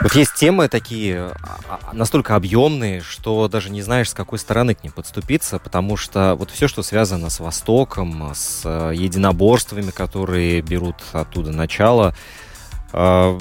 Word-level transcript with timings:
Вот 0.00 0.14
есть 0.14 0.34
темы 0.34 0.68
такие 0.68 1.32
а, 1.42 1.58
а, 1.68 1.92
настолько 1.94 2.36
объемные, 2.36 3.00
что 3.00 3.48
даже 3.48 3.70
не 3.70 3.82
знаешь, 3.82 4.10
с 4.10 4.14
какой 4.14 4.38
стороны 4.38 4.74
к 4.74 4.82
ним 4.82 4.92
подступиться, 4.92 5.58
потому 5.58 5.96
что 5.96 6.34
вот 6.34 6.50
все, 6.50 6.68
что 6.68 6.82
связано 6.82 7.30
с 7.30 7.40
Востоком, 7.40 8.32
с 8.34 8.62
э, 8.64 8.92
единоборствами, 8.94 9.90
которые 9.90 10.60
берут 10.60 10.96
оттуда 11.12 11.50
начало, 11.50 12.14
э, 12.92 13.40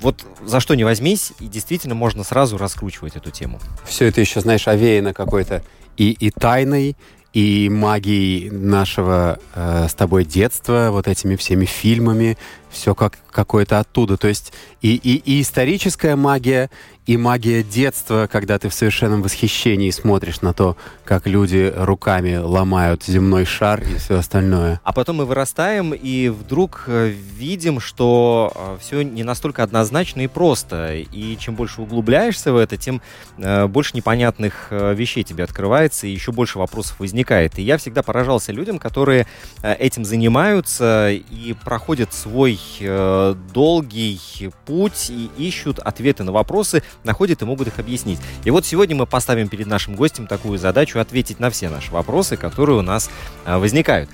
вот 0.00 0.24
за 0.44 0.60
что 0.60 0.74
не 0.74 0.84
возьмись, 0.84 1.32
и 1.40 1.46
действительно 1.46 1.94
можно 1.94 2.24
сразу 2.24 2.56
раскручивать 2.56 3.16
эту 3.16 3.30
тему. 3.30 3.60
Все 3.84 4.06
это 4.06 4.20
еще, 4.20 4.40
знаешь, 4.40 4.68
овеяно 4.68 5.12
какой-то 5.12 5.62
и, 5.96 6.12
и 6.12 6.30
тайной, 6.30 6.96
и 7.32 7.68
магией 7.68 8.50
нашего 8.50 9.38
э, 9.54 9.86
с 9.88 9.94
тобой 9.94 10.24
детства, 10.24 10.88
вот 10.90 11.06
этими 11.06 11.36
всеми 11.36 11.64
фильмами, 11.64 12.36
все 12.70 12.94
как 12.94 13.18
какое-то 13.30 13.78
оттуда. 13.78 14.16
То 14.16 14.28
есть 14.28 14.52
и, 14.82 14.94
и, 14.96 15.16
и 15.16 15.40
историческая 15.40 16.16
магия, 16.16 16.70
и 17.10 17.16
магия 17.16 17.64
детства, 17.64 18.28
когда 18.30 18.56
ты 18.60 18.68
в 18.68 18.72
совершенном 18.72 19.22
восхищении 19.22 19.90
смотришь 19.90 20.42
на 20.42 20.54
то, 20.54 20.76
как 21.04 21.26
люди 21.26 21.72
руками 21.76 22.36
ломают 22.36 23.02
земной 23.02 23.44
шар 23.44 23.82
и 23.82 23.96
все 23.96 24.18
остальное. 24.18 24.80
А 24.84 24.92
потом 24.92 25.16
мы 25.16 25.24
вырастаем 25.24 25.92
и 25.92 26.28
вдруг 26.28 26.84
э, 26.86 27.08
видим, 27.08 27.80
что 27.80 28.78
все 28.80 29.02
не 29.02 29.24
настолько 29.24 29.64
однозначно 29.64 30.20
и 30.20 30.28
просто. 30.28 30.98
И 30.98 31.36
чем 31.36 31.56
больше 31.56 31.82
углубляешься 31.82 32.52
в 32.52 32.56
это, 32.56 32.76
тем 32.76 33.02
э, 33.38 33.66
больше 33.66 33.96
непонятных 33.96 34.68
э, 34.70 34.94
вещей 34.94 35.24
тебе 35.24 35.42
открывается, 35.42 36.06
и 36.06 36.10
еще 36.10 36.30
больше 36.30 36.60
вопросов 36.60 37.00
возникает. 37.00 37.58
И 37.58 37.62
я 37.62 37.76
всегда 37.76 38.04
поражался 38.04 38.52
людям, 38.52 38.78
которые 38.78 39.26
э, 39.64 39.74
этим 39.74 40.04
занимаются 40.04 41.10
и 41.10 41.56
проходят 41.64 42.14
свой 42.14 42.60
э, 42.78 43.34
долгий 43.52 44.20
путь 44.64 45.10
и 45.10 45.28
ищут 45.36 45.80
ответы 45.80 46.22
на 46.22 46.30
вопросы, 46.30 46.84
находят 47.04 47.42
и 47.42 47.44
могут 47.44 47.68
их 47.68 47.78
объяснить. 47.78 48.18
И 48.44 48.50
вот 48.50 48.66
сегодня 48.66 48.96
мы 48.96 49.06
поставим 49.06 49.48
перед 49.48 49.66
нашим 49.66 49.94
гостем 49.94 50.26
такую 50.26 50.58
задачу 50.58 50.98
ответить 50.98 51.40
на 51.40 51.50
все 51.50 51.68
наши 51.68 51.90
вопросы, 51.90 52.36
которые 52.36 52.78
у 52.78 52.82
нас 52.82 53.10
э, 53.44 53.56
возникают. 53.56 54.10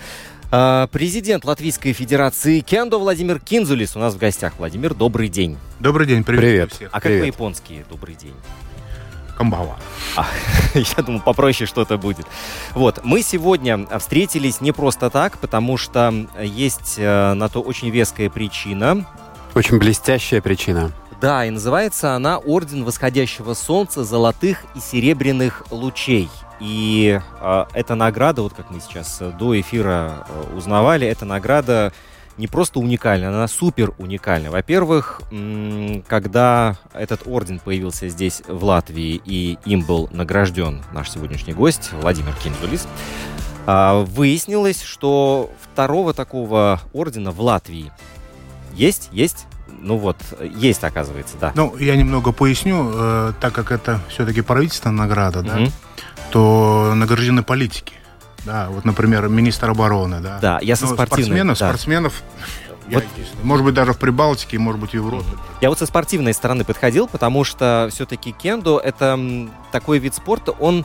А, 0.51 0.87
Президент 0.89 1.45
Латвийской 1.45 1.93
Федерации 1.93 2.61
Кендо 2.61 2.99
Владимир 2.99 3.41
Кинзулис 3.41 3.97
у 3.97 3.99
нас 3.99 4.15
в 4.15 4.19
гостях. 4.19 4.55
Владимир, 4.59 4.95
добрый 4.95 5.29
день. 5.29 5.59
Добрый 5.81 6.07
день, 6.07 6.25
привет. 6.25 6.43
Привет. 6.43 6.73
всех. 6.73 6.89
А 6.93 6.95
как 6.95 7.03
Привет. 7.03 7.23
по-японски 7.23 7.85
добрый 7.91 8.15
день? 8.15 8.35
Камбава. 9.37 9.77
Я 10.75 11.03
думаю, 11.03 11.23
попроще 11.23 11.67
что-то 11.67 11.99
будет. 11.99 12.27
Вот, 12.75 13.01
мы 13.05 13.23
сегодня 13.23 13.87
встретились 13.99 14.63
не 14.63 14.73
просто 14.73 15.11
так, 15.11 15.39
потому 15.39 15.77
что 15.77 16.27
есть 16.41 16.95
э, 16.97 17.35
на 17.35 17.49
то 17.49 17.61
очень 17.61 17.91
веская 17.91 18.31
причина. 18.31 19.05
Очень 19.55 19.79
блестящая 19.79 20.41
причина. 20.41 20.91
Да, 21.21 21.47
и 21.47 21.51
называется 21.51 22.15
она 22.15 22.39
Орден 22.39 22.85
Восходящего 22.85 23.55
Солнца 23.55 24.05
Золотых 24.05 24.65
и 24.75 24.81
Серебряных 24.81 25.65
Лучей. 25.71 26.29
И 26.61 27.21
э, 27.41 27.65
эта 27.75 27.95
награда, 27.95 28.43
вот 28.43 28.53
как 28.53 28.71
мы 28.71 28.81
сейчас 28.81 29.19
э, 29.21 29.31
до 29.39 29.59
эфира 29.59 30.27
э, 30.29 30.57
узнавали, 30.57 31.07
эта 31.07 31.25
награда 31.25 31.93
не 32.37 32.49
просто 32.49 32.81
уникальна, 32.81 33.29
она 33.29 33.49
супер 33.49 33.95
уникальна. 33.97 34.51
Во-первых, 34.51 35.23
когда 36.07 36.77
этот 36.93 37.23
орден 37.27 37.61
появился 37.61 38.09
здесь, 38.09 38.43
в 38.47 38.63
Латвии, 38.63 39.21
и 39.25 39.59
им 39.65 39.83
был 39.83 40.11
награжден 40.13 40.83
наш 40.93 41.11
сегодняшний 41.11 41.55
гость 41.55 41.93
Владимир 41.93 42.35
Кинзулис, 42.35 42.87
а, 43.65 44.05
выяснилось, 44.05 44.83
что 44.83 45.51
второго 45.63 46.13
такого 46.13 46.81
ордена 46.93 47.31
в 47.31 47.41
Латвии 47.41 47.91
есть, 48.75 49.09
есть, 49.13 49.47
ну 49.87 49.97
вот, 49.99 50.17
есть, 50.43 50.83
оказывается, 50.83 51.37
да. 51.41 51.53
Ну, 51.55 51.77
я 51.79 51.95
немного 51.97 52.33
поясню, 52.33 52.91
э, 52.93 53.33
так 53.41 53.53
как 53.53 53.71
это 53.71 54.01
все-таки 54.09 54.41
правительственная 54.41 54.97
награда, 55.07 55.43
да, 55.43 55.59
то 56.31 56.93
награждены 56.97 57.43
политики. 57.45 57.95
Да, 58.45 58.69
вот, 58.71 58.85
например, 58.85 59.29
министр 59.29 59.71
обороны, 59.71 60.21
да. 60.21 60.39
Да, 60.41 60.59
я 60.63 60.77
со 60.77 60.87
Ну, 60.87 60.95
спортсменов, 60.95 61.59
да. 61.59 61.69
спортсменов, 61.69 62.23
я 62.89 62.99
Вот- 62.99 63.05
единственный. 63.15 63.45
может 63.45 63.65
быть, 63.65 63.75
даже 63.75 63.93
в 63.93 63.99
Прибалтике, 63.99 64.59
может 64.59 64.81
быть, 64.81 64.91
в 64.91 64.95
Европе. 64.95 65.27
Я 65.61 65.69
вот 65.69 65.79
со 65.79 65.87
спортивной 65.87 66.33
стороны 66.35 66.65
подходил, 66.65 67.07
потому 67.09 67.45
что 67.45 67.89
все-таки 67.93 68.33
кендо 68.33 68.79
это 68.79 69.19
такой 69.73 69.99
вид 69.99 70.15
спорта, 70.15 70.53
он 70.53 70.85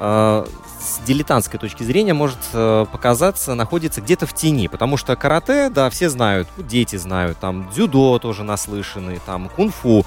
с 0.00 0.98
дилетантской 1.06 1.60
точки 1.60 1.82
зрения 1.82 2.14
может 2.14 2.38
э, 2.54 2.86
показаться, 2.90 3.54
находится 3.54 4.00
где-то 4.00 4.26
в 4.26 4.32
тени, 4.32 4.66
потому 4.66 4.96
что 4.96 5.14
карате, 5.14 5.68
да, 5.68 5.90
все 5.90 6.08
знают, 6.08 6.48
дети 6.56 6.96
знают, 6.96 7.38
там 7.38 7.68
дзюдо 7.70 8.18
тоже 8.18 8.42
наслышаны, 8.44 9.20
там 9.26 9.50
кунг-фу, 9.50 10.06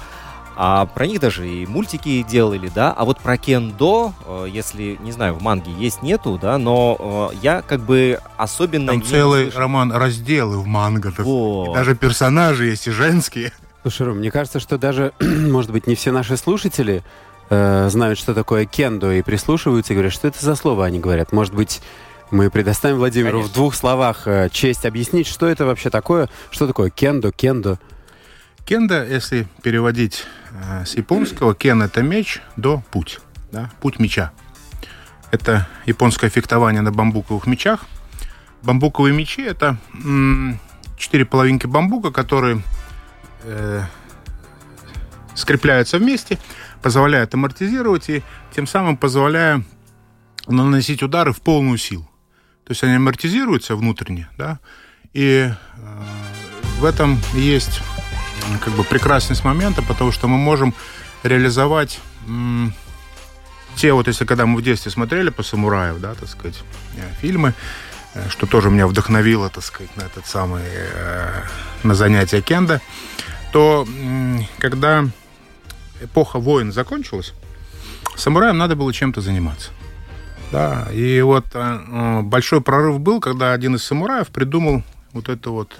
а 0.56 0.86
про 0.86 1.06
них 1.06 1.20
даже 1.20 1.48
и 1.48 1.66
мультики 1.66 2.22
делали, 2.28 2.70
да, 2.72 2.92
а 2.92 3.04
вот 3.04 3.18
про 3.20 3.36
кендо, 3.36 4.12
э, 4.26 4.46
если, 4.50 4.98
не 5.00 5.12
знаю, 5.12 5.34
в 5.34 5.42
манге 5.42 5.72
есть, 5.72 6.02
нету, 6.02 6.38
да, 6.40 6.58
но 6.58 7.30
э, 7.32 7.36
я 7.42 7.62
как 7.62 7.80
бы 7.80 8.18
особенно 8.36 8.88
Там 8.88 8.96
не 9.00 9.02
целый 9.04 9.44
слышал. 9.44 9.60
роман 9.60 9.92
разделы 9.92 10.58
в 10.58 10.66
манго. 10.66 11.12
Вот. 11.18 11.72
даже 11.74 11.94
персонажи 11.94 12.66
есть 12.66 12.86
и 12.88 12.90
женские. 12.90 13.52
Слушай, 13.82 14.06
Ром, 14.06 14.18
мне 14.18 14.30
кажется, 14.30 14.60
что 14.60 14.78
даже, 14.78 15.12
может 15.20 15.70
быть, 15.70 15.86
не 15.86 15.94
все 15.94 16.10
наши 16.10 16.36
слушатели 16.36 17.02
э, 17.50 17.88
знают, 17.90 18.18
что 18.18 18.34
такое 18.34 18.64
кендо, 18.64 19.12
и 19.12 19.22
прислушиваются 19.22 19.92
и 19.92 19.96
говорят, 19.96 20.12
что 20.12 20.28
это 20.28 20.44
за 20.44 20.54
слово 20.54 20.86
они 20.86 21.00
говорят. 21.00 21.32
Может 21.32 21.54
быть, 21.54 21.80
мы 22.30 22.50
предоставим 22.50 22.96
Владимиру 22.96 23.38
Конечно. 23.38 23.50
в 23.50 23.54
двух 23.54 23.74
словах 23.74 24.26
э, 24.26 24.48
честь 24.50 24.86
объяснить, 24.86 25.26
что 25.26 25.46
это 25.46 25.66
вообще 25.66 25.90
такое, 25.90 26.28
что 26.50 26.66
такое 26.66 26.90
кендо, 26.90 27.32
кендо. 27.32 27.78
Кенда, 28.64 29.06
если 29.06 29.46
переводить 29.62 30.24
э, 30.52 30.86
с 30.86 30.94
японского, 30.94 31.54
кен 31.54 31.82
это 31.82 32.02
меч, 32.02 32.40
до 32.56 32.82
путь. 32.90 33.20
Да? 33.52 33.70
Путь 33.80 33.98
меча. 33.98 34.32
Это 35.30 35.68
японское 35.84 36.30
фехтование 36.30 36.80
на 36.80 36.90
бамбуковых 36.90 37.46
мечах. 37.46 37.84
Бамбуковые 38.62 39.14
мечи 39.14 39.42
это 39.42 39.76
м, 39.92 40.58
четыре 40.96 41.26
половинки 41.26 41.66
бамбука, 41.66 42.10
которые 42.10 42.62
э, 43.42 43.82
скрепляются 45.34 45.98
вместе, 45.98 46.38
позволяют 46.84 47.32
амортизировать 47.32 48.10
и 48.10 48.22
тем 48.54 48.66
самым 48.66 48.98
позволяя 48.98 49.64
наносить 50.46 51.02
удары 51.02 51.32
в 51.32 51.40
полную 51.40 51.78
силу. 51.78 52.04
То 52.66 52.72
есть 52.72 52.84
они 52.84 52.96
амортизируются 52.96 53.74
внутренне, 53.74 54.28
да, 54.36 54.58
и 55.14 55.50
э, 55.50 55.54
в 56.78 56.84
этом 56.84 57.18
есть 57.32 57.80
как 58.60 58.74
бы 58.74 58.84
прекрасность 58.84 59.44
момента, 59.44 59.80
потому 59.80 60.12
что 60.12 60.28
мы 60.28 60.36
можем 60.36 60.74
реализовать 61.22 62.00
м, 62.26 62.74
те 63.76 63.94
вот, 63.94 64.06
если 64.06 64.26
когда 64.26 64.44
мы 64.44 64.60
в 64.60 64.62
детстве 64.62 64.92
смотрели 64.92 65.30
по 65.30 65.42
самураев, 65.42 66.00
да, 66.00 66.12
так 66.12 66.28
сказать, 66.28 66.62
э, 66.96 67.14
фильмы, 67.18 67.54
э, 68.12 68.28
что 68.28 68.46
тоже 68.46 68.68
меня 68.68 68.86
вдохновило, 68.86 69.48
так 69.48 69.64
сказать, 69.64 69.96
на 69.96 70.02
этот 70.02 70.26
самый, 70.26 70.64
э, 70.66 71.44
на 71.82 71.94
занятие 71.94 72.42
кенда, 72.42 72.82
то 73.52 73.86
м, 73.88 74.46
когда 74.58 75.06
эпоха 76.04 76.38
войн 76.38 76.72
закончилась, 76.72 77.32
самураям 78.16 78.58
надо 78.58 78.76
было 78.76 78.92
чем-то 78.92 79.20
заниматься. 79.20 79.70
Да, 80.52 80.88
и 80.92 81.20
вот 81.22 81.46
э, 81.54 82.20
большой 82.22 82.60
прорыв 82.60 83.00
был, 83.00 83.20
когда 83.20 83.52
один 83.52 83.74
из 83.74 83.82
самураев 83.82 84.28
придумал 84.28 84.82
вот 85.12 85.28
это 85.28 85.50
вот 85.50 85.74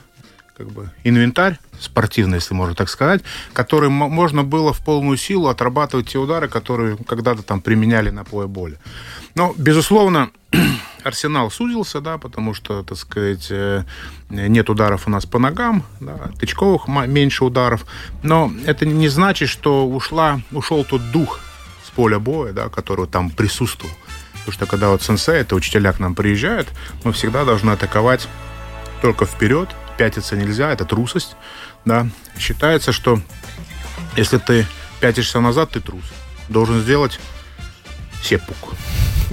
как 0.57 0.71
бы 0.71 0.91
инвентарь 1.05 1.59
спортивный, 1.81 2.37
если 2.37 2.55
можно 2.55 2.75
так 2.75 2.89
сказать, 2.89 3.23
которым 3.53 3.93
мо- 3.93 4.09
можно 4.09 4.43
было 4.45 4.73
в 4.73 4.85
полную 4.85 5.17
силу 5.17 5.49
отрабатывать 5.49 6.09
те 6.09 6.19
удары, 6.19 6.49
которые 6.49 6.97
когда-то 6.97 7.43
там 7.43 7.61
применяли 7.61 8.11
на 8.11 8.25
поле 8.25 8.47
боли. 8.47 8.79
Но, 9.35 9.55
безусловно, 9.57 10.31
арсенал 11.05 11.51
сузился, 11.51 12.01
да, 12.01 12.19
потому 12.19 12.55
что, 12.55 12.83
так 12.83 12.99
сказать, 12.99 13.49
э, 13.51 13.85
нет 14.31 14.71
ударов 14.71 15.07
у 15.07 15.11
нас 15.11 15.27
по 15.27 15.39
ногам, 15.39 15.85
да, 16.01 16.31
тычковых 16.39 16.89
меньше 16.89 17.45
ударов. 17.45 17.85
Но 18.23 18.51
это 18.67 18.87
не 18.87 19.09
значит, 19.09 19.49
что 19.49 19.87
ушла, 19.87 20.41
ушел 20.51 20.85
тот 20.85 21.11
дух 21.11 21.41
с 21.87 21.91
поля 21.91 22.19
боя, 22.19 22.53
да, 22.53 22.69
который 22.69 23.07
там 23.07 23.31
присутствовал. 23.31 23.95
Потому 24.33 24.53
что 24.53 24.67
когда 24.67 24.89
вот 24.91 25.03
сенсей, 25.03 25.37
это 25.37 25.55
учителя 25.55 25.93
к 25.93 26.01
нам 26.01 26.15
приезжают, 26.15 26.69
мы 27.05 27.13
всегда 27.13 27.45
должны 27.45 27.71
атаковать 27.71 28.29
только 29.01 29.27
вперед, 29.27 29.69
пятиться 29.97 30.37
нельзя, 30.37 30.73
это 30.73 30.85
трусость, 30.85 31.37
да. 31.85 32.09
Считается, 32.39 32.93
что 32.93 33.21
если 34.17 34.39
ты 34.39 34.67
пятишься 35.01 35.41
назад, 35.41 35.71
ты 35.71 35.81
трус. 35.81 36.05
Должен 36.49 36.81
сделать 36.81 37.21
сеппуку. 38.25 38.71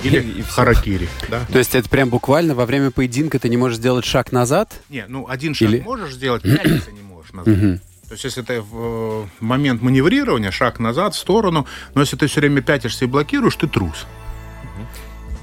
Или 0.04 0.20
И 0.20 0.42
харакири, 0.42 1.08
да. 1.30 1.42
То 1.52 1.60
есть 1.60 1.76
это 1.76 1.88
прям 1.90 2.10
буквально 2.10 2.56
во 2.56 2.66
время 2.66 2.92
поединка 2.92 3.38
ты 3.40 3.50
не 3.50 3.58
можешь 3.58 3.78
сделать 3.78 4.06
шаг 4.06 4.32
назад? 4.32 4.72
Не, 4.90 5.06
ну 5.08 5.28
один 5.30 5.54
шаг 5.54 5.70
Или- 5.70 5.80
можешь 5.82 6.14
сделать, 6.14 6.42
пятиться 6.44 6.92
не 6.92 7.02
можешь 7.02 7.34
назад. 7.34 7.82
То 8.08 8.14
есть, 8.16 8.26
если 8.26 8.42
ты 8.42 8.60
в 8.60 8.74
э, 8.74 9.26
момент 9.40 9.82
маневрирования, 9.82 10.52
шаг 10.52 10.80
назад, 10.80 11.16
в 11.16 11.18
сторону, 11.18 11.66
но 11.96 12.02
если 12.02 12.18
ты 12.18 12.28
все 12.28 12.42
время 12.42 12.62
пятишься 12.62 13.06
и 13.06 13.08
блокируешь, 13.08 13.56
ты 13.56 13.68
трус. 13.70 14.06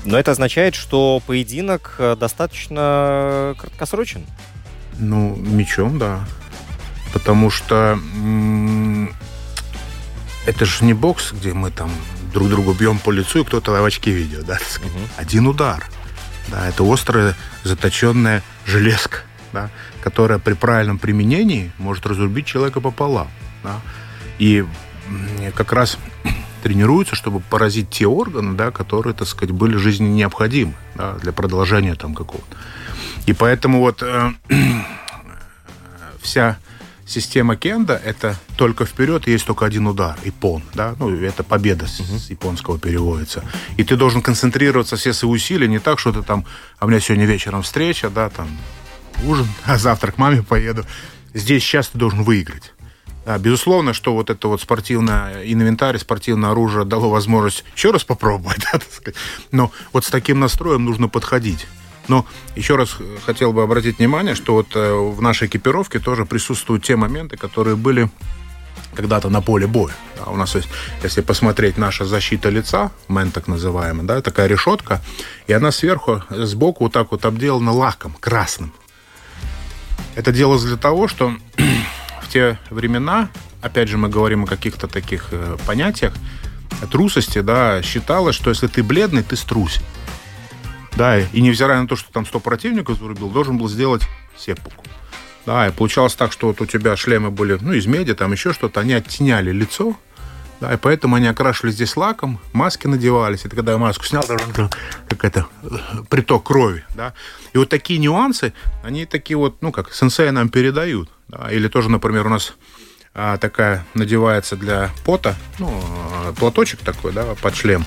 Но 0.05 0.19
это 0.19 0.33
означает, 0.33 0.75
что 0.75 1.23
поединок 1.27 1.95
э, 1.99 2.15
достаточно 2.21 3.55
краткосрочен. 3.59 4.27
Ну, 4.99 5.35
мечом, 5.37 5.99
да. 5.99 6.27
Потому 7.15 7.49
что 7.49 7.99
м, 8.17 9.15
это 10.45 10.65
же 10.67 10.85
не 10.85 10.93
бокс, 10.93 11.33
где 11.33 11.55
мы 11.55 11.71
там 11.71 11.91
друг 12.39 12.51
другу 12.51 12.73
бьем 12.73 12.99
по 13.01 13.11
лицу, 13.11 13.41
и 13.41 13.45
кто-то 13.45 13.73
в 13.73 13.85
очки 13.85 14.13
ведет, 14.13 14.47
да, 14.47 14.59
сказать. 14.59 14.93
Один 15.17 15.49
удар. 15.49 15.85
Да, 16.49 16.69
это 16.69 16.85
острая, 16.85 17.35
заточенная 17.65 18.43
железка, 18.65 19.19
да, 19.53 19.71
которая 20.01 20.39
при 20.39 20.55
правильном 20.55 20.99
применении 20.99 21.73
может 21.79 22.07
разрубить 22.07 22.47
человека 22.47 22.81
пополам. 22.81 23.29
Да. 23.65 23.81
И 24.39 24.65
как 25.57 25.73
раз 25.73 25.99
тренируются, 26.63 27.17
чтобы 27.17 27.41
поразить 27.41 27.91
те 27.91 28.07
органы, 28.07 28.57
да, 28.57 28.71
которые, 28.71 29.15
так 29.15 29.27
сказать, 29.27 29.53
были 29.53 29.77
жизненно 29.77 30.15
необходимы 30.15 30.75
да, 30.95 31.15
для 31.15 31.33
продолжения 31.33 31.97
там 31.97 32.15
какого-то. 32.15 32.57
И 33.27 33.33
поэтому 33.33 33.81
вот 33.81 34.03
э, 34.03 34.31
вся 36.23 36.57
система 37.09 37.57
кенда 37.57 38.01
это 38.05 38.37
только 38.57 38.85
вперед 38.85 39.27
есть 39.27 39.47
только 39.47 39.65
один 39.65 39.87
удар 39.87 40.17
и 40.25 40.31
пон, 40.31 40.63
да, 40.75 40.95
ну 40.99 41.11
это 41.11 41.43
победа 41.43 41.87
с, 41.87 42.01
с 42.01 42.31
японского 42.31 42.79
переводится. 42.79 43.45
И 43.77 43.85
ты 43.85 43.97
должен 43.97 44.23
концентрироваться 44.23 44.97
все 44.97 45.13
свои 45.13 45.33
усилия, 45.33 45.67
не 45.67 45.79
так, 45.79 45.99
что 45.99 46.13
ты 46.13 46.23
там, 46.23 46.45
а 46.79 46.85
у 46.85 46.89
меня 46.89 47.01
сегодня 47.01 47.25
вечером 47.25 47.63
встреча, 47.63 48.11
да, 48.11 48.29
там 48.29 48.49
ужин, 49.25 49.49
а 49.65 49.79
завтра 49.79 50.13
к 50.13 50.19
маме 50.19 50.43
поеду. 50.43 50.85
Здесь 51.35 51.63
сейчас 51.63 51.89
ты 51.89 51.99
должен 51.99 52.23
выиграть. 52.23 52.75
Да, 53.25 53.37
безусловно, 53.37 53.93
что 53.93 54.15
вот 54.15 54.31
это 54.31 54.49
вот 54.49 54.63
спортивное 54.63 55.45
инвентарь, 55.45 55.99
спортивное 55.99 56.51
оружие 56.51 56.87
дало 56.87 57.11
возможность 57.11 57.63
еще 57.77 57.91
раз 57.91 58.03
попробовать, 58.03 58.59
да, 58.73 58.79
так 58.79 58.91
сказать. 58.91 59.17
Но 59.51 59.71
вот 59.93 60.05
с 60.05 60.11
таким 60.11 60.41
настроем 60.41 60.85
нужно 60.85 61.09
подходить. 61.09 61.67
Но 62.09 62.27
еще 62.57 62.77
раз 62.77 62.97
э, 62.99 63.17
хотел 63.25 63.53
бы 63.53 63.63
обратить 63.63 63.99
внимание, 63.99 64.35
что 64.35 64.55
вот 64.55 64.75
э, 64.75 64.93
в 64.93 65.21
нашей 65.21 65.47
экипировке 65.47 65.99
тоже 65.99 66.25
присутствуют 66.25 66.83
те 66.83 66.97
моменты, 66.97 67.37
которые 67.37 67.77
были 67.77 68.11
когда-то 68.95 69.29
на 69.29 69.41
поле 69.41 69.67
боя. 69.67 69.95
Да, 70.17 70.31
у 70.31 70.37
нас 70.37 70.55
есть, 70.55 70.69
если 71.03 71.21
посмотреть 71.21 71.79
наша 71.79 72.05
защита 72.05 72.49
лица, 72.49 72.91
мен 73.09 73.31
так 73.31 73.47
называемый, 73.47 74.07
да, 74.07 74.21
такая 74.23 74.49
решетка, 74.49 75.01
и 75.47 75.53
она 75.53 75.71
сверху, 75.71 76.23
сбоку 76.31 76.85
вот 76.85 76.93
так 76.93 77.13
вот 77.13 77.25
обделана 77.25 77.73
лаком 77.73 78.15
красным. 78.19 78.73
Это 80.17 80.33
делалось 80.33 80.65
для 80.65 80.77
того, 80.77 81.07
что 81.07 81.35
в 82.23 82.29
те 82.29 82.59
времена, 82.71 83.29
опять 83.63 83.89
же, 83.89 83.99
мы 83.99 84.09
говорим 84.09 84.45
о 84.45 84.47
каких-то 84.47 84.89
таких 84.89 85.29
э, 85.31 85.57
понятиях, 85.67 86.15
трусости, 86.91 87.41
да, 87.41 87.83
считалось, 87.83 88.35
что 88.35 88.51
если 88.51 88.67
ты 88.67 88.83
бледный, 88.83 89.23
ты 89.23 89.37
струсил. 89.37 89.83
Да, 90.97 91.19
и 91.19 91.41
невзирая 91.41 91.81
на 91.81 91.89
то, 91.89 91.97
что 91.97 92.13
там 92.13 92.27
100 92.27 92.41
противников 92.41 92.99
зарубил, 92.99 93.29
должен 93.29 93.59
был 93.59 93.69
сделать 93.69 94.03
сеппуку. 94.37 94.85
Да, 95.47 95.69
и 95.69 95.71
получалось 95.71 96.15
так, 96.15 96.33
что 96.33 96.49
вот 96.49 96.61
у 96.61 96.67
тебя 96.67 96.97
шлемы 96.97 97.31
были, 97.31 97.57
ну, 97.61 97.73
из 97.73 97.87
меди, 97.87 98.15
там 98.15 98.33
еще 98.33 98.53
что-то, 98.53 98.81
они 98.81 98.93
оттеняли 98.93 99.51
лицо, 99.51 99.97
да, 100.61 100.75
и 100.75 100.77
поэтому 100.77 101.17
они 101.17 101.29
окрашивали 101.29 101.71
здесь 101.71 101.97
лаком, 101.97 102.41
маски 102.53 102.87
надевались. 102.87 103.45
Это 103.45 103.55
когда 103.55 103.73
я 103.73 103.79
маску 103.79 104.05
снял, 104.05 104.25
там 104.25 104.39
как 105.09 105.25
это, 105.25 105.47
приток 106.11 106.45
крови, 106.45 106.85
да. 106.95 107.15
И 107.53 107.59
вот 107.59 107.69
такие 107.69 107.99
нюансы, 108.01 108.53
они 108.83 109.07
такие 109.07 109.37
вот, 109.37 109.63
ну, 109.63 109.71
как 109.71 109.93
сенсеи 109.95 110.31
нам 110.31 110.49
передают. 110.49 111.11
Да. 111.29 111.51
Или 111.51 111.69
тоже, 111.69 111.91
например, 111.91 112.27
у 112.27 112.31
нас 112.31 112.55
а, 113.15 113.39
такая 113.39 113.85
надевается 113.95 114.57
для 114.57 114.91
пота, 115.05 115.37
ну, 115.59 115.83
а, 116.13 116.33
платочек 116.33 116.81
такой, 116.81 117.13
да, 117.13 117.37
под 117.41 117.55
шлем. 117.55 117.87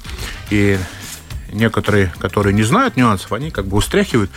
И 0.50 0.77
некоторые, 1.51 2.13
которые 2.19 2.53
не 2.53 2.63
знают 2.63 2.98
нюансов, 2.98 3.31
они 3.33 3.51
как 3.51 3.65
бы 3.65 3.77
устряхивают. 3.77 4.31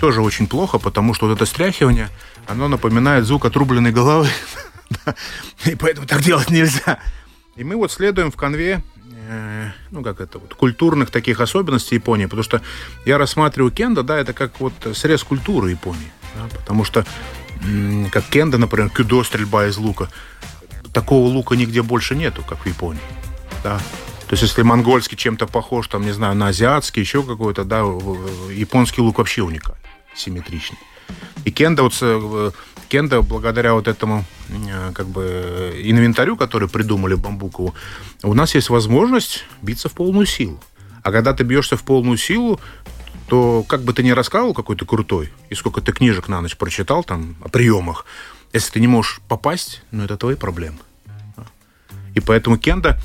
Тоже 0.00 0.20
очень 0.20 0.46
плохо, 0.46 0.78
потому 0.78 1.14
что 1.14 1.28
вот 1.28 1.36
это 1.36 1.46
стряхивание, 1.46 2.08
оно 2.48 2.68
напоминает 2.68 3.24
звук 3.24 3.44
отрубленной 3.44 3.92
головы. 3.92 4.28
И 5.64 5.74
поэтому 5.74 6.06
так 6.06 6.22
делать 6.22 6.50
нельзя. 6.50 6.98
И 7.56 7.64
мы 7.64 7.76
вот 7.76 7.92
следуем 7.92 8.30
в 8.30 8.36
конве, 8.36 8.82
э, 9.28 9.70
ну, 9.90 10.02
как 10.02 10.20
это, 10.20 10.38
вот, 10.38 10.54
культурных 10.54 11.10
таких 11.10 11.40
особенностей 11.40 11.96
Японии, 11.96 12.24
потому 12.24 12.42
что 12.42 12.62
я 13.04 13.18
рассматриваю 13.18 13.70
кенда, 13.70 14.02
да, 14.02 14.18
это 14.18 14.32
как 14.32 14.58
вот 14.60 14.72
срез 14.94 15.22
культуры 15.22 15.70
Японии, 15.70 16.12
да, 16.34 16.48
потому 16.56 16.84
что 16.84 17.04
как 18.10 18.24
кенда, 18.24 18.58
например, 18.58 18.90
кюдо, 18.90 19.22
стрельба 19.22 19.66
из 19.66 19.76
лука, 19.76 20.08
такого 20.92 21.28
лука 21.28 21.54
нигде 21.54 21.82
больше 21.82 22.16
нету, 22.16 22.42
как 22.48 22.64
в 22.64 22.66
Японии, 22.66 23.02
да. 23.62 23.80
То 24.32 24.34
есть, 24.34 24.44
если 24.44 24.62
монгольский 24.62 25.14
чем-то 25.14 25.46
похож, 25.46 25.88
там, 25.88 26.06
не 26.06 26.12
знаю, 26.12 26.34
на 26.34 26.46
азиатский, 26.46 27.02
еще 27.02 27.22
какой-то, 27.22 27.64
да, 27.64 27.80
японский 28.50 29.02
лук 29.02 29.18
вообще 29.18 29.42
уникальный, 29.42 29.82
симметричный. 30.14 30.78
И 31.44 31.50
кенда, 31.50 31.82
вот, 31.82 31.98
э, 32.00 32.50
кенда, 32.88 33.20
благодаря 33.20 33.74
вот 33.74 33.88
этому 33.88 34.24
э, 34.48 34.92
как 34.94 35.08
бы 35.08 35.78
инвентарю, 35.84 36.38
который 36.38 36.66
придумали 36.66 37.14
Бамбукову, 37.14 37.74
у 38.22 38.32
нас 38.32 38.54
есть 38.54 38.70
возможность 38.70 39.44
биться 39.60 39.90
в 39.90 39.92
полную 39.92 40.24
силу. 40.24 40.58
А 41.02 41.12
когда 41.12 41.34
ты 41.34 41.44
бьешься 41.44 41.76
в 41.76 41.82
полную 41.82 42.16
силу, 42.16 42.58
то 43.28 43.62
как 43.68 43.82
бы 43.82 43.92
ты 43.92 44.02
ни 44.02 44.12
рассказывал 44.12 44.54
какой 44.54 44.76
то 44.76 44.86
крутой, 44.86 45.30
и 45.50 45.54
сколько 45.54 45.82
ты 45.82 45.92
книжек 45.92 46.28
на 46.28 46.40
ночь 46.40 46.56
прочитал 46.56 47.04
там 47.04 47.36
о 47.44 47.50
приемах, 47.50 48.06
если 48.54 48.72
ты 48.72 48.80
не 48.80 48.88
можешь 48.88 49.20
попасть, 49.28 49.82
ну 49.90 50.04
это 50.04 50.16
твои 50.16 50.36
проблемы. 50.36 50.78
И 52.14 52.20
поэтому 52.20 52.58
кенда, 52.58 52.98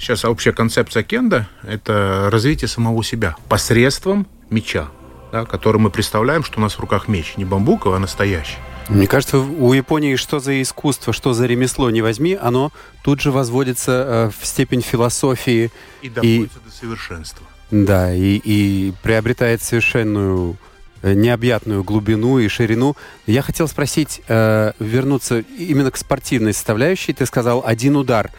сейчас 0.00 0.24
общая 0.24 0.52
концепция 0.52 1.02
кенда, 1.02 1.48
это 1.62 2.28
развитие 2.30 2.68
самого 2.68 3.02
себя 3.02 3.36
посредством 3.48 4.26
меча, 4.50 4.88
да, 5.32 5.44
который 5.46 5.78
мы 5.78 5.90
представляем, 5.90 6.44
что 6.44 6.58
у 6.58 6.62
нас 6.62 6.74
в 6.74 6.80
руках 6.80 7.08
меч, 7.08 7.34
не 7.36 7.44
бамбуковый, 7.44 7.96
а 7.96 8.00
настоящий. 8.00 8.58
Мне 8.88 9.06
кажется, 9.06 9.38
у 9.38 9.72
Японии 9.74 10.16
что 10.16 10.40
за 10.40 10.62
искусство, 10.62 11.12
что 11.12 11.34
за 11.34 11.46
ремесло 11.46 11.90
не 11.90 12.00
возьми, 12.00 12.38
оно 12.40 12.72
тут 13.02 13.20
же 13.20 13.30
возводится 13.30 13.92
э, 13.92 14.30
в 14.38 14.46
степень 14.46 14.80
философии, 14.80 15.70
И 16.00 16.08
доходится 16.08 16.58
до 16.64 16.70
совершенства. 16.70 17.46
да, 17.70 18.14
и, 18.14 18.40
и 18.42 18.94
приобретает 19.02 19.62
совершенную 19.62 20.56
э, 21.02 21.12
необъятную 21.12 21.84
глубину 21.84 22.38
и 22.38 22.48
ширину. 22.48 22.96
Я 23.26 23.42
хотел 23.42 23.68
спросить, 23.68 24.22
э, 24.26 24.72
вернуться 24.78 25.40
именно 25.58 25.90
к 25.90 25.98
спортивной 25.98 26.54
составляющей. 26.54 27.12
Ты 27.12 27.26
сказал 27.26 27.62
один 27.66 27.94
удар. 27.96 28.30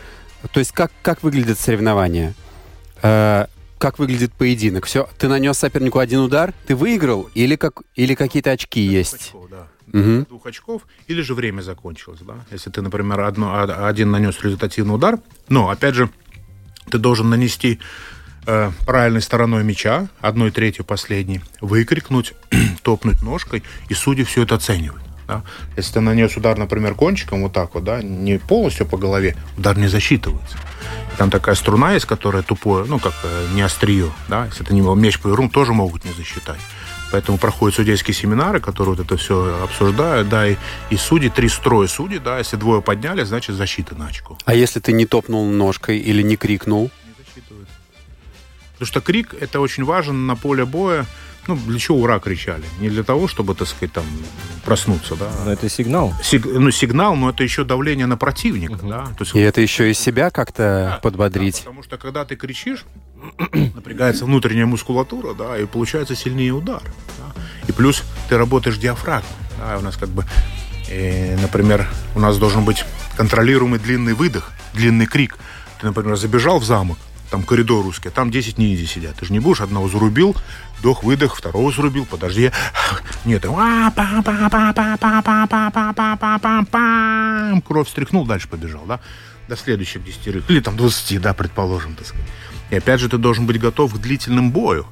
То 0.52 0.60
есть 0.60 0.72
как, 0.72 0.92
как 1.02 1.24
выглядит 1.24 1.60
соревнование? 1.60 2.34
Э, 3.02 3.46
как 3.78 4.00
выглядит 4.00 4.34
поединок? 4.34 4.86
Все, 4.86 5.10
ты 5.18 5.28
нанес 5.28 5.58
сопернику 5.58 6.00
один 6.00 6.20
удар, 6.20 6.54
ты 6.68 6.76
выиграл 6.76 7.30
или, 7.34 7.56
как, 7.56 7.82
или 7.96 8.14
какие-то 8.16 8.52
очки 8.52 8.82
есть? 8.82 9.14
Очков, 9.14 9.50
да. 9.50 9.68
Мгм. 9.88 10.26
Двух 10.26 10.46
очков, 10.46 10.84
или 11.08 11.22
же 11.22 11.34
время 11.34 11.62
закончилось, 11.62 12.20
да. 12.22 12.46
Если 12.52 12.70
ты, 12.70 12.82
например, 12.82 13.22
одно, 13.22 13.54
а- 13.54 13.88
один 13.88 14.12
нанес 14.12 14.38
результативный 14.42 14.96
удар, 14.96 15.20
но, 15.48 15.70
опять 15.70 15.96
же, 15.96 16.10
ты 16.92 16.98
должен 16.98 17.30
нанести 17.30 17.80
э, 18.46 18.72
правильной 18.86 19.22
стороной 19.22 19.64
мяча, 19.64 20.08
одной 20.22 20.52
третью 20.52 20.84
последней, 20.86 21.42
выкрикнуть, 21.62 22.34
топнуть 22.84 23.22
ножкой, 23.22 23.64
и 23.90 23.94
судьи 23.94 24.24
все 24.24 24.44
это 24.44 24.56
оценивают. 24.56 25.04
Да? 25.30 25.44
Если 25.78 25.94
ты 25.94 26.00
нанес 26.00 26.36
удар, 26.36 26.58
например, 26.58 26.96
кончиком 26.96 27.44
вот 27.44 27.54
так 27.54 27.76
вот, 27.76 27.84
да, 27.84 28.02
не 28.02 28.40
полностью 28.40 28.88
по 28.88 28.98
голове, 28.98 29.36
удар 29.58 29.78
не 29.78 29.88
засчитывается. 29.88 30.58
Там 31.20 31.30
такая 31.30 31.54
струна 31.54 31.94
есть, 31.94 32.08
которая 32.08 32.42
тупое, 32.42 32.86
ну, 32.86 32.98
как 32.98 33.14
э, 33.24 33.48
не 33.54 33.62
острие, 33.62 34.12
да, 34.28 34.48
если 34.48 34.64
ты 34.64 34.74
не 34.74 34.82
меч 34.82 35.20
повернул, 35.20 35.52
тоже 35.52 35.72
могут 35.72 36.04
не 36.04 36.14
засчитать. 36.14 36.60
Поэтому 37.12 37.38
проходят 37.38 37.76
судейские 37.76 38.16
семинары, 38.16 38.60
которые 38.60 38.96
вот 38.96 39.06
это 39.06 39.18
все 39.18 39.64
обсуждают, 39.64 40.30
да, 40.30 40.48
и, 40.48 40.56
и 40.90 40.98
судьи, 40.98 41.30
три 41.30 41.48
строя 41.48 41.88
судей, 41.88 42.18
да, 42.18 42.40
если 42.40 42.56
двое 42.56 42.82
подняли, 42.82 43.24
значит 43.24 43.56
защита 43.56 43.94
на 43.94 44.08
очко. 44.08 44.36
А 44.46 44.56
если 44.56 44.80
ты 44.80 44.94
не 44.94 45.06
топнул 45.06 45.46
ножкой 45.46 46.00
или 46.00 46.24
не 46.24 46.38
крикнул? 46.38 46.90
Не 47.06 47.24
засчитывается. 47.24 47.76
Потому 48.74 48.88
что 48.88 49.02
крик 49.02 49.36
это 49.40 49.60
очень 49.60 49.84
важен 49.84 50.26
на 50.26 50.36
поле 50.36 50.66
боя. 50.66 51.06
Ну, 51.50 51.56
для 51.66 51.80
чего 51.80 51.98
ура 52.02 52.20
кричали? 52.20 52.64
Не 52.80 52.90
для 52.90 53.02
того, 53.04 53.28
чтобы, 53.28 53.56
так 53.56 53.68
сказать, 53.68 53.92
там 53.92 54.04
проснуться, 54.64 55.16
да. 55.16 55.32
Но 55.46 55.52
это 55.52 55.68
сигнал. 55.68 56.14
Сиг- 56.22 56.46
ну, 56.46 56.70
сигнал, 56.70 57.16
но 57.16 57.32
это 57.32 57.42
еще 57.44 57.64
давление 57.64 58.06
на 58.06 58.18
противника, 58.18 58.76
да. 58.84 59.06
То 59.18 59.24
есть 59.24 59.34
И 59.36 59.40
это 59.40 59.62
еще 59.62 59.90
и 59.90 59.96
себя 59.96 60.30
как-то 60.30 60.92
Да, 60.94 61.00
подбодрить. 61.02 61.56
да, 61.56 61.60
потому 61.62 61.82
что 61.82 61.98
когда 61.98 62.24
ты 62.24 62.36
кричишь, 62.36 62.86
напрягается 63.76 64.26
внутренняя 64.26 64.68
мускулатура, 64.68 65.34
да, 65.34 65.58
и 65.58 65.66
получается 65.66 66.16
сильнее 66.16 66.52
удар. 66.54 66.84
да. 67.18 67.42
И 67.68 67.72
плюс 67.72 68.04
ты 68.30 68.38
работаешь 68.38 68.78
диафрагмой. 68.78 69.32
Да, 69.58 69.78
у 69.80 69.82
нас 69.82 69.98
как 69.98 70.10
бы, 70.10 70.24
э, 70.88 71.36
например, 71.42 71.88
у 72.16 72.20
нас 72.20 72.38
должен 72.38 72.64
быть 72.64 72.86
контролируемый 73.18 73.80
длинный 73.80 74.14
выдох, 74.14 74.52
длинный 74.76 75.08
крик. 75.08 75.38
Ты, 75.82 75.88
например, 75.88 76.16
забежал 76.16 76.60
в 76.60 76.64
замок, 76.64 76.98
там 77.32 77.42
коридор 77.44 77.86
узкий, 77.88 78.10
а 78.10 78.12
там 78.12 78.30
10 78.32 78.58
ниндзя 78.60 78.86
сидят. 78.86 79.16
Ты 79.16 79.26
же 79.26 79.34
не 79.34 79.40
будешь 79.40 79.62
одного 79.62 79.90
зарубил, 79.90 80.36
Вдох-выдох, 80.80 81.36
второго 81.36 81.72
срубил, 81.72 82.06
подожди. 82.06 82.52
Нет, 83.26 83.44
кровь 87.62 87.90
стряхнул 87.90 88.26
дальше 88.26 88.48
побежал, 88.48 88.86
да? 88.86 89.00
До 89.50 89.58
следующих 89.58 90.04
10. 90.04 90.28
Или 90.50 90.60
там 90.62 90.78
20, 90.78 91.22
да, 91.22 91.34
предположим, 91.34 91.96
так 91.96 92.08
сказать. 92.08 92.28
И 92.70 92.76
опять 92.76 93.00
же, 93.00 93.10
ты 93.10 93.18
должен 93.18 93.46
быть 93.46 93.60
готов 93.60 93.94
к 93.94 93.98
длительным 93.98 94.52
бою. 94.52 94.86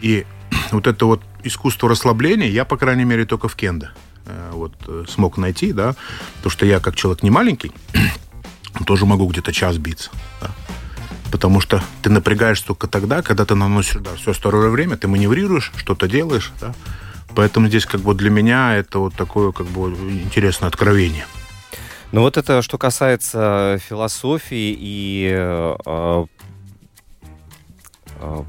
И 0.00 0.24
вот 0.70 0.86
это 0.86 1.04
вот 1.04 1.22
искусство 1.42 1.90
расслабления 1.90 2.48
я, 2.48 2.64
по 2.64 2.76
крайней 2.76 3.04
мере, 3.04 3.26
только 3.26 3.48
в 3.48 3.56
кенда 3.56 3.92
э, 4.24 4.50
вот 4.52 4.74
э, 4.86 5.04
смог 5.08 5.36
найти, 5.36 5.72
да, 5.72 5.94
то, 6.42 6.48
что 6.48 6.64
я 6.64 6.80
как 6.80 6.96
человек 6.96 7.22
не 7.22 7.30
маленький, 7.30 7.72
тоже 8.86 9.04
могу 9.04 9.26
где-то 9.26 9.52
час 9.52 9.76
биться. 9.76 10.10
Да? 10.40 10.50
Потому 11.34 11.60
что 11.60 11.82
ты 12.00 12.10
напрягаешься 12.10 12.64
только 12.64 12.86
тогда, 12.86 13.20
когда 13.20 13.44
ты 13.44 13.56
наносишь 13.56 13.96
удар. 13.96 14.16
Все 14.16 14.30
остальное 14.30 14.70
время 14.70 14.96
ты 14.96 15.08
маневрируешь, 15.08 15.72
что-то 15.76 16.06
делаешь, 16.06 16.52
да. 16.60 16.72
Поэтому 17.34 17.66
здесь 17.66 17.86
как 17.86 18.02
бы 18.02 18.14
для 18.14 18.30
меня 18.30 18.76
это 18.76 19.00
вот 19.00 19.14
такое 19.16 19.50
как 19.50 19.66
бы 19.66 19.90
интересное 19.90 20.68
откровение. 20.68 21.26
Ну 22.12 22.20
вот 22.20 22.36
это 22.36 22.62
что 22.62 22.78
касается 22.78 23.80
философии 23.84 24.76
и 24.78 25.28
э, 25.34 25.76
э, 28.20 28.42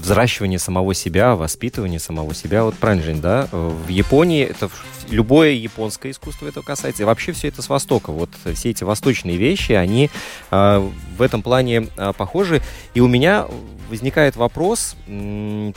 э, 0.00 0.02
взращивания 0.02 0.58
самого 0.58 0.94
себя, 0.94 1.36
воспитывания 1.36 1.98
самого 1.98 2.34
себя. 2.34 2.64
Вот 2.64 2.74
правильно, 2.76 3.04
Жень, 3.04 3.20
да? 3.20 3.48
В 3.52 3.88
Японии 3.88 4.44
это 4.44 4.70
любое 5.08 5.52
японское 5.52 6.10
искусство 6.10 6.46
это 6.46 6.62
касается. 6.62 7.02
И 7.02 7.06
вообще 7.06 7.32
все 7.32 7.48
это 7.48 7.62
с 7.62 7.68
Востока. 7.68 8.12
Вот 8.12 8.30
все 8.54 8.70
эти 8.70 8.84
восточные 8.84 9.36
вещи, 9.36 9.72
они 9.72 10.10
э, 10.50 10.90
в 11.16 11.22
этом 11.22 11.42
плане 11.42 11.88
э, 11.96 12.12
похожи. 12.16 12.62
И 12.94 13.00
у 13.00 13.08
меня 13.08 13.46
возникает 13.88 14.36
вопрос, 14.36 14.96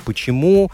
почему 0.06 0.72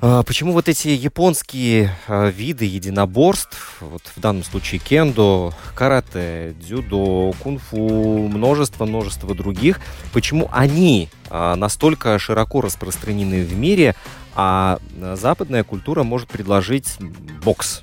Почему 0.00 0.54
вот 0.54 0.66
эти 0.68 0.88
японские 0.88 1.94
а, 2.08 2.30
виды 2.30 2.64
единоборств, 2.64 3.76
вот 3.80 4.00
в 4.16 4.18
данном 4.18 4.44
случае 4.44 4.78
кендо, 4.78 5.52
карате, 5.74 6.54
дзюдо, 6.58 7.34
кунг-фу, 7.38 8.28
множество-множество 8.28 9.34
других, 9.34 9.78
почему 10.14 10.48
они 10.52 11.10
а, 11.28 11.54
настолько 11.54 12.18
широко 12.18 12.62
распространены 12.62 13.44
в 13.44 13.54
мире, 13.54 13.94
а 14.34 14.78
а, 15.02 15.16
западная 15.16 15.64
культура 15.64 16.02
может 16.02 16.28
предложить 16.28 16.96
бокс? 17.44 17.82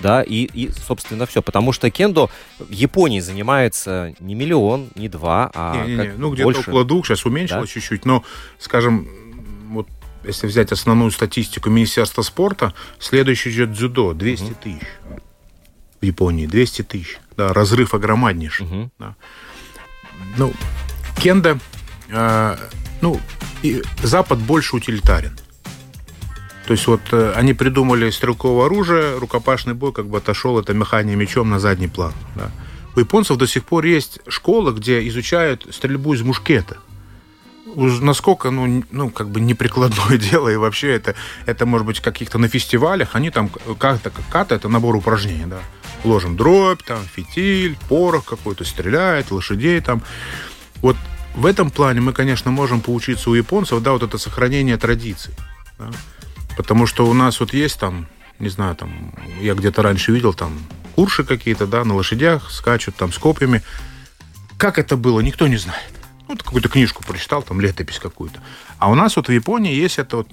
Да, 0.00 0.20
и, 0.20 0.46
и, 0.52 0.68
собственно, 0.72 1.26
все. 1.26 1.42
Потому 1.42 1.70
что 1.70 1.88
кендо 1.92 2.28
в 2.58 2.72
Японии 2.72 3.20
занимается 3.20 4.14
не 4.18 4.34
миллион, 4.34 4.88
не 4.96 5.08
два, 5.08 5.48
а 5.54 5.76
Не-не-не, 5.76 6.08
как 6.08 6.18
ну 6.18 6.32
где-то 6.32 6.48
около 6.48 6.84
двух, 6.84 7.06
сейчас 7.06 7.24
уменьшилось 7.24 7.70
чуть-чуть, 7.70 8.04
но, 8.04 8.24
скажем, 8.58 9.06
вот 9.70 9.86
если 10.24 10.46
взять 10.46 10.72
основную 10.72 11.10
статистику 11.10 11.70
Министерства 11.70 12.22
спорта, 12.22 12.74
следующий 12.98 13.50
идет 13.50 13.72
дзюдо, 13.72 14.12
200 14.14 14.54
тысяч 14.62 14.86
в 16.00 16.04
Японии, 16.04 16.46
200 16.46 16.82
тысяч, 16.82 17.18
да, 17.36 17.52
разрыв 17.52 17.94
огромнейший. 17.94 18.66
Мгм. 18.66 18.90
да. 18.98 19.14
Ну, 20.36 20.52
кенда, 21.18 21.58
э, 22.08 22.56
ну, 23.00 23.20
и 23.62 23.82
Запад 24.02 24.38
больше 24.38 24.76
утилитарен. 24.76 25.36
То 26.66 26.72
есть 26.72 26.86
вот 26.86 27.00
э, 27.12 27.32
они 27.34 27.54
придумали 27.54 28.10
стрелковое 28.10 28.66
оружие, 28.66 29.18
рукопашный 29.18 29.74
бой 29.74 29.92
как 29.92 30.06
бы 30.06 30.18
отошел 30.18 30.58
это 30.58 30.74
механией 30.74 31.16
мечом 31.16 31.50
на 31.50 31.58
задний 31.58 31.88
план. 31.88 32.12
да. 32.36 32.50
У 32.94 33.00
японцев 33.00 33.38
до 33.38 33.46
сих 33.46 33.64
пор 33.64 33.86
есть 33.86 34.20
школы, 34.28 34.72
где 34.72 35.06
изучают 35.08 35.66
стрельбу 35.70 36.12
из 36.12 36.20
мушкета. 36.20 36.78
Уж 37.74 38.00
насколько, 38.00 38.50
ну, 38.50 38.84
ну, 38.90 39.10
как 39.10 39.30
бы 39.30 39.40
неприкладное 39.40 40.18
дело, 40.30 40.48
и 40.48 40.56
вообще 40.56 40.92
это, 40.92 41.14
это 41.46 41.66
может 41.66 41.86
быть 41.86 42.00
каких-то 42.00 42.38
на 42.38 42.48
фестивалях, 42.48 43.10
они 43.14 43.30
там 43.30 43.48
как-то, 43.78 44.10
как 44.10 44.24
ката, 44.30 44.54
это 44.54 44.68
набор 44.68 44.96
упражнений, 44.96 45.46
да. 45.46 45.60
Ложим 46.04 46.36
дробь, 46.36 46.82
там, 46.82 46.98
фитиль, 47.04 47.76
порох 47.88 48.24
какой-то, 48.24 48.64
стреляет, 48.64 49.30
лошадей 49.30 49.80
там. 49.80 50.02
Вот 50.82 50.96
в 51.34 51.46
этом 51.46 51.70
плане 51.70 52.00
мы, 52.00 52.12
конечно, 52.12 52.50
можем 52.50 52.80
поучиться 52.80 53.30
у 53.30 53.34
японцев, 53.34 53.82
да, 53.82 53.92
вот 53.92 54.02
это 54.02 54.18
сохранение 54.18 54.76
традиций. 54.76 55.34
да. 55.78 55.90
Потому 56.56 56.86
что 56.86 57.06
у 57.06 57.14
нас 57.14 57.40
вот 57.40 57.54
есть 57.54 57.80
там, 57.80 58.06
не 58.38 58.48
знаю, 58.48 58.76
там, 58.76 59.14
я 59.40 59.54
где-то 59.54 59.82
раньше 59.82 60.12
видел 60.12 60.34
там 60.34 60.58
курши 60.94 61.24
какие-то, 61.24 61.66
да, 61.66 61.84
на 61.84 61.94
лошадях 61.94 62.50
скачут 62.50 62.96
там 62.96 63.12
с 63.12 63.18
копьями. 63.18 63.62
Как 64.58 64.78
это 64.78 64.96
было, 64.96 65.20
никто 65.20 65.46
не 65.48 65.56
знает. 65.56 66.01
Ну, 66.32 66.36
вот 66.36 66.44
какую-то 66.44 66.70
книжку 66.70 67.04
прочитал, 67.04 67.42
там 67.42 67.60
летопись 67.60 67.98
какую-то. 67.98 68.40
А 68.78 68.90
у 68.90 68.94
нас 68.94 69.16
вот 69.16 69.28
в 69.28 69.32
Японии 69.32 69.74
есть 69.74 69.98
это 69.98 70.16
вот 70.16 70.28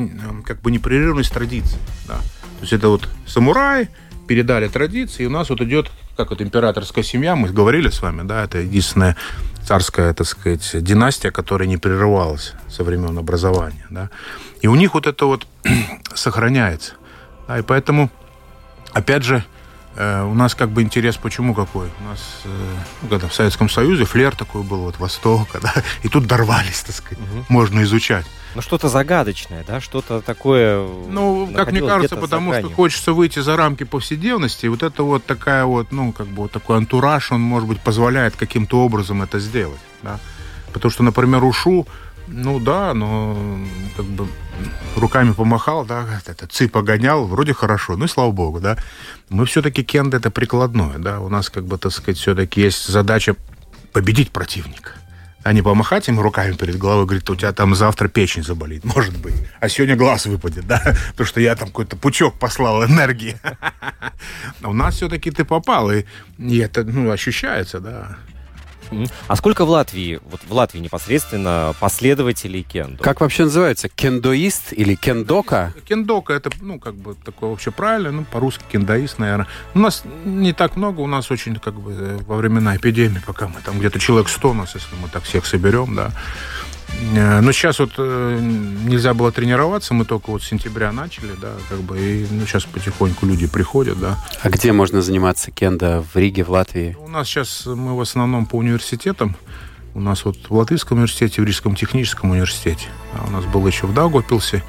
как 0.46 0.62
бы 0.62 0.72
непрерывность 0.72 1.34
традиций. 1.34 1.78
Да. 2.08 2.16
То 2.16 2.62
есть 2.62 2.72
это 2.72 2.88
вот 2.88 3.10
самураи 3.28 3.90
передали 4.26 4.70
традиции, 4.70 5.24
и 5.24 5.26
у 5.26 5.30
нас 5.30 5.50
вот 5.50 5.60
идет, 5.60 5.92
как 6.16 6.30
вот 6.30 6.42
императорская 6.42 7.04
семья, 7.04 7.36
мы 7.36 7.50
говорили 7.50 7.90
с 7.90 8.02
вами, 8.02 8.26
да, 8.26 8.46
это 8.46 8.60
единственная 8.60 9.18
царская, 9.66 10.14
так 10.14 10.26
сказать, 10.26 10.70
династия, 10.82 11.32
которая 11.32 11.68
не 11.68 11.76
прерывалась 11.76 12.54
со 12.70 12.86
времен 12.86 13.18
образования, 13.18 13.86
да. 13.90 14.10
И 14.62 14.68
у 14.68 14.76
них 14.76 14.94
вот 14.94 15.06
это 15.06 15.26
вот 15.26 15.48
сохраняется. 16.16 16.94
Да, 17.46 17.60
и 17.60 17.62
поэтому, 17.62 18.10
опять 18.94 19.24
же, 19.24 19.44
у 20.00 20.34
нас 20.34 20.56
как 20.56 20.70
бы 20.70 20.82
интерес 20.82 21.18
почему 21.18 21.54
какой? 21.54 21.90
У 22.00 22.04
нас, 22.04 22.42
э, 22.46 22.76
ну, 23.02 23.10
когда 23.10 23.28
в 23.28 23.34
Советском 23.34 23.70
Союзе 23.70 24.06
флер 24.06 24.34
такой 24.36 24.64
был, 24.64 24.84
вот 24.84 24.98
Востока, 24.98 25.60
да, 25.62 25.74
и 26.04 26.08
тут 26.08 26.26
дорвались, 26.26 26.82
так 26.84 26.96
сказать, 26.96 27.24
можно 27.50 27.84
изучать. 27.84 28.26
Ну, 28.56 28.62
что-то 28.62 28.88
загадочное, 28.90 29.64
да, 29.68 29.82
что-то 29.82 30.22
такое... 30.22 30.88
Ну, 31.08 31.52
как 31.54 31.72
мне 31.72 31.82
кажется, 31.82 32.16
потому 32.16 32.54
что 32.54 32.70
хочется 32.70 33.14
выйти 33.14 33.40
за 33.40 33.58
рамки 33.58 33.84
повседневности, 33.84 34.66
и 34.66 34.70
вот 34.70 34.84
это 34.84 35.04
вот 35.04 35.26
такая 35.26 35.66
вот, 35.66 35.92
ну, 35.92 36.14
как 36.14 36.28
бы 36.28 36.44
вот 36.44 36.52
такой 36.52 36.78
антураж, 36.78 37.32
он, 37.32 37.42
может 37.42 37.68
быть, 37.68 37.82
позволяет 37.82 38.36
каким-то 38.36 38.80
образом 38.80 39.22
это 39.22 39.40
сделать, 39.40 39.82
да. 40.02 40.20
Потому 40.72 40.92
что, 40.92 41.04
например, 41.04 41.44
ушу, 41.44 41.88
ну 42.28 42.60
да, 42.60 42.94
но 42.94 43.38
как 43.98 44.06
бы 44.06 44.28
руками 44.96 45.32
помахал, 45.32 45.86
да, 45.86 46.06
это 46.26 46.48
ци 46.48 46.68
погонял, 46.68 47.26
вроде 47.26 47.54
хорошо, 47.54 47.96
ну 47.96 48.06
и 48.06 48.08
слава 48.08 48.32
богу, 48.32 48.60
да. 48.60 48.78
Мы 49.30 49.46
все-таки 49.46 49.84
кенда 49.84 50.18
это 50.18 50.32
прикладное, 50.32 50.98
да, 50.98 51.20
у 51.20 51.30
нас 51.30 51.50
как 51.50 51.66
бы, 51.66 51.78
так 51.78 51.92
сказать, 51.92 52.18
все-таки 52.18 52.62
есть 52.62 52.88
задача 52.88 53.36
победить 53.92 54.32
противника. 54.32 54.92
А 55.44 55.54
не 55.54 55.62
помахать 55.62 56.10
им 56.10 56.20
руками 56.20 56.54
перед 56.54 56.78
головой, 56.78 57.06
говорит, 57.06 57.30
у 57.30 57.36
тебя 57.36 57.54
там 57.54 57.74
завтра 57.74 58.10
печень 58.10 58.44
заболит, 58.44 58.84
может 58.84 59.18
быть. 59.18 59.36
А 59.62 59.70
сегодня 59.70 59.96
глаз 59.96 60.26
выпадет, 60.26 60.68
да? 60.68 60.82
Потому 61.12 61.28
что 61.28 61.40
я 61.40 61.56
там 61.56 61.70
какой-то 61.70 61.96
пучок 61.96 62.38
послал 62.38 62.84
энергии. 62.84 63.38
У 64.64 64.74
нас 64.74 64.96
все-таки 64.96 65.32
ты 65.32 65.46
попал, 65.46 65.92
и 65.92 66.04
это, 66.58 66.84
ну, 66.84 67.10
ощущается, 67.10 67.80
да. 67.80 68.18
А 69.28 69.36
сколько 69.36 69.66
в 69.66 69.70
Латвии, 69.70 70.20
вот 70.30 70.42
в 70.48 70.54
Латвии 70.54 70.80
непосредственно 70.80 71.74
последователей 71.80 72.64
кендо? 72.64 73.04
Как 73.04 73.22
вообще 73.22 73.44
называется? 73.44 73.90
Кендоист 73.90 74.74
или 74.74 74.96
кендока? 74.96 75.74
Кендока 75.88 76.34
это, 76.34 76.50
ну, 76.62 76.80
как 76.80 76.96
бы 76.96 77.16
такое 77.16 77.50
вообще 77.50 77.72
правильно, 77.72 78.12
ну, 78.12 78.26
по-русски 78.26 78.64
кендаист, 78.72 79.20
наверное. 79.20 79.48
У 79.74 79.80
нас 79.80 80.04
не 80.26 80.54
так 80.54 80.76
много, 80.76 81.02
у 81.02 81.08
нас 81.08 81.32
очень, 81.32 81.56
как 81.56 81.76
бы, 81.76 81.92
э, 81.92 82.20
во 82.26 82.38
времена 82.38 82.76
эпидемии, 82.76 83.22
пока 83.26 83.48
мы 83.48 83.62
там 83.64 83.80
где-то 83.80 84.00
человек 84.00 84.30
100 84.30 84.50
у 84.50 84.54
нас, 84.54 84.76
если 84.76 84.96
мы 85.02 85.10
так 85.10 85.24
всех 85.24 85.46
соберем, 85.46 85.96
да. 85.96 86.12
Э, 87.16 87.42
Но 87.42 87.52
сейчас 87.52 87.80
вот 87.80 87.92
э, 87.98 88.40
нельзя 88.42 89.14
было 89.14 89.32
тренироваться, 89.32 89.94
мы 89.94 90.06
только 90.06 90.30
вот 90.32 90.44
с 90.44 90.48
сентября 90.48 90.92
начали, 90.92 91.32
да, 91.42 91.54
как 91.70 91.80
бы, 91.80 92.00
и 92.00 92.28
ну, 92.30 92.46
сейчас 92.46 92.66
потихоньку 92.66 93.26
люди 93.26 93.48
приходят, 93.48 94.00
да. 94.00 94.18
А 94.42 94.50
где 94.50 94.72
можно 94.72 95.02
заниматься 95.02 95.52
кендо? 95.52 96.04
В 96.14 96.18
Риге, 96.18 96.44
в 96.44 96.50
Латвии? 96.52 96.98
У 97.00 97.08
нас 97.08 97.28
сейчас 97.28 97.66
мы 97.66 97.96
в 97.96 98.02
основном 98.02 98.46
по 98.46 98.56
университетам 98.56 99.36
У 99.96 100.00
нас 100.00 100.24
вот 100.26 100.38
в 100.50 100.56
Латвийском 100.56 100.98
университете, 100.98 101.42
в 101.42 101.46
Рижском 101.46 101.76
техническом 101.76 102.32
университете. 102.32 102.88
А 103.14 103.26
у 103.28 103.32
нас 103.32 103.46
был 103.46 103.66
еще 103.68 103.88
в 103.88 103.94
Даугавпилсе. 103.94 104.64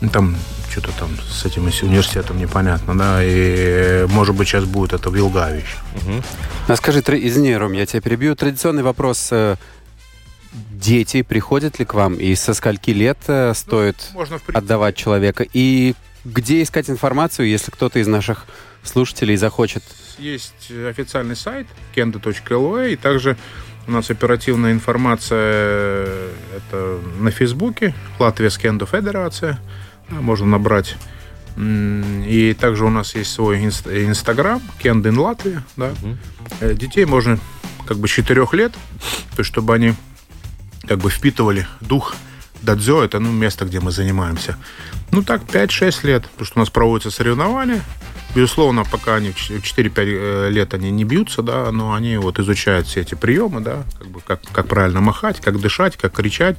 Ну, 0.00 0.08
Там 0.10 0.36
что-то 0.70 0.92
там 0.98 1.08
с 1.28 1.44
этим 1.44 1.64
университетом 1.64 2.38
непонятно, 2.38 2.96
да. 2.96 3.20
И, 3.22 4.06
может 4.08 4.34
быть, 4.36 4.48
сейчас 4.48 4.64
будет 4.64 4.92
это 4.92 5.10
в 5.10 5.14
Вилгаве 5.14 5.58
еще. 5.60 6.22
А 6.68 6.76
скажи, 6.76 7.00
извини, 7.00 7.56
Ром, 7.56 7.72
я 7.72 7.86
тебя 7.86 8.00
перебью. 8.00 8.36
Традиционный 8.36 8.82
вопрос. 8.82 9.32
Дети 10.52 11.22
приходят 11.22 11.78
ли 11.78 11.84
к 11.84 11.94
вам? 11.94 12.14
И 12.14 12.34
со 12.34 12.54
скольки 12.54 12.90
лет 12.90 13.18
э, 13.28 13.52
стоит 13.54 13.96
Можно, 14.12 14.38
в 14.38 14.42
принципе, 14.42 14.58
отдавать 14.58 14.96
человека? 14.96 15.46
И 15.52 15.94
где 16.24 16.62
искать 16.62 16.90
информацию, 16.90 17.48
если 17.48 17.70
кто-то 17.70 17.98
из 17.98 18.06
наших 18.06 18.46
слушателей 18.82 19.36
захочет? 19.36 19.82
Есть 20.18 20.70
официальный 20.70 21.36
сайт 21.36 21.66
kendo.lv, 21.94 22.92
и 22.92 22.96
также 22.96 23.36
у 23.86 23.92
нас 23.92 24.10
оперативная 24.10 24.72
информация 24.72 25.38
э, 25.38 26.32
это 26.56 27.00
на 27.18 27.30
Фейсбуке, 27.30 27.94
Латвия 28.18 28.50
Скендо 28.50 28.86
Федерация, 28.86 29.58
можно 30.08 30.46
набрать. 30.46 30.96
И 31.56 32.56
также 32.58 32.84
у 32.84 32.90
нас 32.90 33.14
есть 33.14 33.32
свой 33.32 33.58
инст- 33.64 33.88
инстаграм, 34.08 34.62
Кендин 34.82 35.18
Латвия, 35.18 35.62
да. 35.76 35.92
Э, 36.60 36.74
Детей 36.74 37.04
можно 37.04 37.38
как 37.86 37.98
бы 37.98 38.08
с 38.08 38.10
4 38.10 38.46
лет, 38.52 38.72
то 38.72 39.38
есть 39.38 39.50
чтобы 39.50 39.74
они 39.74 39.94
как 40.86 40.98
бы 40.98 41.10
впитывали 41.10 41.66
дух 41.80 42.14
дадзё, 42.62 43.02
это 43.02 43.18
ну, 43.20 43.30
место, 43.32 43.64
где 43.64 43.80
мы 43.80 43.90
занимаемся. 43.90 44.56
Ну 45.10 45.22
так, 45.22 45.42
5-6 45.42 46.06
лет, 46.06 46.22
потому 46.24 46.46
что 46.46 46.58
у 46.58 46.60
нас 46.60 46.70
проводятся 46.70 47.10
соревнования. 47.10 47.82
Безусловно, 48.34 48.84
пока 48.84 49.16
они 49.16 49.32
в 49.32 49.36
4-5 49.36 49.92
э, 49.96 50.50
лет 50.50 50.72
они 50.74 50.90
не 50.90 51.04
бьются, 51.04 51.42
да, 51.42 51.72
но 51.72 51.94
они 51.94 52.16
вот 52.16 52.38
изучают 52.38 52.86
все 52.86 53.00
эти 53.00 53.16
приемы, 53.16 53.60
да, 53.60 53.84
как 53.98 54.08
бы 54.08 54.20
как, 54.20 54.40
как 54.52 54.68
правильно 54.68 55.00
махать, 55.00 55.40
как 55.40 55.60
дышать, 55.60 55.96
как 55.96 56.12
кричать. 56.12 56.56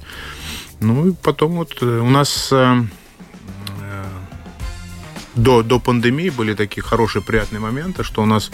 Ну 0.81 1.09
и 1.09 1.13
потом 1.13 1.53
вот 1.53 1.77
э, 1.81 1.85
у 1.85 2.09
нас 2.09 2.49
э, 2.51 2.83
э, 3.79 4.05
до, 5.35 5.63
до 5.63 5.79
пандемии 5.79 6.29
были 6.29 6.55
такие 6.55 6.81
хорошие, 6.81 7.21
приятные 7.21 7.61
моменты, 7.61 8.03
что 8.03 8.21
у 8.21 8.25
нас 8.25 8.51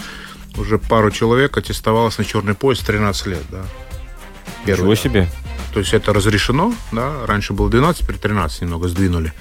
уже 0.55 0.77
пару 0.77 1.09
человек 1.09 1.57
аттестовалось 1.57 2.19
на 2.19 2.25
черный 2.25 2.53
пояс 2.53 2.79
13 2.79 3.25
лет, 3.27 3.43
да. 3.49 3.65
Первый, 4.63 4.91
Ничего 4.91 4.95
да. 4.95 4.95
себе. 4.95 5.46
То 5.77 5.81
есть 5.81 5.93
это 5.93 6.11
разрешено, 6.11 6.73
да, 6.91 7.23
раньше 7.27 7.53
было 7.53 7.69
12, 7.69 8.01
теперь 8.01 8.17
13 8.17 8.61
немного 8.63 8.87
сдвинули. 8.87 9.31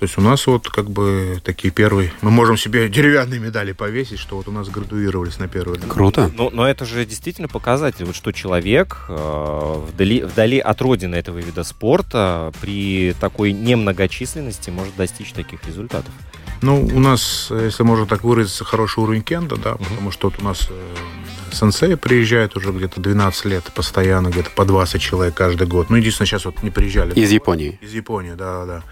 То 0.00 0.04
есть 0.04 0.16
у 0.16 0.22
нас 0.22 0.46
вот 0.46 0.70
как 0.70 0.88
бы 0.88 1.42
такие 1.44 1.70
первые... 1.70 2.10
Мы 2.22 2.30
можем 2.30 2.56
себе 2.56 2.88
деревянные 2.88 3.38
медали 3.38 3.72
повесить, 3.72 4.18
что 4.18 4.36
вот 4.36 4.48
у 4.48 4.50
нас 4.50 4.70
градуировались 4.70 5.38
на 5.38 5.46
первый. 5.46 5.78
Круто. 5.78 6.30
Но, 6.34 6.48
но 6.48 6.66
это 6.66 6.86
же 6.86 7.04
действительно 7.04 7.48
показатель, 7.48 8.06
вот 8.06 8.16
что 8.16 8.32
человек 8.32 9.04
э, 9.10 9.84
вдали, 9.92 10.22
вдали 10.22 10.58
от 10.58 10.80
родины 10.80 11.16
этого 11.16 11.36
вида 11.36 11.64
спорта 11.64 12.50
при 12.62 13.14
такой 13.20 13.52
немногочисленности 13.52 14.70
может 14.70 14.96
достичь 14.96 15.32
таких 15.32 15.62
результатов. 15.66 16.14
Ну, 16.62 16.80
у 16.80 16.98
нас, 16.98 17.48
если 17.50 17.82
можно 17.82 18.06
так 18.06 18.24
выразиться, 18.24 18.64
хороший 18.64 19.00
уровень 19.00 19.22
кенда, 19.22 19.56
да, 19.56 19.74
потому 19.74 20.12
что 20.12 20.30
вот 20.30 20.40
у 20.40 20.44
нас 20.44 20.68
э, 20.70 21.54
сенсей 21.54 21.98
приезжает 21.98 22.56
уже 22.56 22.72
где-то 22.72 23.02
12 23.02 23.44
лет 23.44 23.64
постоянно, 23.74 24.28
где-то 24.28 24.48
по 24.52 24.64
20 24.64 24.98
человек 24.98 25.34
каждый 25.34 25.66
год. 25.66 25.90
Ну, 25.90 25.96
единственное, 25.96 26.26
сейчас 26.26 26.46
вот 26.46 26.62
не 26.62 26.70
приезжали. 26.70 27.12
Из 27.12 27.30
Японии. 27.30 27.78
Из 27.82 27.92
Японии, 27.92 28.32
да, 28.32 28.64
да. 28.64 28.82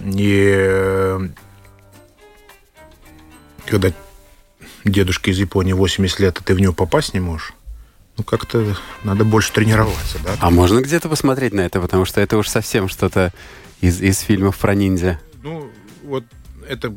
И 0.00 0.52
э, 0.54 1.28
когда 3.66 3.92
дедушке 4.84 5.30
из 5.30 5.38
Японии 5.38 5.72
80 5.72 6.20
лет, 6.20 6.38
а 6.40 6.42
ты 6.42 6.54
в 6.54 6.60
него 6.60 6.72
попасть 6.72 7.14
не 7.14 7.20
можешь, 7.20 7.52
ну, 8.18 8.24
как-то 8.24 8.76
надо 9.04 9.24
больше 9.24 9.52
тренироваться, 9.52 10.18
да. 10.24 10.36
А 10.40 10.50
можно 10.50 10.80
где-то 10.80 11.08
посмотреть 11.08 11.52
на 11.54 11.60
это, 11.60 11.80
потому 11.80 12.04
что 12.04 12.20
это 12.20 12.36
уж 12.36 12.48
совсем 12.48 12.88
что-то 12.88 13.32
из, 13.80 14.00
из 14.00 14.18
фильмов 14.20 14.58
про 14.58 14.74
ниндзя. 14.74 15.20
Ну, 15.42 15.70
вот 16.04 16.24
это 16.68 16.94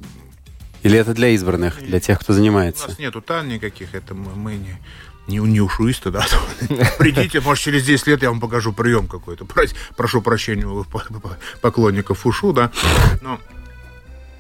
Или 0.84 0.98
это 1.00 1.14
для 1.14 1.30
избранных, 1.30 1.80
для 1.84 2.00
тех, 2.00 2.20
кто 2.20 2.34
У 2.34 2.36
занимается? 2.36 2.88
нас 2.90 3.00
нету 3.00 3.22
тан 3.22 3.48
никаких, 3.48 3.94
это 3.96 4.14
мы, 4.14 4.36
мы 4.36 4.56
не, 4.56 4.78
не, 5.28 5.38
не 5.40 5.62
ушуисты, 5.62 6.12
да. 6.12 6.26
Придите, 7.00 7.42
может, 7.42 7.64
через 7.64 7.84
10 7.86 8.08
лет 8.08 8.22
я 8.24 8.30
вам 8.30 8.40
покажу 8.40 8.74
прием 8.74 9.08
какой-то. 9.08 9.46
Прошу 9.96 10.22
прощения 10.22 10.66
у 10.68 10.84
по- 10.84 11.00
по- 11.00 11.38
поклонников 11.62 12.26
ушу, 12.26 12.54
да. 12.54 12.72
Но 13.22 13.40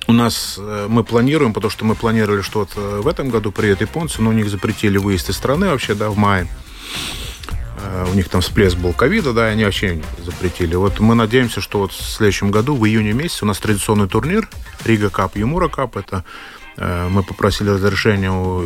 у 0.07 0.13
нас 0.13 0.55
э, 0.59 0.85
мы 0.87 1.03
планируем, 1.03 1.53
потому 1.53 1.71
что 1.71 1.85
мы 1.85 1.95
планировали, 1.95 2.41
что 2.41 2.59
вот 2.59 2.69
э, 2.75 3.01
в 3.03 3.07
этом 3.07 3.29
году 3.29 3.51
приедут 3.51 3.81
японцы, 3.81 4.21
но 4.21 4.29
у 4.29 4.33
них 4.33 4.49
запретили 4.49 4.97
выезд 4.99 5.29
из 5.29 5.37
страны 5.37 5.67
вообще, 5.69 5.95
да, 5.95 6.09
в 6.09 6.17
мае. 6.17 6.47
Э, 7.81 8.05
У 8.11 8.13
них 8.15 8.29
там 8.29 8.41
всплеск 8.41 8.77
был 8.77 8.93
ковида, 8.93 9.33
да, 9.33 9.49
и 9.49 9.53
они 9.53 9.63
вообще 9.65 10.01
запретили. 10.23 10.75
Вот 10.75 10.99
мы 10.99 11.15
надеемся, 11.15 11.59
что 11.61 11.79
вот 11.79 11.91
в 11.91 11.99
следующем 12.01 12.51
году, 12.51 12.75
в 12.75 12.85
июне 12.85 13.13
месяце, 13.13 13.45
у 13.45 13.47
нас 13.47 13.57
традиционный 13.57 14.07
турнир 14.07 14.47
Рига 14.83 15.09
Кап, 15.09 15.35
Юмура 15.37 15.67
Кап. 15.69 15.97
Это 15.97 16.23
мы 16.77 17.23
попросили 17.23 17.69
разрешения 17.69 18.31
у 18.31 18.61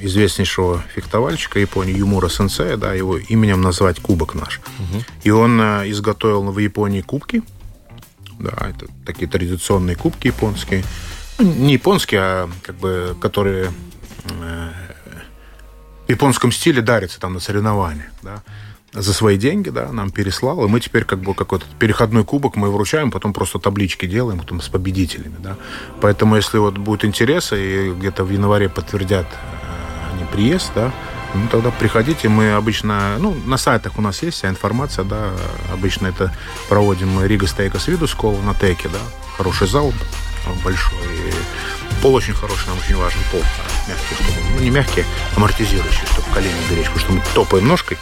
известнейшего 0.00 0.84
фехтовальщика 0.94 1.58
Японии 1.58 1.96
Юмура 1.96 2.28
Сенсея, 2.28 2.76
да, 2.76 2.92
его 2.92 3.16
именем 3.16 3.62
назвать 3.62 4.00
кубок 4.00 4.34
наш. 4.34 4.60
И 5.22 5.30
он 5.30 5.60
э, 5.60 5.90
изготовил 5.90 6.42
в 6.52 6.58
Японии 6.58 7.00
кубки. 7.00 7.42
Да, 8.38 8.52
это 8.68 8.86
такие 9.06 9.28
традиционные 9.28 9.96
кубки 9.96 10.26
японские. 10.26 10.84
Ну, 11.38 11.52
не 11.52 11.74
японские, 11.74 12.20
а 12.20 12.50
как 12.62 12.76
бы, 12.76 13.16
которые 13.20 13.72
э, 14.24 14.70
в 16.06 16.10
японском 16.10 16.52
стиле 16.52 16.82
дарится 16.82 17.18
там 17.18 17.34
на 17.34 17.40
соревнования, 17.40 18.10
да, 18.22 18.42
за 18.94 19.12
свои 19.12 19.36
деньги, 19.36 19.70
да, 19.70 19.90
нам 19.90 20.10
переслал, 20.10 20.64
и 20.64 20.68
мы 20.68 20.80
теперь 20.80 21.04
как 21.04 21.20
бы 21.20 21.34
какой-то 21.34 21.66
переходной 21.78 22.24
кубок 22.24 22.56
мы 22.56 22.70
вручаем, 22.70 23.10
потом 23.10 23.32
просто 23.32 23.58
таблички 23.58 24.06
делаем 24.06 24.38
потом 24.38 24.60
с 24.60 24.68
победителями, 24.68 25.36
да. 25.40 25.56
Поэтому, 26.00 26.36
если 26.36 26.58
вот 26.58 26.78
будет 26.78 27.04
интерес, 27.04 27.52
и 27.52 27.92
где-то 27.92 28.24
в 28.24 28.30
январе 28.30 28.68
подтвердят 28.68 29.26
э, 29.26 30.14
они 30.14 30.24
приезд, 30.32 30.70
да, 30.74 30.92
ну, 31.34 31.48
тогда 31.50 31.72
приходите, 31.72 32.28
мы 32.28 32.52
обычно, 32.52 33.16
ну, 33.18 33.34
на 33.46 33.56
сайтах 33.56 33.98
у 33.98 34.00
нас 34.00 34.22
есть 34.22 34.36
вся 34.36 34.48
информация, 34.48 35.04
да, 35.04 35.30
обычно 35.72 36.06
это 36.06 36.32
проводим 36.68 37.08
мы 37.08 37.26
Рига 37.26 37.48
Стейка 37.48 37.80
с 37.80 37.88
виду 37.88 38.06
школу 38.06 38.40
на 38.42 38.54
Теке, 38.54 38.88
да, 38.88 39.00
хороший 39.36 39.66
зал 39.66 39.92
э, 40.46 40.62
большой, 40.62 41.04
и 41.04 41.32
пол 42.00 42.14
очень 42.14 42.34
хороший, 42.34 42.68
нам 42.68 42.78
очень 42.78 42.96
важен 42.96 43.18
пол, 43.32 43.42
мягкий, 43.88 44.14
чтобы, 44.14 44.38
ну, 44.54 44.60
не 44.62 44.70
мягкий, 44.70 45.04
амортизирующий, 45.34 46.06
чтобы 46.12 46.28
колени 46.32 46.54
беречь, 46.70 46.86
потому 46.86 47.00
что 47.00 47.12
мы 47.12 47.22
топаем 47.34 47.66
ножкой, 47.66 47.98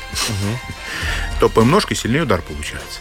топаем 1.41 1.71
ножкой, 1.71 1.97
сильнее 1.97 2.23
удар 2.23 2.43
получается. 2.43 3.01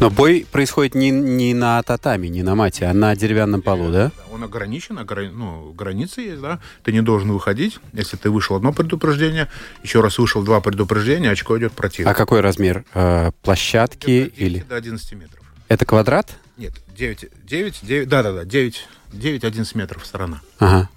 Но 0.00 0.10
бой 0.10 0.44
происходит 0.50 0.94
не, 0.94 1.10
не 1.10 1.54
на 1.54 1.82
татами, 1.82 2.26
не 2.26 2.42
на 2.42 2.54
мате, 2.54 2.86
а 2.86 2.92
на 2.94 3.14
деревянном 3.14 3.62
полу, 3.62 3.90
да? 3.92 4.10
Он 4.32 4.42
ограничен, 4.42 4.98
ограни- 4.98 5.30
ну, 5.30 5.72
границы 5.72 6.22
есть, 6.22 6.40
да. 6.42 6.58
Ты 6.82 6.92
не 6.92 7.00
должен 7.00 7.30
выходить. 7.30 7.78
Если 7.92 8.16
ты 8.16 8.28
вышел 8.30 8.56
одно 8.56 8.72
предупреждение, 8.72 9.48
еще 9.84 10.00
раз 10.00 10.18
вышел 10.18 10.42
два 10.42 10.60
предупреждения, 10.60 11.30
очко 11.30 11.56
идет 11.58 11.72
противник. 11.72 12.10
А 12.10 12.14
какой 12.14 12.40
размер? 12.40 12.84
Э, 12.92 13.30
площадки 13.42 14.06
9 14.06 14.32
или... 14.36 14.58
До 14.68 14.76
11 14.76 15.12
метров. 15.12 15.40
Это 15.68 15.86
квадрат? 15.86 16.36
Нет, 16.56 16.72
9, 16.96 17.26
9, 17.44 17.78
9 17.82 18.08
да-да-да, 18.08 18.44
9, 18.44 18.88
9-11 19.12 19.78
метров 19.78 20.04
сторона. 20.04 20.40
Ага. 20.58 20.88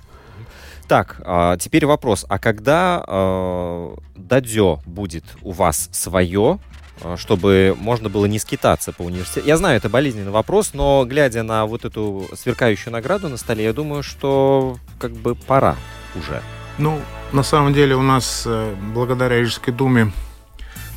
Так, 0.88 1.18
а, 1.26 1.58
теперь 1.58 1.86
вопрос. 1.86 2.26
А 2.30 2.40
когда 2.40 3.04
э, 3.06 3.96
дадзё 4.16 4.80
будет 4.86 5.26
у 5.42 5.52
вас 5.52 5.90
свое, 5.92 6.60
э, 7.02 7.16
чтобы 7.18 7.76
можно 7.78 8.08
было 8.08 8.26
не 8.26 8.40
скитаться 8.40 8.94
по 8.94 9.02
университету? 9.02 9.46
Я 9.46 9.58
знаю, 9.58 9.78
это 9.78 9.90
болезненный 9.90 10.32
вопрос, 10.32 10.72
но 10.74 11.04
глядя 11.06 11.44
на 11.44 11.66
вот 11.66 11.84
эту 11.84 12.30
сверкающую 12.34 12.94
награду 12.94 13.28
на 13.28 13.36
столе, 13.36 13.66
я 13.66 13.74
думаю, 13.74 14.02
что 14.02 14.78
как 14.98 15.12
бы 15.12 15.36
пора 15.36 15.76
уже. 16.16 16.42
Ну, 16.78 17.02
на 17.34 17.44
самом 17.44 17.74
деле 17.74 17.96
у 17.96 18.02
нас, 18.02 18.44
э, 18.46 18.74
благодаря 18.94 19.42
Рижской 19.42 19.74
думе, 19.74 20.14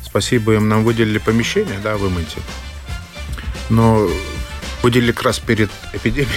спасибо 0.01 0.53
им, 0.53 0.69
нам 0.69 0.85
выделили 0.85 1.17
помещение, 1.17 1.79
да, 1.83 1.97
в. 1.97 2.09
Но 3.69 4.07
выделили 4.83 5.11
как 5.11 5.23
раз 5.23 5.39
перед 5.39 5.69
эпидемией. 5.91 6.31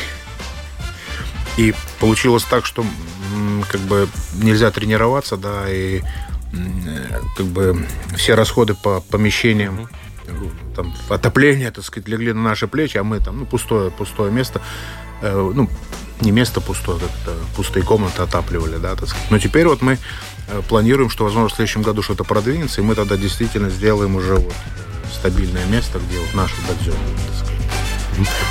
И 1.56 1.72
получилось 2.00 2.42
так, 2.42 2.66
что 2.66 2.84
как 3.64 3.80
бы 3.82 4.08
нельзя 4.34 4.70
тренироваться, 4.70 5.36
да, 5.36 5.64
и 5.68 6.02
как 7.36 7.46
бы 7.46 7.84
все 8.16 8.34
расходы 8.34 8.74
по 8.74 9.00
помещениям, 9.00 9.88
там, 10.74 10.94
отопление, 11.08 11.70
так 11.70 11.84
сказать, 11.84 12.08
легли 12.08 12.32
на 12.32 12.42
наши 12.42 12.66
плечи, 12.66 12.96
а 12.96 13.04
мы 13.04 13.20
там, 13.20 13.40
ну, 13.40 13.46
пустое, 13.46 13.90
пустое 13.90 14.32
место, 14.32 14.60
э, 15.20 15.52
ну, 15.54 15.68
не 16.20 16.30
место 16.30 16.60
пустое, 16.60 16.98
это, 16.98 17.36
пустые 17.56 17.84
комнаты 17.84 18.22
отапливали, 18.22 18.76
да, 18.76 18.94
так 18.94 19.08
сказать. 19.08 19.30
Но 19.30 19.38
теперь 19.38 19.66
вот 19.66 19.82
мы 19.82 19.98
э, 20.48 20.62
планируем, 20.68 21.10
что, 21.10 21.24
возможно, 21.24 21.48
в 21.48 21.52
следующем 21.52 21.82
году 21.82 22.02
что-то 22.02 22.24
продвинется, 22.24 22.80
и 22.80 22.84
мы 22.84 22.94
тогда 22.94 23.16
действительно 23.16 23.70
сделаем 23.70 24.16
уже 24.16 24.36
вот 24.36 24.52
э, 24.52 25.14
стабильное 25.14 25.66
место, 25.66 25.98
где 25.98 26.18
вот 26.18 26.34
наш 26.34 26.52
дадзё. 26.66 26.94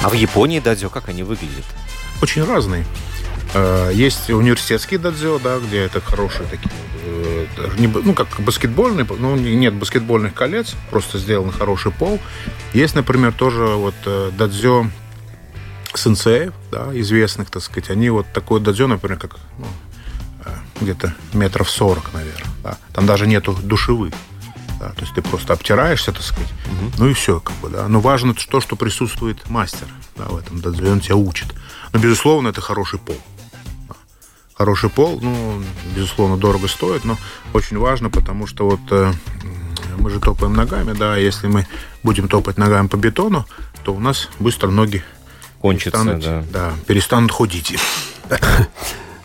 А 0.04 0.10
в 0.10 0.13
Японии 0.13 0.60
дадзё 0.60 0.89
как 0.89 1.10
они 1.10 1.23
выглядят? 1.23 1.65
Очень 2.21 2.43
разные. 2.43 2.86
Э, 3.53 3.91
Есть 3.93 4.29
университетский 4.29 4.97
дадзё, 4.97 5.39
да, 5.39 5.59
где 5.59 5.79
это 5.83 6.01
хорошие 6.01 6.47
такие, 6.49 6.71
э, 7.05 7.45
не, 7.77 7.87
ну, 7.87 8.13
как 8.13 8.27
баскетбольный, 8.39 9.05
ну, 9.19 9.35
не- 9.35 9.55
нет 9.55 9.73
баскетбольных 9.75 10.33
колец, 10.33 10.75
просто 10.89 11.19
сделан 11.19 11.51
хороший 11.51 11.91
пол. 11.91 12.19
Есть, 12.73 12.95
например, 12.95 13.31
тоже 13.33 13.63
вот 13.65 13.93
э, 14.05 14.31
дадзё 14.37 14.87
сенсеев, 15.93 16.53
да, 16.71 16.89
известных, 16.99 17.51
так 17.51 17.61
сказать, 17.61 17.91
они 17.91 18.09
вот 18.09 18.25
такой 18.33 18.59
дадзё, 18.59 18.87
например, 18.87 19.19
как 19.19 19.35
ну, 19.59 19.67
где-то 20.81 21.13
метров 21.33 21.69
40, 21.69 22.11
наверное. 22.13 22.49
Да. 22.63 22.77
Там 22.93 23.05
даже 23.05 23.27
нету 23.27 23.53
душевых. 23.53 24.13
Да, 24.79 24.89
то 24.89 25.01
есть 25.01 25.13
ты 25.13 25.21
просто 25.21 25.53
обтираешься, 25.53 26.11
так 26.11 26.23
сказать, 26.23 26.49
ну 26.97 27.07
и 27.07 27.13
все, 27.13 27.39
как 27.39 27.55
бы, 27.57 27.69
да. 27.69 27.87
Но 27.87 28.01
важно 28.01 28.33
то, 28.33 28.59
что 28.59 28.75
присутствует 28.75 29.49
мастер 29.49 29.87
да, 30.17 30.25
в 30.25 30.37
этом 30.37 30.59
дадзё, 30.59 30.91
он 30.91 30.99
тебя 30.99 31.15
учит. 31.15 31.47
Но, 31.93 31.99
безусловно, 31.99 32.49
это 32.49 32.59
хороший 32.59 32.99
пол. 32.99 33.15
Хороший 34.63 34.89
пол, 34.89 35.19
ну, 35.21 35.62
безусловно, 35.93 36.38
дорого 36.38 36.69
стоит, 36.69 37.04
но 37.04 37.17
очень 37.54 37.78
важно, 37.78 38.10
потому 38.10 38.47
что 38.47 38.69
вот 38.69 38.80
э, 38.91 39.12
мы 39.97 40.10
же 40.10 40.21
топаем 40.21 40.54
ногами, 40.54 40.93
да, 40.97 41.17
если 41.17 41.47
мы 41.47 41.67
будем 42.02 42.30
топать 42.30 42.58
ногами 42.58 42.88
по 42.88 42.95
бетону, 42.95 43.45
то 43.84 43.93
у 43.93 43.99
нас 43.99 44.30
быстро 44.39 44.69
ноги 44.69 45.04
Кончится, 45.60 45.91
перестанут, 45.91 46.23
да. 46.23 46.43
да, 46.54 46.73
перестанут 46.88 47.34
ходить. 47.34 47.78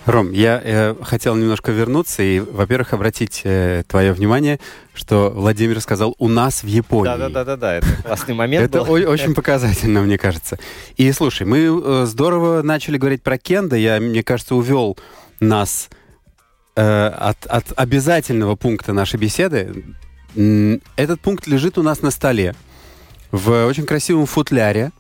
Ром, 0.07 0.33
я 0.33 0.61
э, 0.64 0.94
хотел 1.03 1.37
немножко 1.37 1.70
вернуться 1.70 2.20
и, 2.24 2.40
во-первых, 2.40 2.92
обратить 2.92 3.42
э, 3.44 3.85
твое 3.87 4.12
внимание, 4.12 4.59
что 4.92 5.31
Владимир 5.31 5.81
сказал 5.81 6.16
«у 6.18 6.27
нас 6.27 6.64
в 6.64 6.66
Японии». 6.66 7.16
Да-да-да-да, 7.16 7.77
это 7.77 7.87
классный 8.05 8.35
момент 8.35 8.64
Это 8.64 8.83
был. 8.83 8.96
о- 8.96 9.09
очень 9.09 9.35
показательно, 9.35 10.01
мне 10.01 10.18
кажется. 10.18 10.59
И 10.96 11.12
слушай, 11.12 11.46
мы 11.46 11.59
э, 11.59 12.07
здорово 12.07 12.62
начали 12.62 12.98
говорить 12.98 13.22
про 13.22 13.38
кендо. 13.38 13.77
Я, 13.77 14.01
мне 14.01 14.24
кажется, 14.24 14.57
увел 14.57 14.98
нас 15.40 15.88
э, 16.77 17.07
от, 17.09 17.46
от 17.46 17.72
обязательного 17.77 18.57
пункта 18.57 18.92
нашей 18.92 19.18
беседы. 19.18 19.85
Этот 20.96 21.20
пункт 21.20 21.46
лежит 21.46 21.79
у 21.79 21.83
нас 21.83 22.03
на 22.03 22.11
столе 22.11 22.55
в 23.31 23.66
очень 23.66 23.87
красивом 23.87 24.27
футляре 24.27 24.90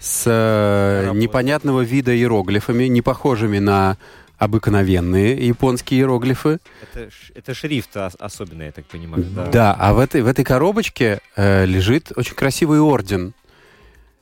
с 0.00 0.24
э, 0.26 1.10
непонятного 1.14 1.80
вида 1.80 2.14
иероглифами, 2.16 2.84
не 2.84 3.02
похожими 3.02 3.58
на 3.58 3.96
обыкновенные 4.38 5.46
японские 5.46 6.00
иероглифы. 6.00 6.58
Это, 6.82 7.08
это 7.34 7.54
шрифт 7.54 7.96
ос- 7.96 8.16
особенный, 8.18 8.66
я 8.66 8.72
так 8.72 8.84
понимаю. 8.84 9.24
Да. 9.24 9.46
Да, 9.46 9.76
а 9.78 9.94
в 9.94 9.98
этой, 9.98 10.20
в 10.20 10.26
этой 10.26 10.44
коробочке 10.44 11.20
э, 11.36 11.64
лежит 11.64 12.12
очень 12.16 12.34
красивый 12.34 12.80
орден. 12.80 13.32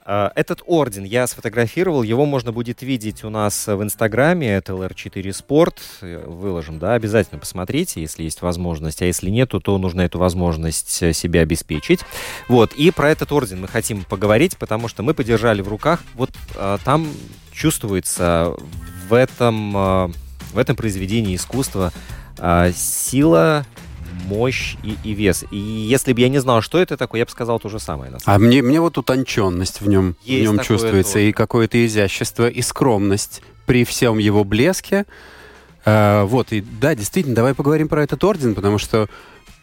А, 0.07 0.33
Этот 0.35 0.63
орден 0.67 1.05
я 1.05 1.27
сфотографировал, 1.27 2.03
его 2.03 2.27
можно 2.27 2.53
будет 2.53 2.83
видеть 2.83 3.25
у 3.25 3.31
нас 3.31 3.67
в 3.67 3.83
Инстаграме, 3.83 4.55
это 4.55 4.75
LR4 4.75 5.23
Sport, 5.31 5.79
э, 6.03 6.25
выложим, 6.27 6.79
да, 6.79 6.93
обязательно 6.93 7.41
посмотрите, 7.41 8.03
если 8.03 8.23
есть 8.23 8.43
возможность, 8.43 9.01
а 9.01 9.07
если 9.07 9.31
нету, 9.31 9.61
то 9.61 9.79
нужно 9.79 10.03
эту 10.03 10.19
возможность 10.19 11.03
э, 11.03 11.15
себе 11.15 11.41
обеспечить. 11.41 12.01
Вот, 12.49 12.75
и 12.75 12.91
про 12.91 13.11
этот 13.11 13.33
орден 13.33 13.63
мы 13.63 13.69
хотим 13.69 14.05
поговорить, 14.05 14.59
потому 14.59 14.89
что 14.89 15.03
мы 15.03 15.15
подержали 15.15 15.63
в 15.63 15.69
руках, 15.69 16.01
вот 16.15 16.31
а, 16.55 16.77
там 16.85 17.09
чувствуется 17.51 18.55
в 19.09 19.15
этом, 19.15 19.75
а, 19.75 20.11
в 20.53 20.59
этом 20.59 20.77
произведении 20.77 21.35
искусства 21.35 21.93
а, 22.39 22.73
сила, 22.73 23.65
мощь 24.27 24.77
и, 24.83 24.97
и 25.05 25.13
вес. 25.13 25.45
И 25.51 25.57
если 25.57 26.13
бы 26.13 26.21
я 26.21 26.29
не 26.29 26.39
знал, 26.41 26.63
что 26.63 26.79
это 26.79 26.97
такое, 26.97 27.21
я 27.21 27.25
бы 27.25 27.31
сказал 27.31 27.59
то 27.61 27.69
же 27.69 27.79
самое. 27.79 28.11
На 28.11 28.19
самом 28.19 28.37
А 28.37 28.47
мне, 28.47 28.63
мне 28.63 28.81
вот 28.81 28.99
утонченность 28.99 29.81
в 29.81 29.89
нем, 29.89 30.17
в 30.23 30.27
Есть 30.27 30.45
нем 30.45 30.57
такое 30.57 30.67
чувствуется, 30.67 31.13
тоже. 31.15 31.29
и 31.29 31.33
какое-то 31.33 31.85
изящество, 31.87 32.49
и 32.49 32.63
скромность 32.63 33.43
при 33.67 33.85
всем 33.85 34.19
его 34.19 34.45
блеске. 34.45 35.07
А, 35.85 36.25
вот, 36.25 36.53
и 36.53 36.61
да, 36.61 36.95
действительно, 36.95 37.35
давай 37.35 37.55
поговорим 37.55 37.89
про 37.89 38.03
этот 38.03 38.23
орден, 38.25 38.55
потому 38.55 38.79
что 38.79 39.09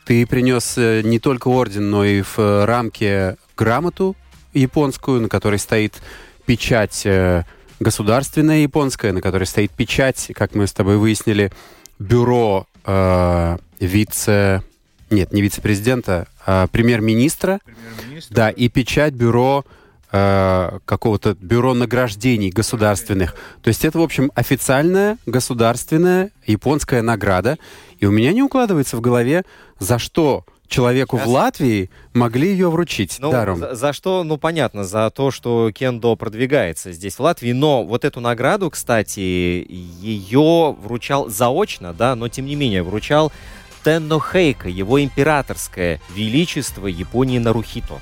ты 0.05 0.25
принес 0.25 0.77
э, 0.77 1.01
не 1.03 1.19
только 1.19 1.47
орден, 1.47 1.89
но 1.89 2.03
и 2.05 2.21
в 2.21 2.65
рамке 2.65 3.37
грамоту 3.55 4.15
японскую, 4.53 5.21
на 5.21 5.29
которой 5.29 5.59
стоит 5.59 6.01
печать 6.45 7.05
э, 7.05 7.45
государственная 7.79 8.59
японская, 8.59 9.13
на 9.13 9.21
которой 9.21 9.45
стоит 9.45 9.71
печать, 9.71 10.31
как 10.35 10.53
мы 10.55 10.67
с 10.67 10.73
тобой 10.73 10.97
выяснили, 10.97 11.51
бюро 11.99 12.67
э, 12.85 13.57
вице... 13.79 14.63
Нет, 15.09 15.33
не 15.33 15.41
вице-президента, 15.41 16.27
а 16.45 16.67
премьер-министра. 16.67 17.59
Премьер-министр. 17.65 18.33
Да, 18.33 18.49
и 18.49 18.69
печать 18.69 19.13
бюро 19.13 19.65
э, 20.11 20.79
какого-то 20.85 21.35
бюро 21.39 21.73
награждений 21.73 22.49
государственных. 22.49 23.35
То 23.61 23.67
есть 23.67 23.83
это, 23.83 23.99
в 23.99 24.01
общем, 24.01 24.31
официальная 24.35 25.17
государственная 25.25 26.31
японская 26.45 27.01
награда. 27.01 27.57
И 27.99 28.05
у 28.05 28.11
меня 28.11 28.31
не 28.31 28.41
укладывается 28.41 28.95
в 28.95 29.01
голове, 29.01 29.43
за 29.79 29.99
что 29.99 30.45
человеку 30.71 31.17
в 31.17 31.19
Сейчас. 31.19 31.29
Латвии 31.31 31.89
могли 32.13 32.49
ее 32.49 32.71
вручить 32.71 33.17
Ну, 33.19 33.29
даром. 33.31 33.59
за, 33.59 33.75
за 33.75 33.93
что, 33.93 34.23
ну, 34.23 34.37
понятно, 34.37 34.83
за 34.85 35.09
то, 35.11 35.29
что 35.29 35.71
кендо 35.71 36.15
продвигается 36.15 36.93
здесь, 36.93 37.15
в 37.15 37.19
Латвии. 37.19 37.51
Но 37.51 37.83
вот 37.83 38.05
эту 38.05 38.21
награду, 38.21 38.69
кстати, 38.71 39.19
ее 39.19 40.75
вручал 40.81 41.29
заочно, 41.29 41.93
да, 41.93 42.15
но 42.15 42.29
тем 42.29 42.45
не 42.45 42.55
менее 42.55 42.81
вручал 42.83 43.31
Тенно 43.83 44.19
Хейка, 44.19 44.69
его 44.69 45.03
императорское 45.03 45.99
величество 46.15 46.87
Японии 46.87 47.37
Нарухито. 47.37 47.99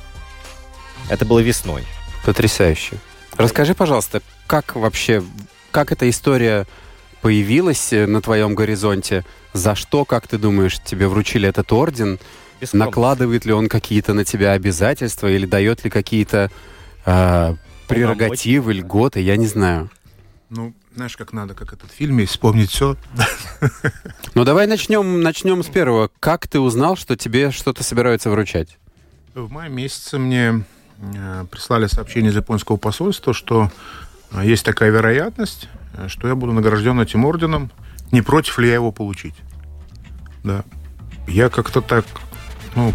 Это 1.09 1.25
было 1.25 1.39
весной. 1.39 1.83
Потрясающе. 2.23 2.97
Расскажи, 3.35 3.73
пожалуйста, 3.73 4.21
как 4.45 4.75
вообще, 4.75 5.23
как 5.71 5.91
эта 5.91 6.07
история 6.09 6.67
появилась 7.21 7.93
э, 7.93 8.05
на 8.05 8.21
твоем 8.21 8.53
горизонте? 8.53 9.25
За 9.53 9.73
что, 9.75 10.05
как 10.05 10.27
ты 10.27 10.37
думаешь, 10.37 10.79
тебе 10.83 11.07
вручили 11.07 11.47
этот 11.49 11.71
орден? 11.71 12.19
Без 12.59 12.69
скромности. 12.69 12.75
Накладывает 12.75 13.45
ли 13.45 13.53
он 13.53 13.69
какие-то 13.69 14.13
на 14.13 14.25
тебя 14.25 14.51
обязательства 14.51 15.27
или 15.27 15.45
дает 15.45 15.83
ли 15.83 15.89
какие-то 15.89 16.51
э, 17.05 17.55
прерогативы, 17.87 18.73
льготы? 18.73 19.21
Я 19.21 19.37
не 19.37 19.47
знаю. 19.47 19.89
Ну, 20.49 20.73
знаешь, 20.95 21.15
как 21.15 21.31
надо, 21.31 21.53
как 21.53 21.73
этот 21.73 21.91
фильм 21.91 22.17
есть, 22.17 22.31
вспомнить 22.31 22.71
все. 22.71 22.97
Ну 24.35 24.43
давай 24.43 24.67
начнем, 24.67 25.21
начнем 25.21 25.63
с 25.63 25.67
первого. 25.67 26.09
Как 26.19 26.47
ты 26.47 26.59
узнал, 26.59 26.95
что 26.95 27.15
тебе 27.15 27.51
что-то 27.51 27.83
собираются 27.83 28.29
вручать? 28.29 28.77
В 29.33 29.51
мае 29.51 29.69
месяце 29.69 30.17
мне 30.17 30.63
э, 30.97 31.45
прислали 31.49 31.87
сообщение 31.87 32.31
из 32.31 32.35
японского 32.35 32.77
посольства, 32.77 33.33
что 33.33 33.71
э, 34.31 34.41
есть 34.45 34.65
такая 34.65 34.91
вероятность, 34.91 35.67
э, 35.93 36.07
что 36.07 36.27
я 36.27 36.35
буду 36.35 36.51
награжден 36.53 36.99
этим 36.99 37.25
орденом. 37.25 37.71
Не 38.11 38.21
против 38.21 38.57
ли 38.59 38.67
я 38.67 38.75
его 38.75 38.91
получить? 38.91 39.35
Да. 40.43 40.63
Я 41.27 41.49
как-то 41.49 41.81
так, 41.81 42.05
ну, 42.75 42.93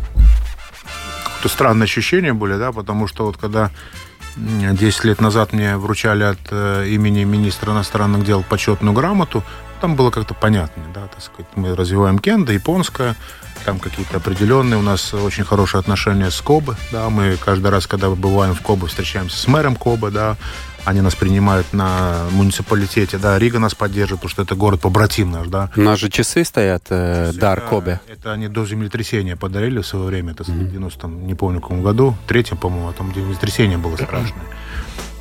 какое-то 1.25 1.49
странное 1.49 1.85
ощущение 1.85 2.33
были, 2.33 2.57
да, 2.57 2.73
потому 2.73 3.07
что 3.07 3.27
вот 3.27 3.37
когда 3.37 3.71
м, 4.37 4.77
10 4.77 5.05
лет 5.05 5.21
назад 5.21 5.53
мне 5.53 5.77
вручали 5.77 6.25
от 6.25 6.39
э, 6.51 6.87
имени 6.89 7.25
министра 7.25 7.73
иностранных 7.73 8.25
дел 8.25 8.43
почетную 8.43 8.95
грамоту, 8.95 9.43
там 9.81 9.97
было 9.97 10.11
как-то 10.11 10.33
понятнее, 10.35 10.87
да, 10.95 11.07
так 11.09 11.23
сказать, 11.23 11.51
мы 11.57 11.75
развиваем 11.75 12.19
кендо, 12.19 12.53
японское, 12.53 13.17
там 13.65 13.79
какие-то 13.79 14.17
определенные, 14.17 14.79
у 14.79 14.83
нас 14.83 15.13
очень 15.13 15.45
хорошие 15.45 15.79
отношения 15.79 16.31
с 16.31 16.41
Кобе, 16.41 16.73
да, 16.93 17.11
мы 17.11 17.37
каждый 17.37 17.71
раз, 17.71 17.87
когда 17.87 18.09
бываем 18.11 18.55
в 18.55 18.63
Кобе, 18.63 18.87
встречаемся 18.87 19.37
с 19.37 19.47
мэром 19.47 19.77
Кобе, 19.77 20.11
да, 20.11 20.37
они 20.85 21.01
нас 21.01 21.15
принимают 21.15 21.73
на 21.73 22.27
муниципалитете, 22.31 23.19
да, 23.19 23.39
Рига 23.39 23.59
нас 23.59 23.75
поддерживает, 23.75 24.21
потому 24.21 24.31
что 24.31 24.43
это 24.43 24.55
город 24.55 24.81
побратим 24.81 25.31
наш, 25.31 25.49
да. 25.49 25.71
У 25.77 25.81
нас 25.81 25.99
же 25.99 26.11
часы 26.11 26.45
стоят, 26.45 26.85
э, 26.91 27.33
дар 27.35 27.59
Это- 27.59 27.69
Кобе. 27.69 28.01
Это 28.09 28.33
они 28.33 28.49
до 28.49 28.67
землетрясения 28.67 29.37
подарили 29.37 29.81
в 29.81 29.87
свое 29.87 30.05
время, 30.07 30.33
это 30.33 30.45
в 30.45 30.71
90 30.71 31.07
не 31.09 31.35
помню, 31.35 31.61
каком 31.61 31.83
году, 31.83 32.17
третьем, 32.27 32.57
по-моему, 32.59 32.89
а 32.89 32.93
там 32.93 33.15
землетрясение 33.15 33.79
было 33.79 33.97
страшное. 33.97 34.43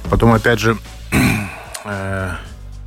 Потом, 0.10 0.34
опять 0.34 0.60
же, 0.60 0.78
э, 1.86 2.32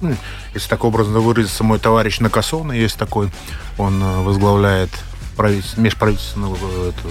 ну, 0.01 0.15
если 0.55 0.69
так 0.69 0.85
образно 0.85 1.21
выразиться, 1.21 1.65
мой 1.65 1.79
товарищ 1.79 2.21
Накасона 2.21 2.73
есть 2.73 2.99
такой, 2.99 3.31
он 3.79 4.03
э, 4.03 4.23
возглавляет 4.23 4.91
правительс- 5.37 5.79
межправительственную 5.81 6.57
э, 6.61 6.89
эту 6.91 7.09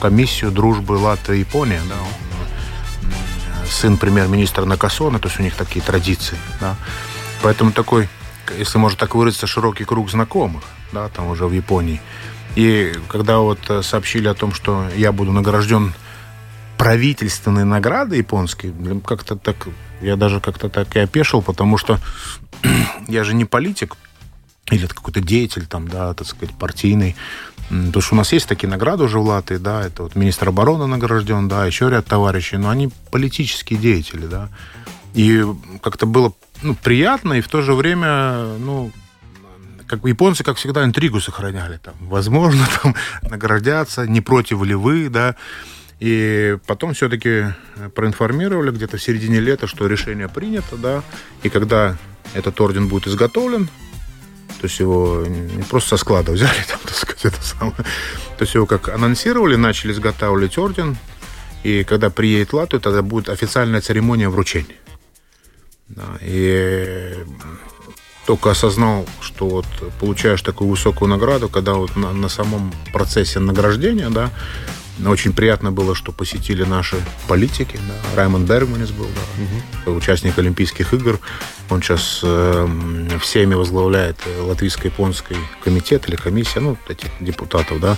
комиссию 0.00 0.50
дружбы 0.50 0.92
Латвия 0.92 1.36
и 1.36 1.40
Япония, 1.40 1.80
да, 1.88 1.94
сын 3.68 3.96
премьер-министра 3.96 4.64
Накасона, 4.64 5.18
то 5.18 5.28
есть 5.28 5.40
у 5.40 5.42
них 5.42 5.54
такие 5.54 5.84
традиции, 5.84 6.36
да. 6.60 6.76
Поэтому 7.42 7.72
такой, 7.72 8.08
если 8.58 8.78
можно 8.78 8.98
так 8.98 9.14
выразиться, 9.14 9.46
широкий 9.46 9.84
круг 9.84 10.10
знакомых, 10.10 10.64
да, 10.92 11.08
там 11.08 11.26
уже 11.28 11.46
в 11.46 11.52
Японии. 11.52 12.00
И 12.56 12.94
когда 13.08 13.38
вот 13.38 13.58
э, 13.68 13.82
сообщили 13.82 14.28
о 14.28 14.34
том, 14.34 14.52
что 14.52 14.86
я 14.96 15.12
буду 15.12 15.32
награжден 15.32 15.92
правительственной 16.78 17.64
наградой 17.64 18.18
японской, 18.18 18.72
как-то 19.04 19.36
так, 19.36 19.56
я 20.00 20.16
даже 20.16 20.40
как-то 20.40 20.68
так 20.68 20.94
и 20.96 21.00
опешил, 21.00 21.42
потому 21.42 21.78
что 21.78 21.98
я 23.08 23.24
же 23.24 23.34
не 23.34 23.44
политик, 23.44 23.96
или 24.70 24.84
это 24.84 24.94
какой-то 24.94 25.20
деятель 25.20 25.66
там, 25.66 25.88
да, 25.88 26.14
так 26.14 26.26
сказать, 26.26 26.54
партийный. 26.56 27.16
Потому 27.68 28.02
что 28.02 28.14
у 28.14 28.18
нас 28.18 28.32
есть 28.32 28.48
такие 28.48 28.68
награды 28.68 29.04
уже 29.04 29.18
в 29.18 29.24
Латвии, 29.24 29.56
да, 29.56 29.84
это 29.86 30.04
вот 30.04 30.14
министр 30.16 30.48
обороны 30.48 30.86
награжден, 30.86 31.48
да, 31.48 31.66
еще 31.66 31.88
ряд 31.88 32.06
товарищей, 32.06 32.56
но 32.56 32.68
они 32.68 32.90
политические 33.10 33.78
деятели, 33.78 34.26
да. 34.26 34.50
И 35.14 35.44
как-то 35.80 36.06
было 36.06 36.34
ну, 36.62 36.74
приятно, 36.74 37.34
и 37.34 37.40
в 37.40 37.48
то 37.48 37.62
же 37.62 37.74
время, 37.74 38.56
ну, 38.58 38.90
как 39.86 40.04
японцы, 40.04 40.44
как 40.44 40.56
всегда, 40.56 40.84
интригу 40.84 41.20
сохраняли. 41.20 41.78
Там, 41.78 41.94
возможно, 42.00 42.66
там 42.82 42.94
наградятся, 43.22 44.06
не 44.06 44.20
против 44.20 44.62
ли 44.62 44.74
вы, 44.74 45.08
да. 45.08 45.36
И 46.00 46.58
потом 46.66 46.94
все-таки 46.94 47.54
проинформировали 47.94 48.70
где-то 48.70 48.96
в 48.96 49.02
середине 49.02 49.40
лета, 49.40 49.66
что 49.66 49.86
решение 49.86 50.28
принято, 50.28 50.76
да. 50.76 51.02
И 51.42 51.48
когда 51.48 51.96
этот 52.34 52.60
орден 52.60 52.88
будет 52.88 53.06
изготовлен, 53.06 53.68
то 54.64 54.66
есть 54.66 54.80
его 54.80 55.26
не 55.26 55.62
просто 55.62 55.90
со 55.90 55.96
склада 55.98 56.32
взяли, 56.32 56.56
там, 56.68 56.78
так 56.82 56.94
сказать, 56.94 57.26
это 57.26 57.42
самое. 57.42 57.76
То 58.38 58.44
есть 58.44 58.54
его 58.54 58.64
как 58.64 58.88
анонсировали, 58.88 59.56
начали 59.56 59.92
изготавливать 59.92 60.56
орден, 60.56 60.96
и 61.64 61.84
когда 61.84 62.08
приедет 62.08 62.54
Латвия, 62.54 62.80
тогда 62.80 63.02
будет 63.02 63.28
официальная 63.28 63.82
церемония 63.82 64.30
вручения. 64.30 64.78
Да, 65.88 66.04
и 66.22 67.14
только 68.24 68.52
осознал, 68.52 69.06
что 69.20 69.48
вот 69.48 69.66
получаешь 70.00 70.40
такую 70.40 70.70
высокую 70.70 71.10
награду, 71.10 71.50
когда 71.50 71.74
вот 71.74 71.94
на, 71.94 72.14
на 72.14 72.30
самом 72.30 72.72
процессе 72.90 73.40
награждения, 73.40 74.08
да, 74.08 74.30
очень 75.04 75.32
приятно 75.32 75.72
было, 75.72 75.94
что 75.94 76.12
посетили 76.12 76.64
наши 76.64 76.96
политики. 77.26 77.78
Да. 77.88 78.16
Раймонд 78.16 78.48
Бергманис 78.48 78.90
был, 78.90 79.06
да, 79.06 79.90
угу. 79.90 79.96
участник 79.96 80.38
Олимпийских 80.38 80.94
игр. 80.94 81.18
Он 81.70 81.82
сейчас 81.82 82.20
э, 82.22 83.18
всеми 83.20 83.54
возглавляет 83.54 84.18
латвийско-японский 84.38 85.36
комитет 85.62 86.08
или 86.08 86.16
комиссия, 86.16 86.60
ну, 86.60 86.76
этих 86.88 87.08
депутатов, 87.20 87.80
да. 87.80 87.96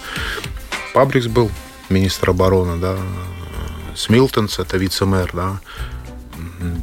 Пабрикс 0.94 1.26
был, 1.26 1.50
министр 1.90 2.30
обороны, 2.30 2.80
да. 2.80 2.96
Смилтонс, 3.94 4.59
это 4.59 4.76
вице-мэр, 4.78 5.30
да. 5.32 5.61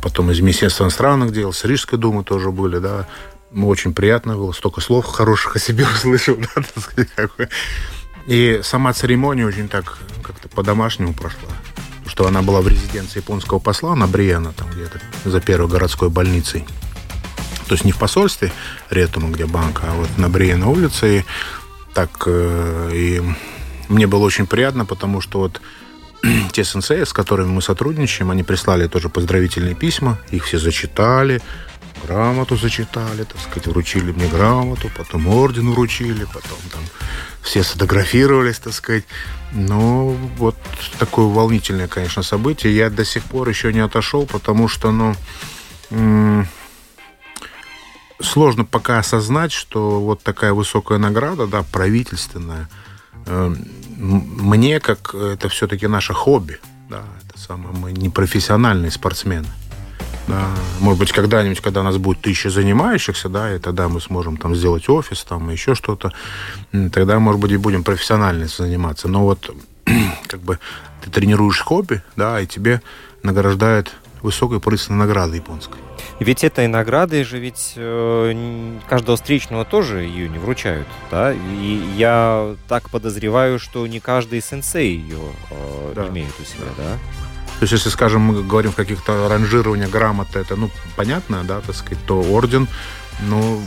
Потом 0.02 0.30
из 0.32 0.40
Министерства 0.40 0.84
иностранных 0.84 1.32
дел, 1.32 1.54
с 1.54 1.64
Рижской 1.64 1.98
думы 1.98 2.24
тоже 2.24 2.52
были, 2.52 2.78
да. 2.78 3.08
Очень 3.56 3.94
приятно 3.94 4.36
было, 4.36 4.52
столько 4.52 4.82
слов 4.82 5.06
хороших 5.06 5.56
о 5.56 5.60
себе 5.60 5.86
услышал, 5.96 6.36
да, 6.36 6.62
так 6.62 6.84
сказать, 6.84 7.10
и 8.28 8.62
сама 8.64 8.94
церемония 8.94 9.46
очень 9.46 9.68
так 9.68 9.98
как-то 10.22 10.48
по-домашнему 10.50 11.14
прошла. 11.14 11.50
Что 12.06 12.28
она 12.28 12.42
была 12.42 12.62
в 12.62 12.68
резиденции 12.68 13.20
японского 13.20 13.60
посла 13.60 13.96
на 13.96 14.08
Бриена, 14.08 14.54
там 14.54 14.70
где-то 14.72 15.00
за 15.26 15.42
первой 15.42 15.70
городской 15.70 16.10
больницей. 16.10 16.66
То 17.68 17.74
есть 17.74 17.86
не 17.86 17.92
в 17.92 17.98
посольстве 17.98 18.52
Ретума, 18.90 19.30
где 19.30 19.46
банк, 19.46 19.82
а 19.84 19.94
вот 19.94 20.10
на 20.18 20.30
Бриена 20.30 20.70
улице. 20.70 21.20
И 21.20 21.26
так, 21.94 22.10
э, 22.26 22.92
и 22.94 23.22
мне 23.88 24.08
было 24.08 24.24
очень 24.24 24.48
приятно, 24.48 24.86
потому 24.86 25.22
что 25.22 25.40
вот 25.40 25.62
те 26.52 26.64
сенсеи, 26.64 27.04
с 27.04 27.14
которыми 27.14 27.50
мы 27.50 27.62
сотрудничаем, 27.62 28.32
они 28.32 28.44
прислали 28.44 28.88
тоже 28.88 29.10
поздравительные 29.10 29.76
письма, 29.76 30.20
их 30.32 30.46
все 30.46 30.60
зачитали, 30.60 31.42
грамоту 32.06 32.56
зачитали, 32.58 33.24
так 33.24 33.40
сказать, 33.40 33.68
вручили 33.68 34.12
мне 34.12 34.28
грамоту, 34.28 34.90
потом 34.98 35.28
орден 35.28 35.72
вручили, 35.72 36.26
потом 36.26 36.58
там 36.72 36.82
все 37.44 37.64
сфотографировались, 37.64 38.60
так 38.60 38.74
сказать. 38.74 39.04
Ну, 39.52 40.18
вот 40.38 40.56
такое 40.98 41.26
волнительное, 41.26 41.88
конечно, 41.88 42.24
событие. 42.24 42.76
Я 42.76 42.90
до 42.90 43.06
сих 43.06 43.24
пор 43.24 43.50
еще 43.50 43.72
не 43.72 43.82
отошел, 43.82 44.26
потому 44.26 44.68
что, 44.68 44.92
ну, 44.92 45.14
сложно 48.20 48.66
пока 48.66 49.00
осознать, 49.00 49.52
что 49.52 50.00
вот 50.00 50.24
такая 50.24 50.54
высокая 50.54 50.98
награда, 50.98 51.46
да, 51.46 51.64
правительственная, 51.64 52.70
э, 53.26 53.56
мне, 53.98 54.80
как 54.80 55.14
это 55.14 55.50
все-таки 55.50 55.88
наше 55.88 56.14
хобби, 56.14 56.60
да, 56.90 57.04
это 57.28 57.40
самое, 57.40 57.76
мы 57.76 57.92
не 57.92 58.10
профессиональные 58.10 58.92
спортсмены. 58.92 59.48
Да. 60.28 60.48
Может 60.80 61.00
быть, 61.00 61.12
когда-нибудь, 61.12 61.60
когда 61.60 61.82
у 61.82 61.84
нас 61.84 61.98
будет 61.98 62.22
тысяча 62.22 62.50
занимающихся, 62.50 63.30
да, 63.30 63.56
и 63.56 63.60
тогда 63.60 63.90
мы 63.90 64.00
сможем 64.00 64.38
там 64.38 64.56
сделать 64.56 64.88
офис, 64.88 65.24
там 65.24 65.50
еще 65.50 65.76
что-то, 65.76 66.14
тогда, 66.72 67.20
может 67.20 67.42
быть, 67.42 67.52
и 67.52 67.58
будем 67.58 67.84
профессионально 67.84 68.48
заниматься. 68.48 69.08
Но 69.08 69.24
вот 69.24 69.54
как 70.28 70.42
бы 70.42 70.60
ты 71.04 71.10
тренируешь 71.10 71.60
хобби, 71.60 72.02
да, 72.16 72.40
и 72.40 72.48
тебе 72.48 72.82
награждают 73.22 73.94
высокой 74.22 74.62
прысной 74.62 74.98
наградой 74.98 75.38
японской. 75.38 75.78
Ведь 76.20 76.44
этой 76.44 76.68
наградой 76.68 77.24
же 77.24 77.40
ведь 77.40 77.74
э, 77.76 78.80
каждого 78.88 79.18
встречного 79.18 79.66
тоже 79.66 80.04
ее 80.04 80.30
не 80.30 80.38
вручают, 80.38 80.88
да? 81.12 81.34
И 81.34 81.82
я 81.98 82.56
так 82.70 82.90
подозреваю, 82.90 83.60
что 83.60 83.86
не 83.88 84.00
каждый 84.00 84.42
сенсей 84.42 84.96
ее 84.96 85.20
э, 85.50 85.94
да. 85.96 86.08
имеет 86.08 86.34
у 86.40 86.46
себя, 86.46 86.68
да? 86.78 86.84
да? 86.84 86.98
То 87.60 87.64
есть, 87.64 87.74
если, 87.74 87.90
скажем, 87.90 88.22
мы 88.22 88.44
говорим 88.44 88.72
в 88.72 88.76
каких-то 88.76 89.28
ранжированиях 89.30 89.90
грамоты, 89.90 90.40
это, 90.40 90.56
ну, 90.56 90.70
понятно, 90.96 91.44
да, 91.44 91.62
так 91.62 91.76
сказать, 91.76 92.04
то 92.06 92.20
орден, 92.20 92.68
ну, 93.22 93.62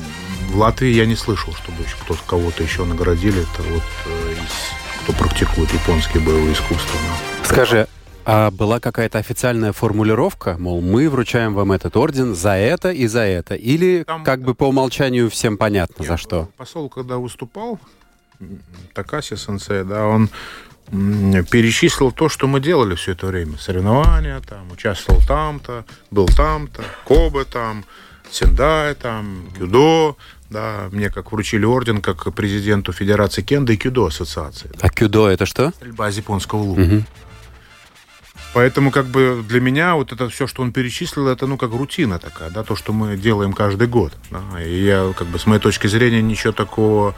в 0.51 0.57
Латвии 0.59 0.90
я 0.90 1.07
не 1.07 1.16
слышал, 1.16 1.53
чтобы 1.55 1.85
кто-то 2.03 2.20
кого-то 2.27 2.62
еще 2.62 2.85
наградили. 2.85 3.42
Это 3.42 3.62
вот 3.62 3.83
э, 4.07 4.33
из, 4.33 5.03
кто 5.03 5.12
практикует 5.12 5.72
японские 5.72 6.22
боевые 6.22 6.53
искусства. 6.53 6.99
Да. 7.09 7.49
Скажи, 7.49 7.88
а 8.25 8.51
была 8.51 8.81
какая-то 8.81 9.18
официальная 9.18 9.72
формулировка, 9.72 10.57
мол, 10.59 10.81
мы 10.81 11.09
вручаем 11.09 11.55
вам 11.55 11.70
этот 11.70 11.96
орден 11.96 12.35
за 12.35 12.57
это 12.57 12.90
и 12.90 13.07
за 13.07 13.20
это? 13.20 13.55
Или 13.55 14.03
Там, 14.03 14.25
как 14.25 14.42
бы 14.42 14.55
по 14.55 14.64
умолчанию 14.64 15.31
всем 15.31 15.57
понятно, 15.57 16.03
Нет, 16.03 16.09
за 16.09 16.16
что? 16.16 16.49
Посол, 16.57 16.88
когда 16.88 17.18
выступал, 17.18 17.79
Такаси 18.94 19.37
сенсей, 19.37 19.85
да, 19.85 20.07
он 20.07 20.29
перечислил 20.90 22.12
то, 22.12 22.29
что 22.29 22.46
мы 22.46 22.61
делали 22.61 22.94
все 22.94 23.12
это 23.12 23.27
время. 23.27 23.59
Соревнования, 23.59 24.40
там, 24.40 24.70
участвовал 24.72 25.20
там-то, 25.27 25.85
был 26.11 26.27
там-то, 26.27 26.83
Кобе 27.05 27.44
там, 27.44 27.85
Сендай 28.31 28.94
там, 28.94 29.51
Кюдо, 29.57 30.16
да, 30.51 30.88
мне 30.92 31.11
как 31.11 31.33
вручили 31.33 31.64
орден 31.64 32.01
как 32.01 32.33
президенту 32.35 32.92
Федерации 32.92 33.42
Кенда 33.42 33.72
и 33.72 33.77
Кюдо 33.77 34.07
ассоциации. 34.07 34.70
А 34.81 34.88
Кюдо 34.88 35.29
это 35.29 35.46
что? 35.46 35.70
Стрельба 35.70 36.09
из 36.09 36.16
японского 36.16 36.61
лука. 36.61 36.83
Угу. 36.83 37.05
Поэтому 38.55 38.90
как 38.90 39.05
бы 39.07 39.44
для 39.46 39.61
меня 39.61 39.96
вот 39.96 40.12
это 40.12 40.31
все, 40.31 40.46
что 40.46 40.62
он 40.62 40.72
перечислил, 40.72 41.29
это 41.29 41.46
ну 41.46 41.59
как 41.59 41.72
рутина 41.72 42.18
такая, 42.18 42.49
да, 42.49 42.62
то, 42.62 42.75
что 42.75 42.94
мы 42.94 43.16
делаем 43.16 43.53
каждый 43.53 43.87
год. 43.87 44.14
Да, 44.31 44.62
и 44.62 44.83
я 44.83 45.12
как 45.16 45.27
бы 45.27 45.38
с 45.38 45.44
моей 45.44 45.61
точки 45.61 45.88
зрения 45.88 46.22
ничего 46.22 46.55
такого 46.55 47.14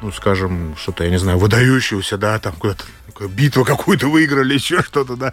ну, 0.00 0.12
скажем, 0.12 0.76
что-то, 0.76 1.04
я 1.04 1.10
не 1.10 1.18
знаю, 1.18 1.38
выдающегося, 1.38 2.18
да, 2.18 2.38
там 2.38 2.54
куда-то 2.54 2.84
битву 3.28 3.64
какую-то 3.64 4.08
выиграли, 4.08 4.54
еще 4.58 4.82
что-то, 4.82 5.16
да. 5.16 5.32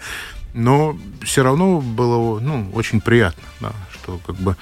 Но 0.53 0.97
все 1.21 1.43
равно 1.43 1.81
было, 1.81 2.39
ну, 2.39 2.71
очень 2.73 3.01
приятно, 3.01 3.43
да, 3.59 3.73
что 3.93 4.19
как 4.25 4.35
бы 4.35 4.55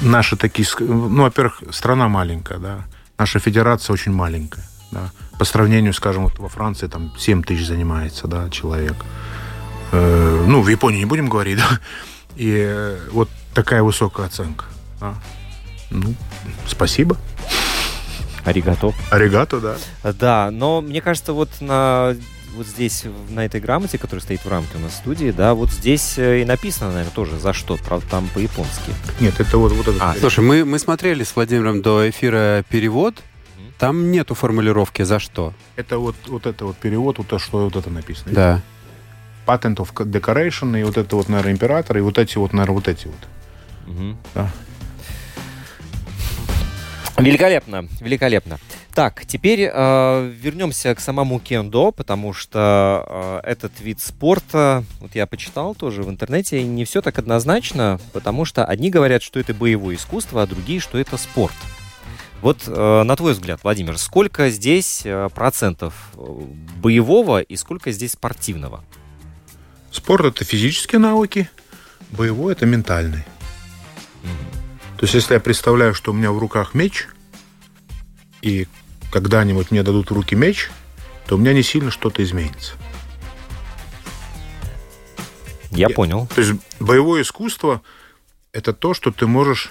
наши 0.00 0.36
такие, 0.36 0.66
ну, 0.78 1.22
во-первых, 1.22 1.62
страна 1.72 2.08
маленькая, 2.08 2.58
да, 2.58 2.86
наша 3.18 3.38
федерация 3.38 3.92
очень 3.92 4.12
маленькая, 4.12 4.64
да, 4.92 5.10
по 5.38 5.44
сравнению, 5.44 5.92
скажем, 5.92 6.24
вот 6.24 6.38
во 6.38 6.48
Франции 6.48 6.86
там 6.86 7.12
7 7.18 7.42
тысяч 7.42 7.66
занимается, 7.66 8.26
да, 8.26 8.48
человек. 8.50 8.96
Э, 9.92 10.44
ну, 10.46 10.62
в 10.62 10.68
Японии 10.68 10.98
не 10.98 11.04
будем 11.04 11.28
говорить, 11.28 11.58
да, 11.70 11.80
и 12.36 12.54
э, 12.56 12.98
вот 13.10 13.28
такая 13.54 13.82
высокая 13.82 14.26
оценка, 14.26 14.66
да. 15.00 15.14
Ну, 15.90 16.14
спасибо. 16.66 17.16
Аригато. 18.44 18.92
Аригато, 19.10 19.60
да. 19.60 19.76
Да, 20.12 20.50
но 20.50 20.80
мне 20.80 21.00
кажется, 21.00 21.32
вот 21.32 21.50
на 21.60 22.16
вот 22.54 22.66
здесь, 22.66 23.04
на 23.28 23.44
этой 23.44 23.60
грамоте, 23.60 23.98
которая 23.98 24.22
стоит 24.22 24.44
в 24.44 24.48
рамке 24.48 24.76
у 24.76 24.80
нас 24.80 24.92
в 24.92 24.96
студии, 24.96 25.30
да, 25.30 25.54
вот 25.54 25.70
здесь 25.70 26.18
э, 26.18 26.42
и 26.42 26.44
написано, 26.44 26.90
наверное, 26.90 27.14
тоже 27.14 27.38
за 27.38 27.52
что, 27.52 27.76
правда, 27.76 28.06
там 28.10 28.28
по-японски. 28.34 28.92
Нет, 29.20 29.38
это 29.38 29.58
вот, 29.58 29.72
вот 29.72 29.86
это. 29.86 29.98
А, 30.00 30.16
слушай, 30.18 30.40
мы, 30.40 30.64
мы 30.64 30.78
смотрели 30.78 31.22
с 31.22 31.36
Владимиром 31.36 31.80
до 31.82 32.08
эфира 32.10 32.64
перевод, 32.68 33.22
там 33.78 34.10
нету 34.10 34.34
формулировки 34.34 35.02
за 35.02 35.18
что. 35.18 35.54
Это 35.76 35.98
вот, 35.98 36.16
вот 36.26 36.46
это 36.46 36.66
вот 36.66 36.76
перевод, 36.76 37.18
вот 37.18 37.28
то, 37.28 37.38
что 37.38 37.64
вот 37.64 37.76
это 37.76 37.88
написано. 37.88 38.32
Да. 38.32 38.60
Patent 39.46 39.76
of 39.76 39.92
Decoration, 39.94 40.78
и 40.78 40.82
вот 40.82 40.96
это 40.96 41.16
вот, 41.16 41.28
наверное, 41.28 41.52
император, 41.52 41.98
и 41.98 42.00
вот 42.00 42.18
эти 42.18 42.36
вот, 42.36 42.52
наверное, 42.52 42.74
вот 42.74 42.88
эти 42.88 43.06
вот. 43.06 43.94
Угу. 43.94 44.16
Да. 44.34 44.50
Великолепно, 47.20 47.86
великолепно. 48.00 48.58
Так, 48.94 49.24
теперь 49.26 49.70
э, 49.72 50.32
вернемся 50.34 50.94
к 50.94 51.00
самому 51.00 51.38
кендо, 51.38 51.92
потому 51.92 52.32
что 52.32 53.40
э, 53.44 53.50
этот 53.50 53.80
вид 53.80 54.00
спорта, 54.00 54.84
вот 55.00 55.14
я 55.14 55.26
почитал 55.26 55.74
тоже 55.74 56.02
в 56.02 56.10
интернете, 56.10 56.62
не 56.62 56.84
все 56.84 57.02
так 57.02 57.18
однозначно, 57.18 58.00
потому 58.12 58.44
что 58.44 58.64
одни 58.64 58.90
говорят, 58.90 59.22
что 59.22 59.38
это 59.38 59.54
боевое 59.54 59.96
искусство, 59.96 60.42
а 60.42 60.46
другие, 60.46 60.80
что 60.80 60.98
это 60.98 61.16
спорт. 61.16 61.54
Вот 62.42 62.62
э, 62.66 63.02
на 63.02 63.16
твой 63.16 63.34
взгляд, 63.34 63.60
Владимир, 63.62 63.98
сколько 63.98 64.48
здесь 64.48 65.02
э, 65.04 65.28
процентов 65.34 65.94
э, 66.14 66.22
боевого 66.76 67.42
и 67.42 67.56
сколько 67.56 67.92
здесь 67.92 68.12
спортивного? 68.12 68.82
Спорт 69.90 70.24
это 70.24 70.44
физические 70.44 71.00
навыки, 71.00 71.50
боевой 72.10 72.52
это 72.52 72.64
ментальный. 72.64 73.24
Mm-hmm. 74.22 74.49
То 75.00 75.04
есть, 75.04 75.14
если 75.14 75.32
я 75.32 75.40
представляю, 75.40 75.94
что 75.94 76.10
у 76.10 76.14
меня 76.14 76.30
в 76.30 76.38
руках 76.38 76.74
меч, 76.74 77.08
и 78.42 78.68
когда-нибудь 79.10 79.70
мне 79.70 79.82
дадут 79.82 80.10
в 80.10 80.14
руки 80.14 80.34
меч, 80.34 80.70
то 81.26 81.36
у 81.36 81.38
меня 81.38 81.54
не 81.54 81.62
сильно 81.62 81.90
что-то 81.90 82.22
изменится. 82.22 82.74
Я 85.70 85.88
Я- 85.88 85.94
понял. 85.94 86.26
То 86.34 86.42
есть 86.42 86.52
боевое 86.80 87.22
искусство– 87.22 87.80
это 88.52 88.74
то, 88.74 88.92
что 88.92 89.10
ты 89.10 89.26
можешь, 89.26 89.70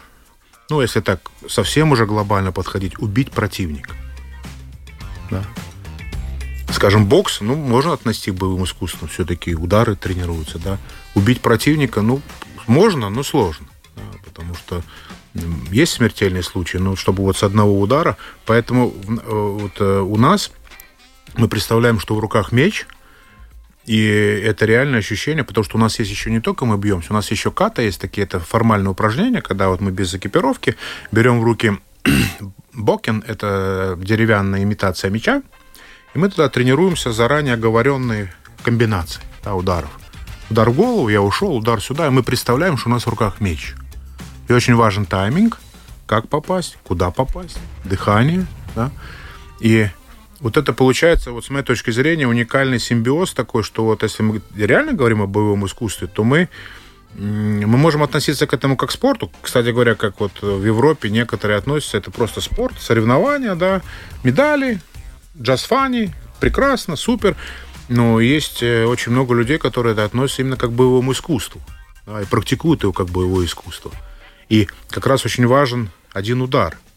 ну, 0.71 0.81
если 0.81 0.99
так 0.99 1.29
совсем 1.47 1.91
уже 1.91 2.07
глобально 2.07 2.51
подходить, 2.51 2.97
убить 2.97 3.29
противника. 3.29 3.93
Да. 5.29 5.43
Скажем, 6.71 7.05
бокс, 7.05 7.39
ну, 7.41 7.55
можно 7.55 7.93
отнести 7.93 8.31
к 8.31 8.35
боевым 8.35 8.63
искусствам. 8.63 9.09
Все-таки 9.09 9.53
удары 9.53 9.95
тренируются, 9.95 10.57
да. 10.57 10.79
Убить 11.13 11.41
противника, 11.41 12.01
ну, 12.01 12.19
можно, 12.65 13.11
но 13.11 13.21
сложно. 13.21 13.67
да, 13.95 14.01
потому 14.25 14.55
что 14.55 14.81
есть 15.71 15.93
смертельные 15.93 16.43
случаи, 16.43 16.77
но 16.77 16.95
чтобы 16.95 17.23
вот 17.23 17.37
с 17.37 17.43
одного 17.43 17.79
удара. 17.79 18.17
Поэтому 18.45 18.93
э, 19.07 19.11
вот 19.27 19.73
э, 19.79 19.99
у 19.99 20.17
нас 20.17 20.51
мы 21.35 21.47
представляем, 21.47 21.99
что 21.99 22.15
в 22.15 22.19
руках 22.19 22.51
меч– 22.51 22.85
и 23.89 24.05
это 24.45 24.65
реальное 24.65 24.99
ощущение, 24.99 25.43
потому 25.43 25.65
что 25.65 25.77
у 25.77 25.79
нас 25.79 25.97
есть 25.97 26.11
еще 26.11 26.29
не 26.29 26.39
только 26.39 26.63
мы 26.65 26.77
бьемся, 26.77 27.07
у 27.09 27.15
нас 27.15 27.31
еще 27.31 27.49
ката 27.49 27.81
есть 27.81 27.99
такие, 27.99 28.23
это 28.23 28.39
формальные 28.39 28.91
упражнения, 28.91 29.41
когда 29.41 29.69
вот 29.69 29.81
мы 29.81 29.89
без 29.89 30.13
экипировки 30.13 30.75
берем 31.11 31.39
в 31.39 31.43
руки 31.43 31.79
бокен, 32.73 33.23
это 33.25 33.97
деревянная 33.99 34.61
имитация 34.61 35.09
меча, 35.09 35.41
и 36.13 36.19
мы 36.19 36.29
туда 36.29 36.49
тренируемся 36.49 37.11
заранее 37.11 37.55
оговоренные 37.55 38.31
комбинации 38.63 39.23
да, 39.43 39.55
ударов. 39.55 39.89
Удар 40.51 40.69
в 40.69 40.75
голову, 40.75 41.09
я 41.09 41.23
ушел, 41.23 41.55
удар 41.55 41.81
сюда, 41.81 42.05
и 42.05 42.09
мы 42.11 42.21
представляем, 42.21 42.77
что 42.77 42.89
у 42.89 42.91
нас 42.91 43.07
в 43.07 43.09
руках 43.09 43.41
меч. 43.41 43.73
И 44.49 44.53
очень 44.53 44.75
важен 44.75 45.05
тайминг, 45.05 45.59
как 46.07 46.27
попасть, 46.27 46.77
куда 46.83 47.11
попасть, 47.11 47.59
дыхание, 47.85 48.47
да, 48.75 48.91
и 49.59 49.87
вот 50.39 50.57
это 50.57 50.73
получается, 50.73 51.31
вот 51.31 51.45
с 51.45 51.51
моей 51.51 51.63
точки 51.63 51.91
зрения, 51.91 52.27
уникальный 52.27 52.79
симбиоз 52.79 53.33
такой, 53.33 53.61
что 53.61 53.85
вот 53.85 54.01
если 54.01 54.23
мы 54.23 54.41
реально 54.55 54.93
говорим 54.93 55.21
о 55.21 55.27
боевом 55.27 55.67
искусстве, 55.67 56.07
то 56.07 56.23
мы, 56.23 56.49
мы 57.13 57.77
можем 57.77 58.01
относиться 58.01 58.47
к 58.47 58.53
этому 58.53 58.75
как 58.75 58.89
к 58.89 58.91
спорту. 58.91 59.31
Кстати 59.41 59.69
говоря, 59.69 59.93
как 59.93 60.19
вот 60.19 60.31
в 60.41 60.65
Европе 60.65 61.11
некоторые 61.11 61.57
относятся, 61.57 61.97
это 61.97 62.09
просто 62.09 62.41
спорт, 62.41 62.73
соревнования, 62.79 63.53
да, 63.53 63.83
медали, 64.23 64.79
джаз-фани, 65.39 66.11
прекрасно, 66.39 66.95
супер. 66.95 67.35
Но 67.87 68.19
есть 68.19 68.63
э, 68.63 68.85
очень 68.85 69.11
много 69.11 69.35
людей, 69.35 69.57
которые 69.57 69.93
это 69.93 70.05
относятся 70.05 70.41
именно 70.41 70.57
как 70.57 70.69
к 70.69 70.73
боевому 70.73 71.11
искусству. 71.11 71.61
да, 72.05 72.21
и 72.21 72.25
практикуют 72.25 72.83
его 72.83 72.93
как 72.93 73.09
боевое 73.09 73.45
искусство. 73.45 73.91
И 74.49 74.67
как 74.89 75.07
раз 75.07 75.25
очень 75.25 75.47
важен 75.47 75.89
один 76.13 76.41
удар– 76.41 76.77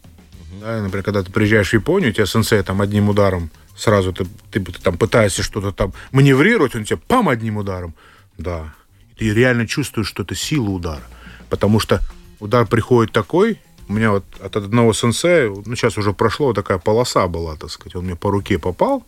да, 0.63 0.81
например, 0.81 1.03
когда 1.03 1.23
ты 1.23 1.31
приезжаешь 1.31 1.71
в 1.71 1.73
Японию, 1.73 2.11
у 2.11 2.13
тебя 2.13 2.25
сенсей 2.25 2.61
там 2.63 2.81
одним 2.81 3.09
ударом 3.09 3.49
сразу 3.75 4.13
ты, 4.13 4.25
ты, 4.51 4.61
ты 4.61 4.81
там 4.81 4.97
пытаешься 4.97 5.43
что-то 5.43 5.71
там 5.71 5.93
маневрировать, 6.11 6.75
он 6.75 6.85
тебя 6.85 6.99
пам 7.07 7.27
одним 7.27 7.57
ударом. 7.57 7.95
Да. 8.37 8.73
И 9.17 9.29
ты 9.29 9.33
реально 9.33 9.67
чувствуешь, 9.67 10.07
что 10.07 10.23
это 10.23 10.35
сила 10.35 10.69
удара. 10.69 11.03
Потому 11.49 11.79
что 11.79 11.99
удар 12.39 12.65
приходит 12.65 13.11
такой, 13.11 13.59
у 13.89 13.93
меня 13.93 14.11
вот 14.11 14.25
от 14.39 14.55
одного 14.55 14.93
сенсея, 14.93 15.49
ну, 15.49 15.75
сейчас 15.75 15.97
уже 15.97 16.13
прошло, 16.13 16.47
вот 16.47 16.55
такая 16.55 16.77
полоса 16.77 17.27
была, 17.27 17.55
так 17.57 17.69
сказать, 17.69 17.95
он 17.95 18.05
мне 18.05 18.15
по 18.15 18.31
руке 18.31 18.57
попал, 18.57 19.03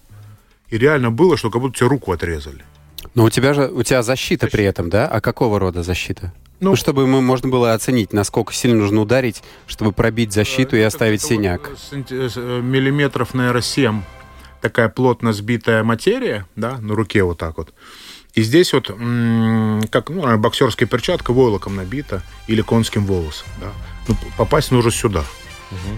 и 0.69 0.77
реально 0.77 1.11
было, 1.11 1.37
что 1.37 1.49
как 1.49 1.61
будто 1.61 1.77
тебе 1.77 1.87
руку 1.87 2.11
отрезали. 2.11 2.65
Но 3.13 3.23
у 3.23 3.29
тебя 3.29 3.53
же 3.53 3.67
у 3.67 3.83
тебя 3.83 4.03
защита 4.03 4.47
при 4.47 4.65
этом, 4.65 4.89
да? 4.89 5.07
А 5.07 5.21
какого 5.21 5.59
рода 5.59 5.83
защита? 5.83 6.33
Ну, 6.59 6.75
чтобы 6.75 7.05
мы, 7.05 7.21
можно 7.21 7.49
было 7.49 7.73
оценить, 7.73 8.13
насколько 8.13 8.53
сильно 8.53 8.77
нужно 8.81 9.01
ударить, 9.01 9.43
чтобы 9.67 9.91
пробить 9.91 10.33
защиту 10.33 10.75
и 10.77 10.81
оставить 10.81 11.21
синяк. 11.21 11.71
санти- 11.91 12.31
э, 12.35 12.61
Миллиметров, 12.61 13.33
наверное, 13.33 13.61
7. 13.61 14.01
Такая 14.61 14.89
плотно 14.89 15.33
сбитая 15.33 15.83
материя, 15.83 16.45
да, 16.55 16.77
на 16.79 16.95
руке 16.95 17.23
вот 17.23 17.37
так 17.37 17.57
вот. 17.57 17.73
И 18.33 18.41
здесь 18.41 18.73
вот, 18.73 18.87
как 18.87 20.09
ну, 20.09 20.37
боксерская 20.37 20.87
перчатка 20.87 21.31
войлоком 21.33 21.75
набита 21.75 22.21
или 22.47 22.61
конским 22.61 23.05
волосом. 23.05 23.47
Да. 23.61 23.71
Ну, 24.07 24.15
попасть 24.37 24.71
нужно 24.71 24.91
сюда. 24.91 25.23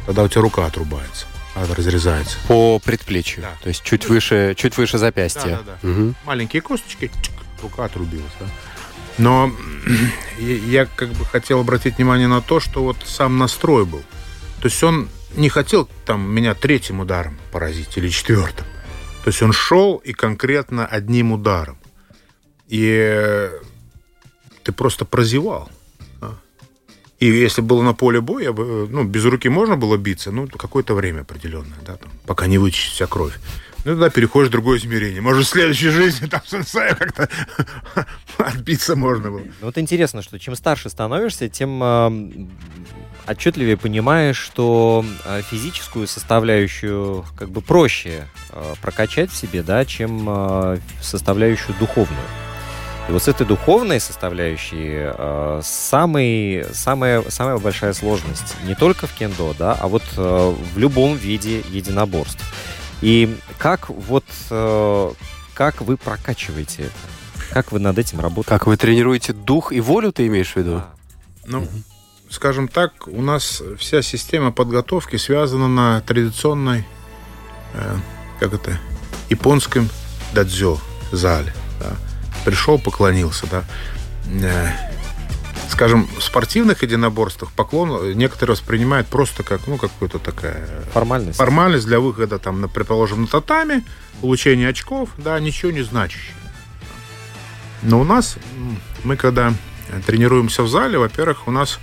Тогда 0.06 0.24
у 0.24 0.28
тебя 0.28 0.42
рука 0.42 0.66
отрубается, 0.66 1.28
а, 1.56 1.66
разрезается. 1.76 2.38
По 2.48 2.80
предплечью. 2.80 3.42
Да. 3.44 3.52
То 3.62 3.70
есть 3.70 3.84
чуть 3.84 4.08
выше, 4.10 4.54
чуть 4.58 4.78
выше 4.78 4.98
запястья. 4.98 5.42
Да-да-да. 5.66 5.88
Мгм. 5.88 6.16
Маленькие 6.26 6.62
косточки, 6.62 7.10
рука 7.62 7.86
отрубилась. 7.86 8.32
Да. 8.40 8.46
Но 9.18 9.52
я 10.40 10.86
как 10.86 11.10
бы 11.10 11.26
хотел 11.26 11.60
обратить 11.60 11.98
внимание 11.98 12.28
на 12.28 12.42
то, 12.42 12.60
что 12.60 12.84
вот 12.84 12.98
сам 13.06 13.38
настрой 13.38 13.86
был. 13.86 14.04
То 14.62 14.68
есть 14.68 14.84
он 14.84 15.10
не 15.36 15.50
хотел 15.50 15.90
там 16.06 16.30
меня 16.30 16.54
третьим 16.54 17.00
ударом 17.00 17.38
поразить 17.52 17.98
или 17.98 18.10
четвертым. 18.10 18.66
То 19.24 19.30
есть 19.30 19.42
он 19.42 19.52
шел 19.52 19.98
и 19.98 20.14
конкретно 20.14 20.86
одним 20.86 21.32
ударом. 21.32 21.78
И 22.68 22.90
э, 22.90 23.60
ты 24.64 24.72
просто 24.72 25.06
прозевал. 25.06 25.70
а. 26.22 26.36
И 27.20 27.26
если 27.26 27.62
было 27.62 27.84
на 27.84 27.94
поле 27.94 28.22
боя, 28.22 28.52
бы, 28.52 28.88
ну, 28.90 29.04
без 29.04 29.26
руки 29.26 29.50
можно 29.50 29.76
было 29.76 29.98
биться, 29.98 30.32
ну, 30.32 30.48
какое-то 30.48 30.94
время 30.94 31.22
определенное, 31.22 31.78
да, 31.86 31.96
там, 31.96 32.12
пока 32.26 32.48
не 32.48 32.58
вычистит 32.58 32.94
вся 32.94 33.08
кровь. 33.08 33.34
Ну, 33.86 33.92
тогда 33.92 34.10
переходишь 34.10 34.50
в 34.50 34.52
другое 34.52 34.80
измерение. 34.80 35.22
Может, 35.22 35.46
в 35.46 35.50
следующей 35.50 35.90
жизни 35.90 36.28
там 36.28 36.42
сенсея 36.46 36.94
как-то 36.94 37.30
отбиться 38.38 38.96
можно 38.96 39.32
было. 39.32 39.40
Ну, 39.40 39.52
Вот 39.62 39.78
интересно, 39.78 40.22
что 40.22 40.40
чем 40.40 40.56
старше 40.56 40.90
становишься, 40.90 41.48
тем 41.48 41.82
э, 41.82 42.48
отчетливее 43.26 43.78
понимаешь, 43.78 44.38
что 44.38 45.06
э, 45.26 45.42
физическую 45.42 46.08
составляющую 46.08 47.26
как 47.38 47.50
бы 47.50 47.62
проще 47.62 48.28
э, 48.52 48.74
прокачать 48.82 49.32
в 49.32 49.36
себе, 49.36 49.64
да, 49.64 49.86
чем 49.86 50.26
э, 50.28 50.78
составляющую 51.02 51.76
духовную. 51.80 52.26
И 53.08 53.12
вот 53.12 53.24
с 53.24 53.28
этой 53.30 53.46
духовной 53.46 54.02
составляющей 54.02 54.96
э, 55.00 55.62
самый, 55.64 56.66
самая, 56.74 57.24
самая 57.30 57.58
большая 57.58 57.94
сложность 57.94 58.56
не 58.66 58.76
только 58.76 59.08
в 59.08 59.14
кендо, 59.14 59.56
да, 59.58 59.78
а 59.80 59.88
вот 59.88 60.04
э, 60.18 60.54
в 60.74 60.78
любом 60.78 61.16
виде 61.16 61.64
единоборств. 61.72 62.44
И 63.02 63.38
как 63.58 63.90
вот 63.90 64.26
э, 64.50 65.12
как 65.54 65.82
вы 65.82 65.98
прокачиваете 65.98 66.84
это? 66.84 66.94
Как 67.52 67.72
вы 67.72 67.80
над 67.80 67.98
этим 67.98 68.20
работаете? 68.20 68.50
Как 68.50 68.68
вы 68.68 68.78
тренируете 68.78 69.34
дух 69.34 69.72
и 69.72 69.80
волю, 69.80 70.12
ты 70.12 70.28
имеешь 70.28 70.54
в 70.54 70.58
виду? 70.58 70.84
Ну, 71.46 71.68
скажем 72.30 72.68
так, 72.68 73.08
у 73.08 73.22
нас 73.22 73.62
вся 73.78 74.02
система 74.02 74.52
подготовки 74.52 75.16
связана 75.16 75.68
на 75.68 76.02
традиционной, 76.02 76.86
э, 77.74 77.96
как 78.40 78.54
это, 78.54 78.80
японском 79.30 79.90
дадзё 80.34 80.80
зале. 81.12 81.54
Да. 81.80 81.96
Пришел, 82.46 82.80
поклонился, 82.80 83.48
да. 83.48 83.64
Э, 84.28 84.70
скажем, 85.70 86.08
в 86.18 86.24
спортивных 86.24 86.84
единоборствах 86.84 87.52
поклон 87.52 88.14
некоторые 88.14 88.56
воспринимают 88.56 89.08
просто 89.08 89.44
как, 89.44 89.68
ну, 89.68 89.78
какую-то 89.78 90.20
такая 90.20 90.68
Формальность? 90.94 91.38
формальность 91.38 91.86
для 91.86 92.00
выхода, 92.00 92.40
там, 92.40 92.62
на, 92.62 92.68
предположим, 92.68 93.22
на 93.22 93.28
татами, 93.28 93.84
получение 94.22 94.70
очков, 94.70 95.10
да, 95.18 95.40
ничего 95.40 95.72
не 95.72 95.82
значащее. 95.84 96.36
Но 97.84 98.00
у 98.00 98.04
нас, 98.04 98.38
мы 99.04 99.16
когда 99.18 99.54
э, 99.90 100.02
тренируемся 100.06 100.64
в 100.64 100.68
зале, 100.68 100.98
во-первых, 100.98 101.48
у 101.48 101.52
нас 101.52 101.80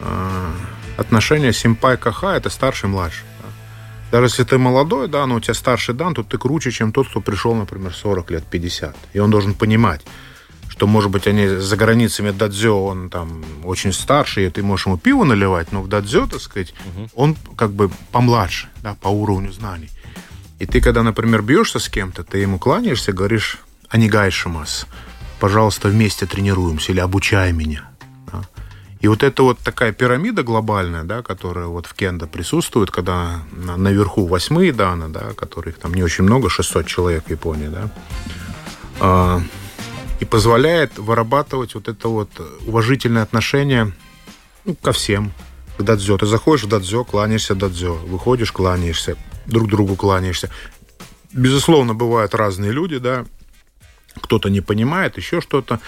э, 0.00 0.52
отношение 0.96 1.52
симпай-каха, 1.52 2.36
это 2.36 2.48
старший-младший. 2.48 3.24
да. 3.42 3.48
Даже 4.12 4.26
если 4.26 4.44
ты 4.44 4.56
молодой, 4.58 5.08
да, 5.08 5.26
но 5.26 5.34
у 5.36 5.40
тебя 5.40 5.54
старший 5.54 5.94
дан, 5.94 6.14
то 6.14 6.22
ты 6.22 6.38
круче, 6.38 6.70
чем 6.70 6.92
тот, 6.92 7.08
кто 7.08 7.20
пришел, 7.20 7.54
например, 7.54 7.92
40 7.94 8.30
лет, 8.30 8.44
50. 8.44 8.96
И 9.12 9.18
он 9.18 9.30
должен 9.30 9.54
понимать, 9.54 10.00
что, 10.76 10.86
может 10.86 11.10
быть, 11.10 11.26
они 11.26 11.48
за 11.48 11.76
границами 11.76 12.30
дадзё, 12.32 12.76
он 12.78 13.08
там 13.08 13.42
очень 13.64 13.92
старший, 13.92 14.46
и 14.46 14.50
ты 14.50 14.62
можешь 14.62 14.86
ему 14.86 14.98
пиво 14.98 15.24
наливать, 15.24 15.72
но 15.72 15.80
в 15.80 15.88
дадзё, 15.88 16.26
так 16.26 16.40
сказать, 16.40 16.74
он 17.14 17.34
как 17.56 17.70
бы 17.72 17.90
помладше, 18.12 18.68
да, 18.82 18.94
по 19.00 19.08
уровню 19.08 19.52
знаний. 19.52 19.88
И 20.58 20.66
ты, 20.66 20.80
когда, 20.80 21.02
например, 21.02 21.42
бьешься 21.42 21.78
с 21.78 21.88
кем-то, 21.88 22.24
ты 22.24 22.38
ему 22.38 22.58
кланяешься, 22.58 23.12
говоришь, 23.12 23.58
анигайшимас, 23.88 24.86
пожалуйста, 25.40 25.88
вместе 25.88 26.26
тренируемся 26.26 26.92
или 26.92 27.00
обучай 27.00 27.52
меня. 27.52 27.88
да. 28.32 28.42
И 29.00 29.08
вот 29.08 29.22
это 29.22 29.42
вот 29.44 29.58
такая 29.58 29.92
пирамида 29.92 30.42
глобальная, 30.42 31.04
да, 31.04 31.22
которая 31.22 31.66
вот 31.66 31.86
в 31.86 31.94
кендо 31.94 32.26
присутствует, 32.26 32.90
когда 32.90 33.40
на- 33.52 33.76
наверху 33.76 34.26
восьмые 34.26 34.72
даны, 34.72 35.08
да, 35.08 35.32
которых 35.34 35.78
там 35.78 35.94
не 35.94 36.02
очень 36.02 36.24
много, 36.24 36.50
600 36.50 36.86
человек 36.86 37.24
в 37.26 37.30
Японии, 37.30 37.68
да, 37.68 37.90
а, 39.00 39.40
и 40.20 40.24
позволяет 40.24 40.98
вырабатывать 40.98 41.74
вот 41.74 41.88
это 41.88 42.08
вот 42.08 42.30
уважительное 42.66 43.22
отношение 43.22 43.92
ну, 44.64 44.74
ко 44.74 44.92
всем, 44.92 45.32
к 45.78 45.82
дадзё. 45.82 46.18
Ты 46.18 46.26
заходишь 46.26 46.64
в 46.64 46.68
дадзё, 46.68 47.04
кланяешься 47.04 47.54
дадзё, 47.54 47.94
выходишь, 47.94 48.52
кланяешься, 48.52 49.16
друг 49.46 49.68
другу 49.68 49.96
кланяешься. 49.96 50.50
Безусловно, 51.32 51.94
бывают 51.94 52.34
разные 52.34 52.72
люди, 52.72 52.98
да, 52.98 53.26
кто-то 54.20 54.48
не 54.48 54.60
понимает, 54.60 55.16
еще 55.18 55.40
что-то, 55.40 55.80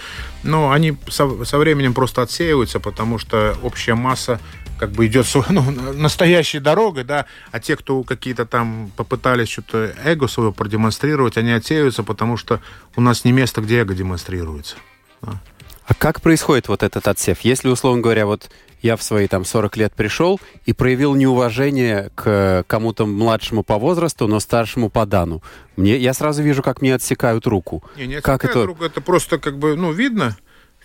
но 0.43 0.71
они 0.71 0.97
со, 1.09 1.43
со 1.45 1.57
временем 1.57 1.93
просто 1.93 2.21
отсеиваются, 2.21 2.79
потому 2.79 3.17
что 3.17 3.57
общая 3.63 3.95
масса 3.95 4.39
как 4.79 4.91
бы 4.91 5.05
идет 5.07 5.27
ну, 5.49 5.61
настоящей 5.93 6.59
дорогой, 6.59 7.03
да, 7.03 7.25
а 7.51 7.59
те, 7.59 7.75
кто 7.75 8.03
какие-то 8.03 8.45
там 8.45 8.91
попытались 8.95 9.49
что-то 9.49 9.93
эго 10.03 10.27
свое 10.27 10.51
продемонстрировать, 10.51 11.37
они 11.37 11.51
отсеиваются, 11.51 12.03
потому 12.03 12.37
что 12.37 12.61
у 12.95 13.01
нас 13.01 13.25
не 13.25 13.31
место, 13.31 13.61
где 13.61 13.81
эго 13.81 13.93
демонстрируется. 13.93 14.75
да. 15.21 15.39
А 15.85 15.95
как 15.95 16.21
происходит 16.21 16.67
вот 16.67 16.83
этот 16.83 17.07
отсев? 17.07 17.39
Если, 17.41 17.67
условно 17.67 18.03
говоря, 18.03 18.27
вот 18.27 18.51
я 18.83 18.95
в 18.95 19.01
свои 19.01 19.27
там 19.27 19.43
40 19.43 19.75
лет 19.77 19.93
пришел 19.95 20.39
и 20.67 20.71
проявил 20.71 21.15
неуважение 21.15 22.11
к 22.13 22.63
кому-то 22.67 23.07
младшему 23.07 23.63
по 23.63 23.79
возрасту, 23.79 24.27
но 24.27 24.39
старшему 24.39 24.91
по 24.91 25.07
дану, 25.07 25.41
мне, 25.77 25.97
я 25.97 26.13
сразу 26.13 26.43
вижу, 26.43 26.61
как 26.61 26.83
мне 26.83 26.93
отсекают 26.93 27.47
руку. 27.47 27.83
Не, 27.97 28.05
не 28.05 28.21
как 28.21 28.45
это? 28.45 28.67
руку, 28.67 28.83
это 28.83 29.01
просто 29.01 29.39
как 29.39 29.57
бы, 29.57 29.75
ну, 29.75 29.91
видно, 29.91 30.37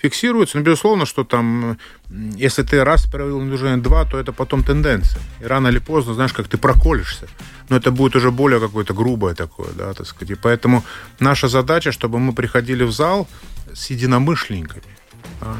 фиксируется. 0.04 0.58
Но, 0.58 0.64
безусловно, 0.64 1.06
что 1.06 1.24
там, 1.24 1.78
если 2.36 2.62
ты 2.62 2.84
раз 2.84 3.06
проявил 3.06 3.40
движение 3.40 3.78
два, 3.78 4.04
то 4.04 4.18
это 4.18 4.32
потом 4.32 4.62
тенденция. 4.62 5.22
И 5.40 5.46
рано 5.46 5.68
или 5.68 5.80
поздно, 5.80 6.14
знаешь, 6.14 6.32
как 6.32 6.46
ты 6.46 6.58
проколешься. 6.58 7.26
Но 7.70 7.76
это 7.76 7.90
будет 7.90 8.16
уже 8.16 8.30
более 8.30 8.60
какое-то 8.60 8.94
грубое 8.94 9.34
такое, 9.34 9.68
да, 9.78 9.92
так 9.92 10.06
сказать. 10.06 10.30
И 10.30 10.34
поэтому 10.34 10.82
наша 11.20 11.48
задача, 11.48 11.92
чтобы 11.92 12.18
мы 12.18 12.32
приходили 12.32 12.84
в 12.84 12.92
зал 12.92 13.26
с 13.72 13.90
единомышленниками. 13.90 14.96
да. 15.40 15.56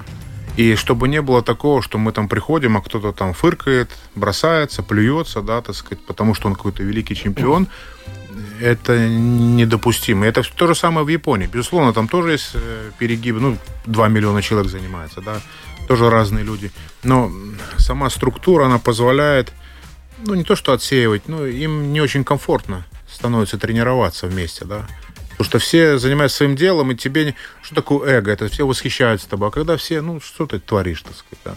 И 0.57 0.77
чтобы 0.77 1.09
не 1.09 1.23
было 1.23 1.43
такого, 1.43 1.83
что 1.83 1.99
мы 1.99 2.13
там 2.13 2.29
приходим, 2.29 2.77
а 2.77 2.81
кто-то 2.81 3.13
там 3.13 3.33
фыркает, 3.33 3.91
бросается, 4.15 4.83
плюется, 4.83 5.41
да, 5.41 5.61
так 5.61 5.75
сказать, 5.75 6.07
потому 6.07 6.35
что 6.35 6.49
он 6.49 6.55
какой-то 6.55 6.85
великий 6.85 7.17
чемпион. 7.17 7.67
Это 8.61 9.09
недопустимо. 9.09 10.27
Это 10.27 10.43
то 10.43 10.67
же 10.67 10.75
самое 10.75 11.05
в 11.05 11.09
Японии. 11.09 11.47
Безусловно, 11.47 11.93
там 11.93 12.09
тоже 12.09 12.33
есть 12.33 12.51
э, 12.55 12.91
перегибы. 12.99 13.41
Ну, 13.41 13.59
2 13.87 14.09
миллиона 14.09 14.43
человек 14.43 14.71
занимается, 14.71 15.21
да. 15.21 15.41
Тоже 15.89 16.11
разные 16.11 16.45
люди. 16.45 16.71
Но 17.03 17.31
сама 17.79 18.11
структура, 18.11 18.67
она 18.67 18.79
позволяет, 18.79 19.53
ну, 20.19 20.35
не 20.35 20.45
то 20.45 20.57
что 20.57 20.73
отсеивать, 20.73 21.29
но 21.29 21.47
им 21.47 21.93
не 21.93 22.01
очень 22.01 22.25
комфортно 22.25 22.87
становится 23.11 23.59
тренироваться 23.59 24.27
вместе, 24.27 24.65
да. 24.65 24.87
Потому 25.31 25.49
что 25.49 25.59
все 25.59 25.99
занимаются 25.99 26.39
своим 26.39 26.55
делом, 26.57 26.93
и 26.93 26.95
тебе... 26.95 27.35
Что 27.63 27.75
такое 27.75 28.19
эго? 28.19 28.31
Это 28.31 28.49
все 28.49 28.67
восхищаются 28.67 29.29
тобой. 29.29 29.49
А 29.49 29.51
когда 29.51 29.77
все, 29.77 30.01
ну, 30.01 30.21
что 30.21 30.47
ты 30.47 30.61
творишь, 30.61 31.03
так 31.03 31.15
сказать, 31.17 31.41
да. 31.45 31.57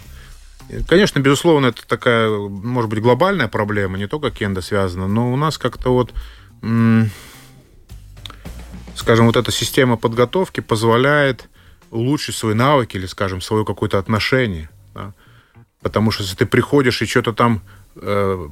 Конечно, 0.88 1.20
безусловно, 1.20 1.68
это 1.68 1.88
такая, 1.88 2.30
может 2.30 2.90
быть, 2.90 3.00
глобальная 3.00 3.48
проблема, 3.48 3.98
не 3.98 4.08
только 4.08 4.32
кенда 4.32 4.62
связана, 4.62 5.08
но 5.08 5.32
у 5.32 5.38
нас 5.38 5.58
как-то 5.58 5.94
вот, 5.94 6.14
скажем, 8.96 9.26
вот 9.26 9.36
эта 9.36 9.52
система 9.52 9.98
подготовки 9.98 10.60
позволяет 10.60 11.50
улучшить 11.92 12.36
свои 12.36 12.54
навыки 12.54 12.98
или, 12.98 13.06
скажем, 13.06 13.42
свое 13.42 13.64
какое-то 13.66 14.00
отношение. 14.00 14.70
да. 14.94 15.14
Потому 15.82 16.12
что 16.12 16.24
если 16.24 16.36
ты 16.36 16.46
приходишь 16.46 17.02
и 17.02 17.06
что-то 17.06 17.34
там 17.34 17.62
э, 17.96 18.50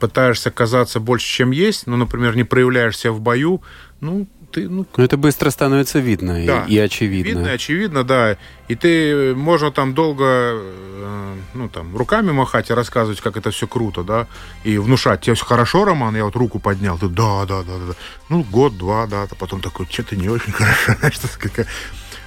пытаешься 0.00 0.50
казаться 0.50 1.00
больше, 1.00 1.26
чем 1.26 1.50
есть, 1.50 1.86
ну, 1.86 1.96
например, 1.96 2.36
не 2.36 2.44
проявляешь 2.44 2.98
себя 2.98 3.12
в 3.12 3.20
бою, 3.20 3.62
ну, 4.00 4.26
ты, 4.56 4.68
ну, 4.70 4.86
Ну, 4.96 5.04
это 5.04 5.16
быстро 5.18 5.50
становится 5.50 5.98
видно 5.98 6.42
и- 6.42 6.46
Да. 6.46 6.64
и, 6.66 6.78
очевидно. 6.78 7.28
Видно, 7.28 7.52
очевидно, 7.52 8.04
да. 8.04 8.36
И 8.68 8.74
ты 8.74 9.34
можно 9.34 9.70
там 9.70 9.92
долго, 9.92 10.24
э, 10.24 11.34
ну 11.54 11.68
там 11.68 11.94
руками 11.94 12.32
махать 12.32 12.70
и 12.70 12.74
рассказывать, 12.74 13.20
как 13.20 13.36
это 13.36 13.50
все 13.50 13.66
круто, 13.66 14.02
да, 14.02 14.26
и 14.64 14.78
внушать. 14.78 15.20
Тебе 15.20 15.34
все 15.34 15.44
хорошо, 15.44 15.84
Роман, 15.84 16.16
я 16.16 16.24
вот 16.24 16.36
руку 16.36 16.58
поднял, 16.58 16.98
ты 16.98 17.08
да, 17.08 17.44
да, 17.44 17.62
да, 17.62 17.72
да. 17.88 17.94
Ну 18.30 18.42
год, 18.44 18.78
два, 18.78 19.06
да, 19.06 19.24
а 19.30 19.34
потом 19.34 19.60
такой, 19.60 19.86
что-то 19.90 20.16
не 20.16 20.28
очень 20.30 20.52
хорошо. 20.52 20.94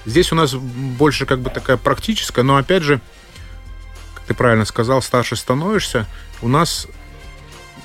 Здесь 0.06 0.32
у 0.32 0.36
нас 0.36 0.54
больше 0.54 1.26
как 1.26 1.40
бы 1.40 1.50
такая 1.50 1.78
практическая, 1.78 2.44
но 2.44 2.58
опять 2.58 2.84
же, 2.84 3.02
как 4.14 4.24
ты 4.28 4.34
правильно 4.36 4.66
сказал, 4.66 5.02
старше 5.02 5.36
становишься, 5.36 6.06
у 6.44 6.48
нас 6.48 6.88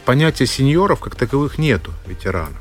понятия 0.04 0.46
сеньоров 0.46 1.00
как 1.00 1.16
таковых 1.16 1.56
нету, 1.58 1.92
ветеранов, 2.06 2.60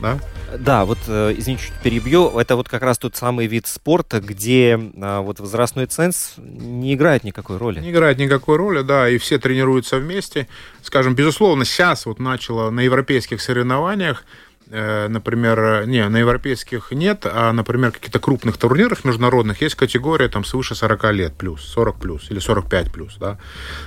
да. 0.00 0.18
Да, 0.58 0.84
вот, 0.84 0.98
э, 1.08 1.34
извини, 1.36 1.58
чуть 1.58 1.74
перебью. 1.82 2.38
Это 2.38 2.56
вот 2.56 2.68
как 2.68 2.82
раз 2.82 2.98
тот 2.98 3.16
самый 3.16 3.46
вид 3.46 3.66
спорта, 3.66 4.20
где 4.20 4.78
а, 5.00 5.20
вот 5.20 5.40
возрастной 5.40 5.86
ценз 5.86 6.34
не 6.38 6.94
играет 6.94 7.24
никакой 7.24 7.56
роли. 7.56 7.80
Не 7.80 7.90
играет 7.90 8.18
никакой 8.18 8.56
роли, 8.56 8.82
да, 8.82 9.08
и 9.08 9.18
все 9.18 9.38
тренируются 9.38 9.96
вместе. 9.98 10.46
Скажем, 10.82 11.14
безусловно, 11.14 11.64
сейчас 11.64 12.06
вот 12.06 12.20
начало 12.20 12.70
на 12.70 12.80
европейских 12.80 13.40
соревнованиях, 13.40 14.24
э, 14.70 15.08
например, 15.08 15.58
э, 15.58 15.84
не, 15.86 16.08
на 16.08 16.18
европейских 16.18 16.92
нет, 16.92 17.22
а, 17.24 17.52
например, 17.52 17.90
каких-то 17.90 18.20
крупных 18.20 18.56
турнирах 18.56 19.04
международных 19.04 19.62
есть 19.62 19.74
категория 19.74 20.28
там 20.28 20.44
свыше 20.44 20.76
40 20.76 21.12
лет 21.12 21.34
плюс, 21.36 21.62
40 21.62 21.98
плюс 21.98 22.30
или 22.30 22.38
45 22.38 22.92
плюс, 22.92 23.16
да, 23.16 23.38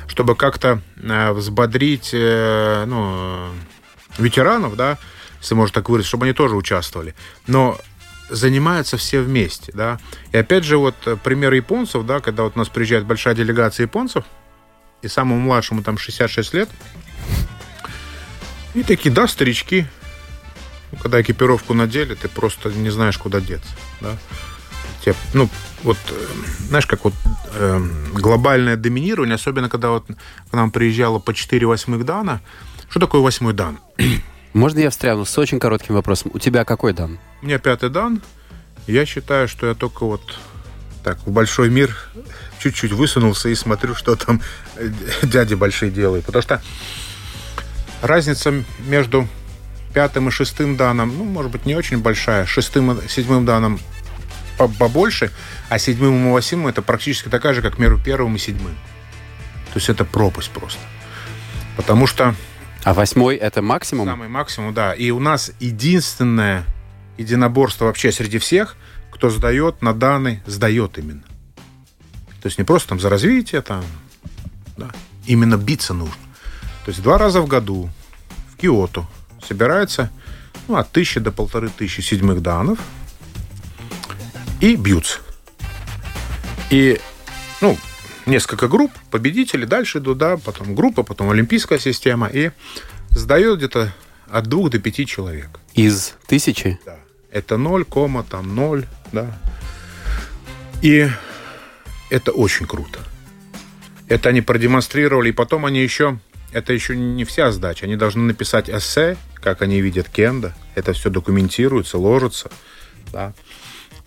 чтобы 0.07 0.36
как-то 0.36 0.82
взбодрить, 0.97 2.10
ну, 2.14 3.47
ветеранов, 4.18 4.76
да, 4.76 4.97
если 5.39 5.55
можно 5.55 5.73
так 5.73 5.89
выразить, 5.89 6.07
чтобы 6.07 6.25
они 6.25 6.33
тоже 6.33 6.55
участвовали. 6.55 7.15
Но 7.47 7.79
занимаются 8.29 8.97
все 8.97 9.21
вместе, 9.21 9.71
да. 9.73 9.99
И 10.31 10.37
опять 10.37 10.63
же, 10.63 10.77
вот 10.77 10.95
э, 11.05 11.17
пример 11.21 11.53
японцев, 11.53 12.05
да, 12.05 12.19
когда 12.19 12.43
вот 12.43 12.53
у 12.55 12.59
нас 12.59 12.69
приезжает 12.69 13.05
большая 13.05 13.35
делегация 13.35 13.85
японцев, 13.85 14.23
и 15.01 15.07
самому 15.07 15.39
младшему 15.39 15.81
там 15.83 15.97
66 15.97 16.53
лет, 16.53 16.69
и 18.73 18.83
такие, 18.83 19.13
да, 19.13 19.27
старички, 19.27 19.85
Ну, 20.91 20.97
когда 20.97 21.21
экипировку 21.21 21.73
надели, 21.73 22.15
ты 22.15 22.27
просто 22.27 22.69
не 22.69 22.89
знаешь, 22.89 23.17
куда 23.17 23.39
деться, 23.39 23.71
да. 24.01 24.17
Те, 25.03 25.15
ну, 25.33 25.49
вот, 25.83 25.97
э, 26.09 26.27
знаешь, 26.67 26.85
как 26.85 27.05
вот 27.05 27.13
э, 27.53 27.79
глобальное 28.13 28.75
доминирование, 28.75 29.35
особенно 29.35 29.69
когда 29.69 29.89
вот 29.89 30.05
к 30.07 30.53
нам 30.53 30.71
приезжало 30.71 31.19
по 31.19 31.33
4 31.33 31.65
восьмых 31.65 32.05
дана. 32.05 32.41
Что 32.89 32.99
такое 32.99 33.21
восьмой 33.21 33.53
дан? 33.53 33.79
Можно 34.53 34.79
я 34.79 34.89
встряну 34.89 35.25
с 35.25 35.37
очень 35.37 35.59
коротким 35.59 35.95
вопросом? 35.95 36.31
У 36.33 36.39
тебя 36.39 36.65
какой 36.65 36.93
дан? 36.93 37.19
У 37.41 37.45
меня 37.45 37.59
пятый 37.59 37.89
дан. 37.89 38.21
Я 38.87 39.05
считаю, 39.05 39.47
что 39.47 39.67
я 39.67 39.75
только 39.75 40.05
вот 40.05 40.21
так 41.03 41.19
в 41.25 41.31
большой 41.31 41.69
мир 41.69 41.95
чуть-чуть 42.59 42.91
высунулся 42.91 43.49
и 43.49 43.55
смотрю, 43.55 43.95
что 43.95 44.15
там 44.15 44.41
дяди 45.23 45.53
большие 45.53 45.91
делают. 45.91 46.25
Потому 46.25 46.41
что 46.41 46.61
разница 48.01 48.63
между 48.79 49.27
пятым 49.93 50.27
и 50.27 50.31
шестым 50.31 50.77
даном, 50.77 51.15
ну, 51.17 51.23
может 51.23 51.51
быть, 51.51 51.65
не 51.65 51.75
очень 51.75 51.99
большая. 51.99 52.45
Шестым 52.45 52.91
и 52.93 53.07
седьмым 53.07 53.45
по- 54.57 54.67
побольше, 54.67 55.31
а 55.69 55.79
седьмым 55.79 56.27
и 56.27 56.31
восьмым 56.31 56.67
это 56.67 56.81
практически 56.81 57.29
такая 57.29 57.53
же, 57.53 57.61
как 57.61 57.77
между 57.77 57.97
первым 57.97 58.35
и 58.35 58.39
седьмым. 58.39 58.75
То 59.73 59.77
есть 59.77 59.89
это 59.89 60.05
пропасть 60.05 60.49
просто. 60.49 60.79
Потому 61.77 62.07
что 62.07 62.35
А 62.84 62.93
восьмой 62.93 63.36
это 63.36 63.61
максимум? 63.61 64.07
Самый 64.07 64.30
максимум, 64.30 64.73
да. 64.73 64.93
И 64.93 65.11
у 65.11 65.19
нас 65.19 65.51
единственное 65.59 66.65
единоборство 67.17 67.86
вообще 67.86 68.11
среди 68.11 68.38
всех, 68.38 68.77
кто 69.11 69.30
сдает 69.30 69.82
на 69.82 69.93
данный, 69.93 70.41
сдает 70.45 70.97
именно. 70.97 71.23
То 72.41 72.47
есть 72.47 72.57
не 72.57 72.63
просто 72.63 72.89
там 72.89 72.99
за 72.99 73.09
развитие, 73.09 73.61
там, 73.61 73.84
да. 74.77 74.89
Именно 75.25 75.57
биться 75.57 75.93
нужно. 75.93 76.15
То 76.86 76.91
есть 76.91 77.03
два 77.03 77.17
раза 77.17 77.41
в 77.41 77.47
году 77.47 77.89
в 78.51 78.57
Киото 78.57 79.05
собирается 79.45 80.09
ну, 80.67 80.77
от 80.77 80.91
тысячи 80.91 81.19
до 81.19 81.32
полторы 81.32 81.69
тысячи 81.69 82.01
седьмых 82.01 82.41
данов 82.41 82.80
и 84.61 84.75
бьются. 84.75 85.19
И, 86.69 86.99
ну, 87.61 87.77
несколько 88.30 88.67
групп, 88.67 88.91
победители, 89.11 89.65
дальше 89.65 89.99
идут, 89.99 90.17
да, 90.17 90.38
потом 90.38 90.75
группа, 90.75 91.03
потом 91.03 91.30
олимпийская 91.30 91.80
система, 91.80 92.27
и 92.27 92.51
сдает 93.09 93.57
где-то 93.57 93.93
от 94.30 94.47
двух 94.47 94.69
до 94.69 94.80
пяти 94.80 95.05
человек. 95.05 95.59
Из 95.73 96.13
тысячи? 96.27 96.80
Да. 96.86 96.97
Это 97.32 97.57
0, 97.57 97.86
кома, 97.86 98.23
там 98.23 98.55
0, 98.55 98.86
да. 99.11 99.38
И 100.82 101.09
это 102.09 102.32
очень 102.32 102.65
круто. 102.65 102.99
Это 104.07 104.30
они 104.30 104.41
продемонстрировали, 104.41 105.30
и 105.30 105.34
потом 105.34 105.65
они 105.65 105.82
еще... 105.82 106.19
Это 106.51 106.73
еще 106.73 106.97
не 106.97 107.25
вся 107.25 107.51
сдача. 107.51 107.86
Они 107.86 107.95
должны 107.95 108.23
написать 108.23 108.71
эссе, 108.71 109.17
как 109.36 109.61
они 109.61 109.82
видят 109.82 110.09
кенда. 110.09 110.55
Это 110.73 110.93
все 110.93 111.11
документируется, 111.11 111.99
ложится. 111.99 112.49
Да. 113.13 113.34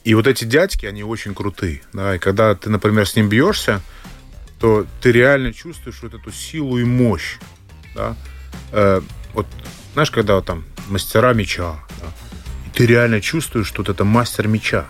И 0.02 0.14
вот 0.14 0.26
эти 0.26 0.44
дядьки, 0.44 0.86
они 0.86 1.04
очень 1.04 1.34
крутые. 1.34 1.82
Да. 1.92 2.16
И 2.16 2.18
когда 2.18 2.56
ты, 2.56 2.68
например, 2.68 3.06
с 3.06 3.14
ним 3.14 3.28
бьешься, 3.28 3.80
то 4.62 4.86
ты 5.00 5.10
реально 5.10 5.52
чувствуешь 5.52 5.98
вот 6.02 6.14
эту 6.14 6.30
силу 6.30 6.78
и 6.78 6.84
мощь. 6.84 7.38
Да. 7.96 8.14
Э, 8.70 9.00
вот 9.32 9.48
знаешь, 9.92 10.12
когда 10.12 10.36
вот 10.36 10.46
там 10.46 10.64
мастера 10.86 11.34
меча, 11.34 11.80
да, 12.00 12.06
и 12.68 12.70
ты 12.70 12.86
реально 12.86 13.20
чувствуешь, 13.20 13.66
что 13.66 13.82
вот 13.82 13.88
это 13.88 14.04
мастер 14.04 14.46
меча. 14.46 14.86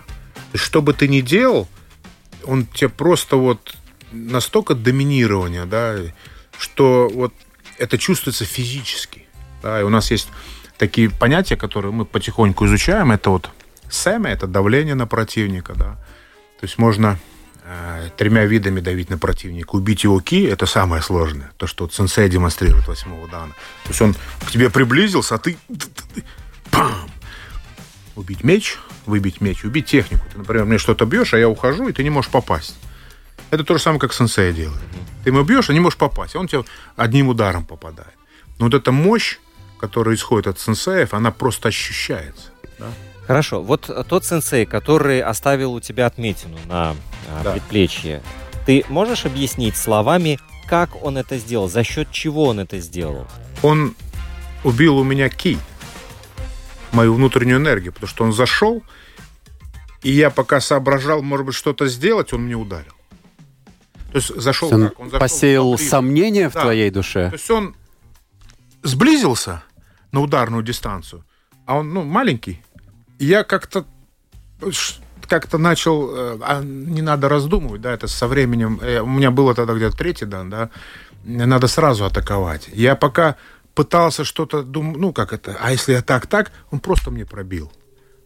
Есть, 0.52 0.62
что 0.66 0.82
бы 0.82 0.92
ты 0.92 1.08
ни 1.08 1.22
делал, 1.22 1.70
он 2.44 2.66
тебе 2.66 2.90
просто 2.90 3.36
вот 3.36 3.74
настолько 4.12 4.74
доминирование, 4.74 5.64
да, 5.64 5.96
что 6.58 7.08
вот 7.08 7.32
это 7.78 7.96
чувствуется 7.96 8.44
физически. 8.44 9.26
Да, 9.62 9.80
и 9.80 9.84
у 9.84 9.88
нас 9.88 10.10
есть 10.10 10.28
такие 10.76 11.08
понятия, 11.08 11.56
которые 11.56 11.92
мы 11.92 12.04
потихоньку 12.04 12.66
изучаем. 12.66 13.10
Это 13.10 13.30
вот 13.30 13.48
сэме, 13.88 14.32
это 14.32 14.46
давление 14.46 14.96
на 14.96 15.06
противника, 15.06 15.72
да. 15.74 15.94
То 16.60 16.66
есть 16.66 16.76
можно 16.76 17.18
тремя 18.16 18.44
видами 18.44 18.80
давить 18.80 19.10
на 19.10 19.18
противника. 19.18 19.76
Убить 19.76 20.04
его 20.04 20.20
ки– 20.20 20.44
это 20.50 20.66
самое 20.66 21.02
сложное. 21.02 21.52
То, 21.56 21.66
что 21.66 21.84
вот 21.84 21.94
сенсей 21.94 22.28
демонстрирует 22.28 22.88
восьмого 22.88 23.28
дана. 23.28 23.52
То 23.84 23.90
есть 23.90 24.02
он 24.02 24.14
к 24.46 24.50
тебе 24.50 24.70
приблизился, 24.70 25.36
а 25.36 25.38
ты... 25.38 25.56
Пам! 26.70 27.10
убить 28.16 28.44
меч, 28.44 28.78
выбить 29.06 29.40
меч, 29.40 29.64
убить 29.64 29.86
технику. 29.86 30.24
Ты, 30.32 30.38
например, 30.38 30.64
мне 30.64 30.78
что-то 30.78 31.06
бьешь, 31.06 31.34
а 31.34 31.38
я 31.38 31.48
ухожу, 31.48 31.88
и 31.88 31.92
ты 31.92 32.02
не 32.02 32.10
можешь 32.10 32.30
попасть. 32.30 32.76
Это 33.50 33.64
то 33.64 33.74
же 33.74 33.82
самое, 33.82 34.00
как 34.00 34.12
сенсей 34.12 34.52
делает. 34.52 34.80
Ты 35.24 35.30
ему 35.30 35.42
бьешь, 35.42 35.70
а 35.70 35.72
не 35.72 35.80
можешь 35.80 35.98
попасть, 35.98 36.36
он 36.36 36.48
тебе 36.48 36.64
одним 36.96 37.28
ударом 37.28 37.64
попадает. 37.64 38.14
Но 38.58 38.66
вот 38.66 38.74
эта 38.74 38.92
мощь, 38.92 39.38
которая 39.78 40.14
исходит 40.14 40.46
от 40.46 40.60
сенсеев, 40.60 41.14
она 41.14 41.30
просто 41.30 41.68
ощущается. 41.68 42.50
Да? 42.78 42.86
Хорошо, 43.26 43.62
вот 43.62 43.88
тот 44.08 44.24
сенсей, 44.24 44.66
который 44.66 45.20
оставил 45.22 45.74
у 45.74 45.80
тебя 45.80 46.06
отметину 46.06 46.58
на 46.66 46.90
а, 47.30 47.42
Да. 47.44 47.52
предплечье, 47.52 48.22
ты 48.66 48.84
можешь 48.88 49.24
объяснить 49.26 49.76
словами, 49.76 50.38
как 50.68 51.02
он 51.04 51.16
это 51.18 51.38
сделал, 51.38 51.68
за 51.68 51.84
счет 51.84 52.10
чего 52.10 52.46
он 52.46 52.60
это 52.60 52.78
сделал? 52.80 53.26
Он 53.62 53.94
убил 54.64 54.98
у 54.98 55.04
меня 55.04 55.28
ки, 55.28 55.56
мою 56.92 57.14
внутреннюю 57.14 57.58
энергию, 57.58 57.92
потому 57.92 58.08
что 58.08 58.24
он 58.24 58.32
зашел, 58.32 58.82
и 60.02 60.10
я 60.10 60.30
пока 60.30 60.60
соображал, 60.60 61.22
может 61.22 61.46
быть, 61.46 61.54
что-то 61.54 61.86
сделать, 61.88 62.32
он 62.32 62.42
мне 62.42 62.54
ударил. 62.56 62.92
То 64.10 64.18
есть 64.18 64.34
зашел 64.34 64.72
Он 64.74 64.88
как? 64.88 64.98
Он 65.00 65.06
зашел 65.06 65.20
посеял 65.20 65.68
внутри. 65.68 65.88
сомнения 65.88 66.48
в 66.50 66.54
Да. 66.54 66.62
твоей 66.62 66.90
душе. 66.90 67.28
То 67.30 67.36
есть 67.36 67.50
он 67.50 67.74
сблизился 68.82 69.62
на 70.10 70.20
ударную 70.20 70.62
дистанцию, 70.62 71.24
а 71.66 71.76
он, 71.78 71.94
ну, 71.94 72.02
маленький. 72.02 72.60
Я 73.22 73.44
как-то 73.44 73.84
как-то 75.28 75.56
начал, 75.56 76.10
э, 76.14 76.38
а 76.42 76.60
не 76.62 77.02
надо 77.02 77.28
раздумывать, 77.28 77.80
да, 77.80 77.92
это 77.92 78.06
со 78.08 78.26
временем, 78.26 78.80
э, 78.82 79.00
у 79.00 79.06
меня 79.06 79.30
было 79.30 79.54
тогда 79.54 79.74
где-то 79.74 79.96
третий 79.96 80.26
дан, 80.26 80.50
да, 80.50 80.70
надо 81.24 81.68
сразу 81.68 82.04
атаковать. 82.04 82.68
Я 82.72 82.96
пока 82.96 83.36
пытался 83.74 84.24
что-то, 84.24 84.62
дум, 84.62 84.94
ну, 84.98 85.12
как 85.12 85.32
это, 85.32 85.56
а 85.60 85.70
если 85.70 85.92
я 85.92 86.02
так-так, 86.02 86.52
он 86.70 86.80
просто 86.80 87.10
мне 87.10 87.24
пробил. 87.24 87.72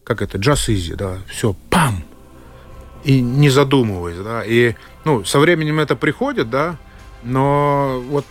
Как 0.03 0.21
это, 0.21 0.37
джаз 0.37 0.67
изи, 0.67 0.95
да, 0.95 1.19
все, 1.29 1.55
пам! 1.69 2.03
И 3.03 3.21
не 3.21 3.49
задумываясь, 3.49 4.17
да, 4.17 4.43
и, 4.43 4.75
ну, 5.05 5.23
со 5.23 5.39
временем 5.39 5.79
это 5.79 5.95
приходит, 5.95 6.49
да, 6.49 6.75
но 7.23 8.03
вот 8.09 8.25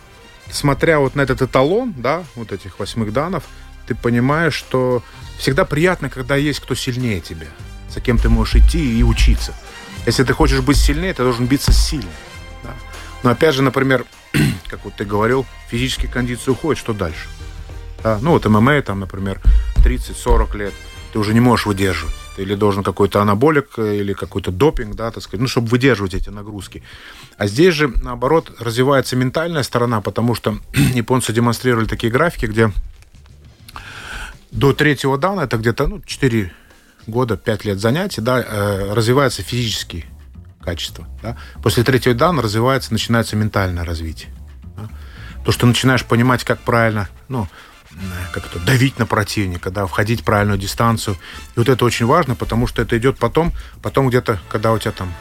смотря 0.50 0.98
вот 0.98 1.14
на 1.14 1.22
этот 1.22 1.40
эталон, 1.42 1.94
да, 1.96 2.24
вот 2.34 2.52
этих 2.52 2.78
восьмых 2.78 3.12
данов, 3.12 3.44
ты 3.86 3.94
понимаешь, 3.94 4.54
что 4.54 5.02
всегда 5.38 5.64
приятно, 5.64 6.10
когда 6.10 6.36
есть 6.36 6.60
кто 6.60 6.74
сильнее 6.74 7.20
тебя, 7.20 7.46
за 7.90 8.00
кем 8.00 8.18
ты 8.18 8.28
можешь 8.28 8.56
идти 8.56 8.98
и 8.98 9.02
учиться. 9.02 9.54
Если 10.06 10.24
ты 10.24 10.32
хочешь 10.32 10.60
быть 10.60 10.76
сильнее, 10.76 11.14
ты 11.14 11.22
должен 11.22 11.46
биться 11.46 11.72
сильно. 11.72 12.10
да. 12.62 12.70
Но 13.22 13.30
опять 13.30 13.54
же, 13.54 13.62
например, 13.62 14.04
как 14.68 14.84
вот 14.84 14.94
ты 14.94 15.04
говорил, 15.04 15.46
физические 15.68 16.10
кондиции 16.10 16.50
уходят, 16.50 16.78
что 16.78 16.92
дальше? 16.92 17.28
Да, 18.02 18.18
Ну 18.20 18.30
вот 18.32 18.46
ММА, 18.46 18.82
там, 18.82 19.00
например, 19.00 19.40
30-40 19.76 20.56
лет, 20.56 20.74
ты 21.12 21.18
уже 21.18 21.34
не 21.34 21.40
можешь 21.40 21.66
выдерживать. 21.66 22.14
Или 22.36 22.54
должен 22.54 22.84
какой-то 22.84 23.22
анаболик 23.22 23.78
или 23.78 24.12
какой-то 24.12 24.50
допинг, 24.50 24.94
да, 24.94 25.10
так 25.10 25.22
сказать, 25.22 25.40
ну, 25.40 25.48
чтобы 25.48 25.68
выдерживать 25.68 26.14
эти 26.14 26.28
нагрузки. 26.28 26.82
А 27.38 27.46
здесь 27.46 27.74
же, 27.74 27.90
наоборот, 28.02 28.52
развивается 28.60 29.16
ментальная 29.16 29.62
сторона, 29.62 30.02
потому 30.02 30.34
что 30.34 30.58
японцы 30.94 31.32
демонстрировали 31.32 31.86
такие 31.86 32.12
графики, 32.12 32.46
где 32.46 32.70
до 34.56 34.72
третьего 34.72 35.18
дана, 35.18 35.44
это 35.44 35.58
где-то 35.58 35.86
ну, 35.86 36.00
4 36.00 36.52
года, 37.06 37.36
5 37.36 37.64
лет 37.66 37.78
занятий, 37.78 38.20
да, 38.20 38.40
э, 38.40 38.92
развиваются 38.94 39.42
физические 39.42 40.06
качества. 40.62 41.06
Да. 41.22 41.36
После 41.62 41.84
третьего 41.84 42.14
дана 42.14 42.42
развивается, 42.42 42.92
начинается 42.92 43.36
ментальное 43.36 43.84
развитие. 43.84 44.32
да. 44.76 44.88
То, 45.44 45.52
что 45.52 45.66
начинаешь 45.66 46.04
понимать, 46.04 46.42
как 46.42 46.58
правильно, 46.60 47.08
ну, 47.28 47.46
э, 47.92 47.96
как 48.32 48.46
это, 48.46 48.58
давить 48.58 48.98
на 48.98 49.06
противника, 49.06 49.70
да, 49.70 49.86
входить 49.86 50.22
в 50.22 50.24
правильную 50.24 50.58
дистанцию. 50.58 51.16
И 51.54 51.58
вот 51.58 51.68
это 51.68 51.84
очень 51.84 52.06
важно, 52.06 52.34
потому 52.34 52.66
что 52.66 52.82
это 52.82 52.96
идет 52.98 53.18
потом, 53.18 53.52
потом 53.82 54.08
где-то, 54.08 54.40
когда 54.48 54.72
у 54.72 54.78
тебя 54.78 54.92
там 54.92 55.12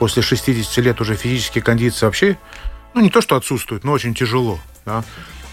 после 0.00 0.20
60 0.20 0.84
лет 0.84 1.00
уже 1.00 1.14
физические 1.14 1.62
кондиции 1.62 2.06
вообще, 2.06 2.38
ну, 2.92 3.00
не 3.00 3.10
то, 3.10 3.20
что 3.20 3.36
отсутствуют, 3.36 3.84
но 3.84 3.92
очень 3.92 4.14
тяжело, 4.14 4.58
да, 4.84 5.04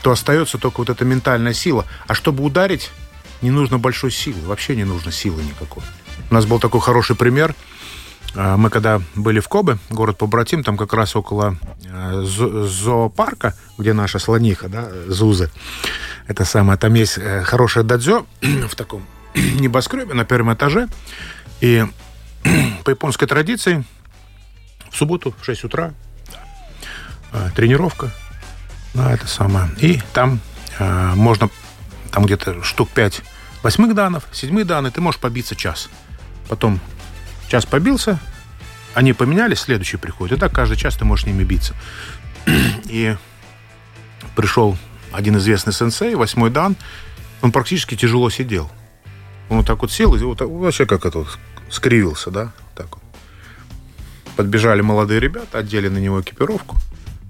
то 0.02 0.12
остается 0.12 0.58
только 0.58 0.80
вот 0.80 0.90
эта 0.90 1.06
ментальная 1.06 1.54
сила. 1.54 1.86
А 2.08 2.16
чтобы 2.16 2.44
ударить, 2.44 2.92
не 3.42 3.52
нужно 3.52 3.78
большой 3.78 4.12
силы, 4.12 4.42
вообще 4.46 4.76
не 4.76 4.84
нужно 4.86 5.12
силы 5.12 5.42
никакой. 5.44 5.84
У 6.30 6.34
нас 6.34 6.46
был 6.46 6.60
такой 6.60 6.82
хороший 6.82 7.16
пример. 7.16 7.56
А, 8.36 8.58
Мы 8.58 8.70
когда 8.70 9.02
были 9.16 9.40
в 9.40 9.48
Кобе, 9.48 9.78
город 9.90 10.18
побратим, 10.18 10.64
там 10.64 10.78
как 10.78 10.94
раз 10.94 11.16
около 11.16 11.58
э, 11.86 12.22
зо- 12.24 12.68
зоопарка, 12.68 13.56
где 13.78 13.94
наша 13.94 14.20
слониха, 14.20 14.68
да, 14.70 14.90
Зузы, 15.08 15.50
это 16.28 16.44
самое, 16.46 16.78
там 16.78 16.94
есть 16.96 17.18
э, 17.18 17.44
хорошее 17.44 17.86
дадзё 17.86 18.26
в 18.42 18.76
таком 18.76 19.06
небоскребе 19.36 20.14
на 20.14 20.26
первом 20.26 20.54
этаже. 20.54 20.88
И 21.62 21.86
по 22.84 22.90
японской 22.90 23.26
традиции 23.28 23.84
в 24.92 24.98
субботу 24.98 25.34
в 25.40 25.46
6 25.46 25.64
утра 25.64 25.94
э, 27.32 27.50
тренировка, 27.56 28.12
да, 28.94 29.12
это 29.14 29.28
самое. 29.28 29.70
И 29.80 30.02
там 30.14 30.40
можно, 30.80 31.50
там 32.18 32.26
где-то 32.26 32.64
штук 32.64 32.90
5 32.90 33.22
восьмых 33.62 33.94
данов, 33.94 34.24
седьмые 34.32 34.66
даны, 34.66 34.90
ты 34.90 35.02
можешь 35.02 35.22
побиться 35.22 35.56
час. 35.56 35.88
Потом 36.50 36.80
час 37.48 37.68
побился, 37.68 38.20
они 38.96 39.14
поменялись, 39.14 39.60
следующий 39.60 39.98
приходит. 39.98 40.40
И 40.40 40.40
так 40.40 40.52
каждый 40.52 40.78
час 40.78 40.98
ты 40.98 41.06
можешь 41.06 41.26
с 41.26 41.28
ними 41.28 41.44
биться. 41.44 41.76
И 42.86 43.16
пришел 44.36 44.76
один 45.12 45.38
известный 45.38 45.74
сенсей, 45.74 46.16
восьмой 46.16 46.50
дан, 46.50 46.76
он 47.44 47.52
практически 47.52 47.96
тяжело 47.96 48.32
сидел. 48.32 48.68
Он 49.50 49.58
вот 49.58 49.68
так 49.68 49.80
вот 49.84 49.92
сел, 49.92 50.16
и 50.16 50.20
вот 50.24 50.42
вообще 50.42 50.88
как 50.88 51.06
это, 51.06 51.20
вот 51.20 51.38
скривился, 51.70 52.32
да, 52.32 52.52
так 52.74 52.88
вот. 52.96 53.04
Подбежали 54.36 54.82
молодые 54.82 55.20
ребята, 55.20 55.60
одели 55.60 55.88
на 55.88 56.00
него 56.00 56.20
экипировку. 56.20 56.78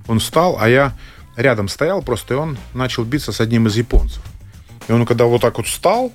Он 0.08 0.20
встал, 0.20 0.58
а 0.62 0.70
я 0.70 0.96
рядом 1.36 1.68
стоял 1.68 2.02
просто, 2.02 2.36
и 2.36 2.38
он 2.38 2.58
начал 2.74 3.04
биться 3.04 3.34
с 3.34 3.42
одним 3.42 3.68
из 3.68 3.76
японцев. 3.76 4.24
И 4.88 4.92
он 4.92 5.06
когда 5.06 5.26
вот 5.26 5.42
так 5.42 5.58
вот 5.58 5.68
встал, 5.68 6.14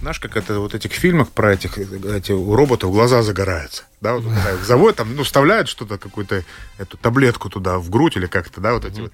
знаешь, 0.00 0.18
как 0.20 0.36
это 0.36 0.58
вот 0.60 0.74
этих 0.74 0.92
фильмах 0.92 1.30
про 1.30 1.52
этих, 1.54 1.78
эти, 1.78 2.32
у 2.32 2.54
роботов 2.54 2.90
глаза 2.90 3.22
загораются. 3.22 3.84
Да, 4.00 4.14
вот, 4.14 4.24
когда 4.24 4.52
их 4.54 4.64
заводят, 4.64 4.96
там, 4.96 5.14
ну, 5.14 5.22
вставляют 5.22 5.68
что-то, 5.68 5.96
какую-то 5.98 6.44
эту 6.78 6.96
таблетку 6.96 7.48
туда 7.48 7.78
в 7.78 7.88
грудь 7.88 8.16
или 8.16 8.26
как-то, 8.26 8.60
да, 8.60 8.72
вот 8.74 8.84
эти 8.84 9.00
вот. 9.00 9.12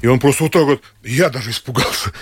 И 0.00 0.06
он 0.06 0.20
просто 0.20 0.44
вот 0.44 0.52
так 0.52 0.64
вот, 0.64 0.82
я 1.02 1.28
даже 1.30 1.50
испугался. 1.50 2.12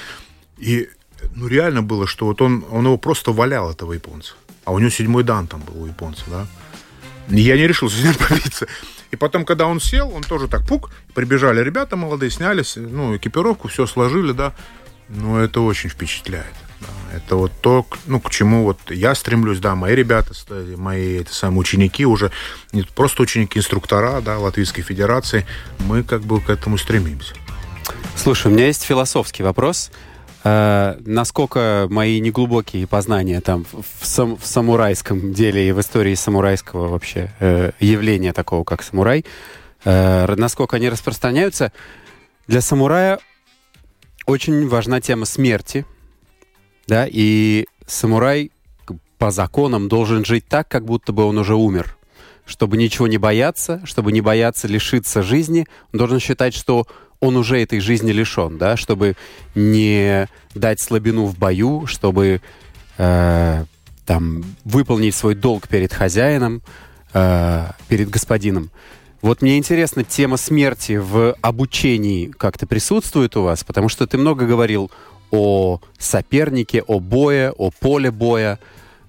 И, 0.59 0.88
ну, 1.34 1.46
реально 1.48 1.82
было, 1.82 2.07
что 2.07 2.26
вот 2.26 2.40
он, 2.40 2.64
он 2.70 2.84
его 2.86 2.96
просто 2.96 3.32
валял, 3.32 3.70
этого 3.70 3.92
японца. 3.92 4.34
А 4.64 4.72
у 4.72 4.78
него 4.78 4.90
седьмой 4.90 5.24
дан 5.24 5.46
там 5.46 5.61
был 5.61 5.82
у 5.82 5.86
японца, 5.86 6.22
да. 6.28 6.46
И 7.28 7.40
Я 7.40 7.57
не 7.57 7.66
решился 7.66 7.96
с 7.98 8.02
ним 8.02 8.14
побиться. 8.28 8.66
И 9.11 9.16
потом, 9.16 9.44
когда 9.44 9.66
он 9.66 9.80
сел, 9.80 10.11
он 10.14 10.22
тоже 10.22 10.48
так 10.48 10.66
пук, 10.66 10.90
прибежали 11.14 11.61
ребята 11.62 11.96
молодые, 11.96 12.30
сняли, 12.30 12.62
с- 12.62 12.76
ну, 12.76 13.16
экипировку, 13.16 13.68
все 13.68 13.86
сложили, 13.86 14.32
да. 14.32 14.55
Ну, 15.09 15.38
это 15.38 15.61
очень 15.61 15.90
впечатляет. 15.90 16.46
Это 17.14 17.36
вот 17.36 17.52
то, 17.61 17.86
ну, 18.07 18.20
к 18.20 18.30
чему 18.30 18.64
вот 18.64 18.78
я 18.90 19.14
стремлюсь, 19.14 19.59
да, 19.61 19.74
мои 19.76 19.94
ребята, 19.94 20.34
ст- 20.34 20.50
мои 20.76 21.20
эти 21.20 21.30
самые 21.30 21.61
ученики 21.61 22.05
уже, 22.05 22.32
не 22.72 22.82
просто 22.82 23.22
ученики, 23.22 23.59
инструктора, 23.59 24.20
да, 24.20 24.38
Латвийской 24.38 24.82
Федерации, 24.82 25.46
мы 25.80 26.02
как 26.02 26.22
бы 26.22 26.40
к 26.40 26.50
этому 26.50 26.76
стремимся. 26.76 27.34
Слушай, 28.16 28.48
у 28.50 28.55
меня 28.55 28.66
есть 28.66 28.82
философский 28.82 29.42
вопрос. 29.44 29.90
Э, 30.42 30.96
насколько 31.07 31.86
мои 31.88 32.20
неглубокие 32.20 32.86
познания 32.86 33.40
там 33.40 33.64
в, 33.64 34.05
сам- 34.05 34.36
в 34.36 34.44
самурайском 34.44 35.32
деле 35.32 35.68
и 35.68 35.72
в 35.72 35.80
истории 35.80 36.14
самурайского 36.16 36.88
вообще 36.88 37.32
э, 37.38 37.70
явления 37.78 38.32
такого, 38.32 38.64
как 38.64 38.82
самурай, 38.82 39.24
э, 39.84 40.34
насколько 40.36 40.76
они 40.76 40.88
распространяются? 40.88 41.72
Для 42.48 42.61
самурая 42.61 43.20
очень 44.27 44.68
важна 44.68 45.01
тема 45.01 45.27
смерти, 45.27 45.85
да, 46.87 47.07
и 47.11 47.66
самурай 47.87 48.51
по 49.18 49.31
законам 49.31 49.89
должен 49.89 50.25
жить 50.25 50.47
так, 50.49 50.68
как 50.68 50.85
будто 50.85 51.12
бы 51.12 51.25
он 51.25 51.39
уже 51.39 51.55
умер. 51.55 51.97
Чтобы 52.47 52.77
ничего 52.77 53.07
не 53.07 53.16
бояться, 53.16 53.81
чтобы 53.85 54.12
не 54.12 54.20
бояться 54.20 54.68
лишиться 54.68 55.22
жизни, 55.22 55.66
он 55.93 55.99
должен 55.99 56.20
считать, 56.20 56.55
что 56.55 56.87
он 57.20 57.37
уже 57.37 57.59
этой 57.61 57.81
жизни 57.81 58.12
лишен, 58.12 58.59
да, 58.59 58.77
чтобы 58.77 59.16
не 59.55 60.29
дать 60.55 60.81
слабину 60.81 61.25
в 61.25 61.39
бою, 61.39 61.87
чтобы 61.87 62.43
э, 62.99 63.64
там 64.05 64.45
выполнить 64.64 65.14
свой 65.14 65.35
долг 65.35 65.68
перед 65.68 65.93
хозяином, 65.93 66.61
э, 67.14 67.70
перед 67.89 68.11
господином. 68.11 68.70
Вот 69.25 69.41
мне 69.41 69.57
интересно, 69.57 70.05
тема 70.05 70.37
смерти 70.37 70.99
в 70.99 71.35
обучении 71.41 72.27
как-то 72.27 72.66
присутствует 72.66 73.39
у 73.39 73.43
вас, 73.43 73.64
потому 73.64 73.89
что 73.89 74.07
ты 74.07 74.18
много 74.18 74.45
говорил 74.45 74.91
о 75.31 75.81
сопернике, 75.99 76.83
о 76.83 77.01
бое, 77.01 77.51
о 77.53 77.70
поле 77.70 78.11
боя. 78.11 78.59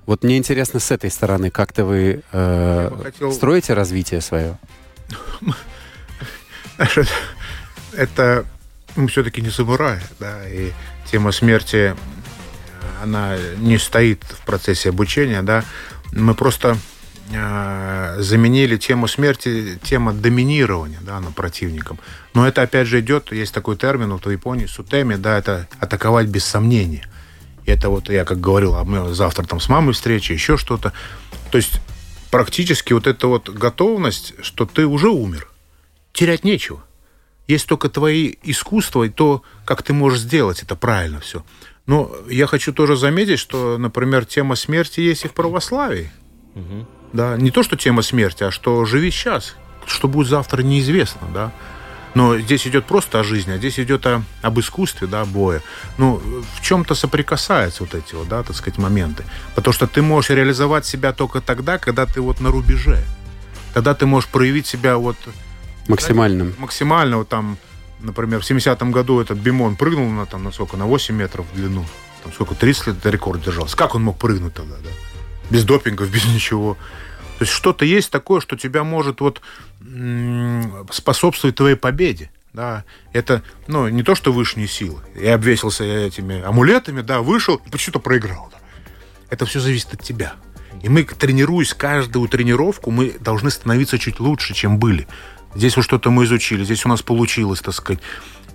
Вот 0.05 0.23
мне 0.23 0.37
интересно 0.37 0.79
с 0.79 0.89
этой 0.89 1.11
стороны, 1.11 1.49
как-то 1.49 1.83
вы 1.83 2.23
э, 2.31 2.91
хотел- 3.03 3.33
строите 3.33 3.73
развитие 3.73 4.21
свое? 4.21 4.57
Это, 7.91 8.45
мы 8.95 9.09
все-таки 9.09 9.41
не 9.41 9.49
самураи, 9.49 9.99
да, 10.21 10.47
и 10.47 10.71
тема 11.11 11.33
смерти, 11.33 11.93
э, 11.93 11.93
она 13.03 13.35
не 13.57 13.77
стоит 13.77 14.23
в 14.23 14.45
процессе 14.45 14.91
обучения, 14.91 15.41
да, 15.41 15.65
мы 16.13 16.35
просто 16.35 16.77
э, 17.31 18.15
заменили 18.19 18.77
тему 18.77 19.07
смерти, 19.07 19.79
тема 19.83 20.13
доминирования 20.13 20.99
да, 21.01 21.19
над 21.19 21.35
противником. 21.35 21.99
Но 22.33 22.47
это 22.47 22.61
опять 22.61 22.87
же 22.87 22.99
идет, 22.99 23.31
есть 23.31 23.53
такой 23.53 23.77
термин 23.77 24.11
вот 24.11 24.25
в 24.25 24.29
Японии, 24.29 24.65
сутеми, 24.65 25.15
да, 25.15 25.37
это 25.37 25.67
атаковать 25.79 26.27
без 26.27 26.45
сомнения. 26.45 27.07
Это 27.65 27.89
вот 27.89 28.09
я 28.09 28.25
как 28.25 28.39
говорил, 28.39 28.75
а 28.75 28.83
мы 28.83 29.13
завтра 29.13 29.43
там 29.45 29.59
с 29.59 29.69
мамой 29.69 29.93
встреча, 29.93 30.33
еще 30.33 30.57
что-то. 30.57 30.93
То 31.51 31.57
есть 31.57 31.81
практически 32.29 32.93
вот 32.93 33.07
эта 33.07 33.27
вот 33.27 33.49
готовность, 33.49 34.33
что 34.41 34.65
ты 34.65 34.85
уже 34.85 35.09
умер, 35.09 35.47
терять 36.13 36.43
нечего. 36.43 36.83
Есть 37.47 37.67
только 37.67 37.89
твои 37.89 38.35
искусства 38.43 39.03
и 39.03 39.09
то, 39.09 39.43
как 39.65 39.83
ты 39.83 39.93
можешь 39.93 40.19
сделать 40.21 40.63
это 40.63 40.75
правильно 40.75 41.19
все. 41.19 41.43
Но 41.85 42.11
я 42.29 42.47
хочу 42.47 42.73
тоже 42.73 42.95
заметить, 42.95 43.39
что, 43.39 43.77
например, 43.77 44.25
тема 44.25 44.55
смерти 44.55 45.01
есть 45.01 45.25
и 45.25 45.27
в 45.27 45.33
православии. 45.33 46.11
Угу. 46.55 46.87
Да, 47.13 47.37
не 47.37 47.51
то, 47.51 47.63
что 47.63 47.75
тема 47.75 48.01
смерти, 48.01 48.43
а 48.43 48.51
что 48.51 48.85
живи 48.85 49.11
сейчас, 49.11 49.55
что 49.85 50.07
будет 50.07 50.27
завтра 50.27 50.61
неизвестно, 50.61 51.27
да. 51.33 51.51
Но 52.15 52.37
здесь 52.39 52.65
идет 52.65 52.85
просто 52.85 53.19
о 53.19 53.23
жизни, 53.23 53.51
а 53.51 53.57
здесь 53.57 53.77
идет 53.77 54.05
о, 54.05 54.23
об 54.41 54.57
искусстве, 54.59 55.05
да, 55.05 55.25
боя. 55.25 55.61
Ну, 55.97 56.21
в 56.55 56.61
чем-то 56.61 56.95
соприкасаются 56.95 57.83
вот 57.83 57.93
эти 57.93 58.15
вот, 58.15 58.29
да, 58.29 58.41
так 58.41 58.55
сказать, 58.55 58.77
моменты. 58.77 59.25
Потому 59.53 59.73
что 59.73 59.85
ты 59.85 60.01
можешь 60.01 60.29
реализовать 60.29 60.85
себя 60.85 61.11
только 61.11 61.41
тогда, 61.41 61.77
когда 61.77 62.05
ты 62.05 62.21
вот 62.21 62.39
на 62.39 62.51
рубеже. 62.51 63.03
Тогда 63.73 63.93
ты 63.93 64.05
можешь 64.05 64.29
проявить 64.29 64.65
себя 64.65 64.97
вот... 64.97 65.17
Максимальным. 65.89 66.51
Да, 66.51 66.55
максимально 66.61 67.17
вот 67.17 67.27
там, 67.27 67.57
например, 67.99 68.39
в 68.39 68.49
70-м 68.49 68.93
году 68.93 69.19
этот 69.19 69.37
Бимон 69.37 69.75
прыгнул 69.75 70.09
на, 70.09 70.25
там, 70.25 70.45
на 70.45 70.53
сколько, 70.53 70.77
на 70.77 70.85
8 70.85 71.13
метров 71.13 71.45
в 71.51 71.55
длину. 71.55 71.85
Там 72.23 72.31
сколько, 72.31 72.55
30 72.55 72.87
лет 72.87 73.05
рекорд 73.05 73.43
держался. 73.43 73.75
Как 73.75 73.93
он 73.93 74.03
мог 74.03 74.17
прыгнуть 74.17 74.53
тогда, 74.53 74.75
да? 74.81 74.89
Без 75.49 75.63
допингов, 75.63 76.09
без 76.13 76.25
ничего. 76.25 76.75
То 77.37 77.43
есть 77.43 77.51
что-то 77.51 77.85
есть 77.85 78.11
такое, 78.11 78.39
что 78.41 78.55
тебя 78.55 78.83
может 78.83 79.19
вот 79.21 79.41
способствовать 80.91 81.55
твоей 81.55 81.75
победе. 81.75 82.31
Да, 82.53 82.85
это, 83.11 83.43
ну, 83.67 83.89
не 83.89 84.01
то, 84.01 84.15
что 84.15 84.31
высшие 84.31 84.65
силы. 84.67 85.01
Я 85.13 85.35
обвесился 85.35 85.83
этими 85.83 86.41
амулетами, 86.41 87.01
да, 87.01 87.19
вышел 87.19 87.55
и 87.65 87.69
почему-то 87.69 87.99
проиграл. 87.99 88.49
Да. 88.49 88.59
Это 89.29 89.45
все 89.45 89.59
зависит 89.59 89.93
от 89.93 90.01
тебя. 90.01 90.35
И 90.81 90.87
мы, 90.87 91.03
тренируясь 91.03 91.73
каждую 91.73 92.29
тренировку, 92.29 92.91
мы 92.91 93.15
должны 93.19 93.51
становиться 93.51 93.99
чуть 93.99 94.21
лучше, 94.21 94.53
чем 94.53 94.77
были. 94.77 95.05
Здесь 95.53 95.75
вот 95.75 95.83
что-то 95.83 96.11
мы 96.11 96.25
изучили, 96.25 96.63
здесь 96.63 96.85
у 96.85 96.89
нас 96.89 97.01
получилось, 97.01 97.59
так 97.59 97.73
сказать. 97.73 98.01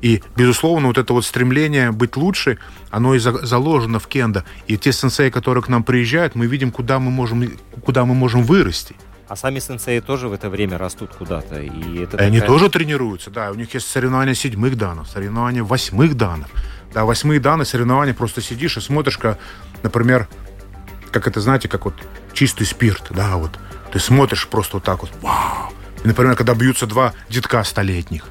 И, 0.00 0.22
безусловно, 0.36 0.88
вот 0.88 0.98
это 0.98 1.12
вот 1.12 1.24
стремление 1.24 1.92
быть 1.92 2.16
лучше, 2.16 2.58
оно 2.90 3.14
и 3.14 3.18
заложено 3.18 3.98
в 3.98 4.06
кендо. 4.06 4.44
И 4.66 4.76
те 4.76 4.92
сенсеи, 4.92 5.30
которые 5.30 5.62
к 5.62 5.68
нам 5.68 5.82
приезжают, 5.84 6.34
мы 6.34 6.46
видим, 6.46 6.70
куда 6.70 6.98
мы 6.98 7.10
можем, 7.10 7.52
куда 7.84 8.04
мы 8.04 8.14
можем 8.14 8.42
вырасти. 8.44 8.96
А 9.28 9.36
сами 9.36 9.60
сенсеи 9.60 10.00
тоже 10.00 10.28
в 10.28 10.32
это 10.32 10.50
время 10.50 10.76
растут 10.76 11.14
куда-то. 11.14 11.60
И 11.60 11.98
это 11.98 12.12
такая... 12.12 12.26
Они 12.26 12.40
тоже 12.40 12.68
тренируются, 12.68 13.30
да. 13.30 13.50
У 13.52 13.54
них 13.54 13.72
есть 13.74 13.86
соревнования 13.88 14.34
седьмых 14.34 14.76
данов, 14.76 15.08
соревнования 15.08 15.62
восьмых 15.62 16.16
данов. 16.16 16.48
Да, 16.92 17.04
восьмые 17.04 17.38
даны, 17.38 17.64
соревнования, 17.64 18.12
просто 18.12 18.40
сидишь 18.40 18.76
и 18.76 18.80
смотришь, 18.80 19.18
как, 19.18 19.38
например, 19.84 20.26
как 21.12 21.28
это, 21.28 21.40
знаете, 21.40 21.68
как 21.68 21.84
вот 21.84 21.94
чистый 22.32 22.64
спирт, 22.64 23.08
да, 23.10 23.36
вот. 23.36 23.52
Ты 23.92 24.00
смотришь 24.00 24.48
просто 24.48 24.78
вот 24.78 24.84
так 24.84 25.02
вот, 25.02 25.10
вау. 25.20 25.72
И, 26.02 26.08
например, 26.08 26.34
когда 26.34 26.54
бьются 26.54 26.86
два 26.86 27.12
детка 27.28 27.62
столетних, 27.62 28.24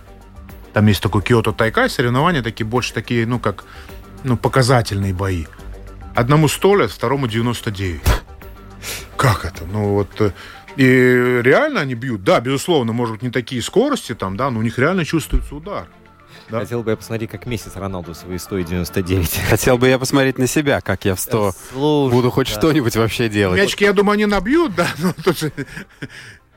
там 0.79 0.87
есть 0.87 1.03
такой 1.03 1.21
Киото 1.21 1.51
Тайкай, 1.51 1.89
соревнования 1.89 2.41
такие, 2.41 2.65
больше 2.65 2.93
такие, 2.93 3.27
ну, 3.27 3.37
как, 3.37 3.65
ну, 4.23 4.37
показательные 4.37 5.13
бои. 5.13 5.45
Одному 6.15 6.47
100 6.47 6.75
лет, 6.77 6.89
второму 6.89 7.27
99. 7.27 8.01
Как 9.17 9.43
это? 9.43 9.65
Ну, 9.65 9.95
вот... 9.95 10.09
Э, 10.21 10.31
и 10.77 11.41
реально 11.43 11.81
они 11.81 11.95
бьют. 11.95 12.23
Да, 12.23 12.39
безусловно, 12.39 12.93
может 12.93 13.15
быть, 13.15 13.23
не 13.23 13.29
такие 13.29 13.61
скорости 13.61 14.15
там, 14.15 14.37
да, 14.37 14.49
но 14.49 14.59
у 14.59 14.61
них 14.61 14.79
реально 14.79 15.03
чувствуется 15.03 15.53
удар. 15.53 15.89
Да? 16.49 16.59
Хотел 16.61 16.81
бы 16.81 16.91
я 16.91 16.95
посмотреть, 16.95 17.29
как 17.29 17.45
месяц 17.45 17.75
Роналду 17.75 18.15
свои 18.15 18.37
199. 18.37 19.41
Хотел 19.49 19.77
бы 19.77 19.89
я 19.89 19.99
посмотреть 19.99 20.37
на 20.37 20.47
себя, 20.47 20.79
как 20.79 21.03
я 21.03 21.15
в 21.15 21.19
100 21.19 21.53
Слушай, 21.73 22.13
буду 22.13 22.31
хоть 22.31 22.47
да. 22.47 22.53
что-нибудь 22.53 22.95
вообще 22.95 23.27
делать. 23.27 23.59
Мячики, 23.59 23.83
я 23.83 23.91
думаю, 23.91 24.13
они 24.13 24.27
набьют, 24.27 24.75
да, 24.75 24.87
но 24.99 25.11
тут 25.11 25.39
же 25.39 25.51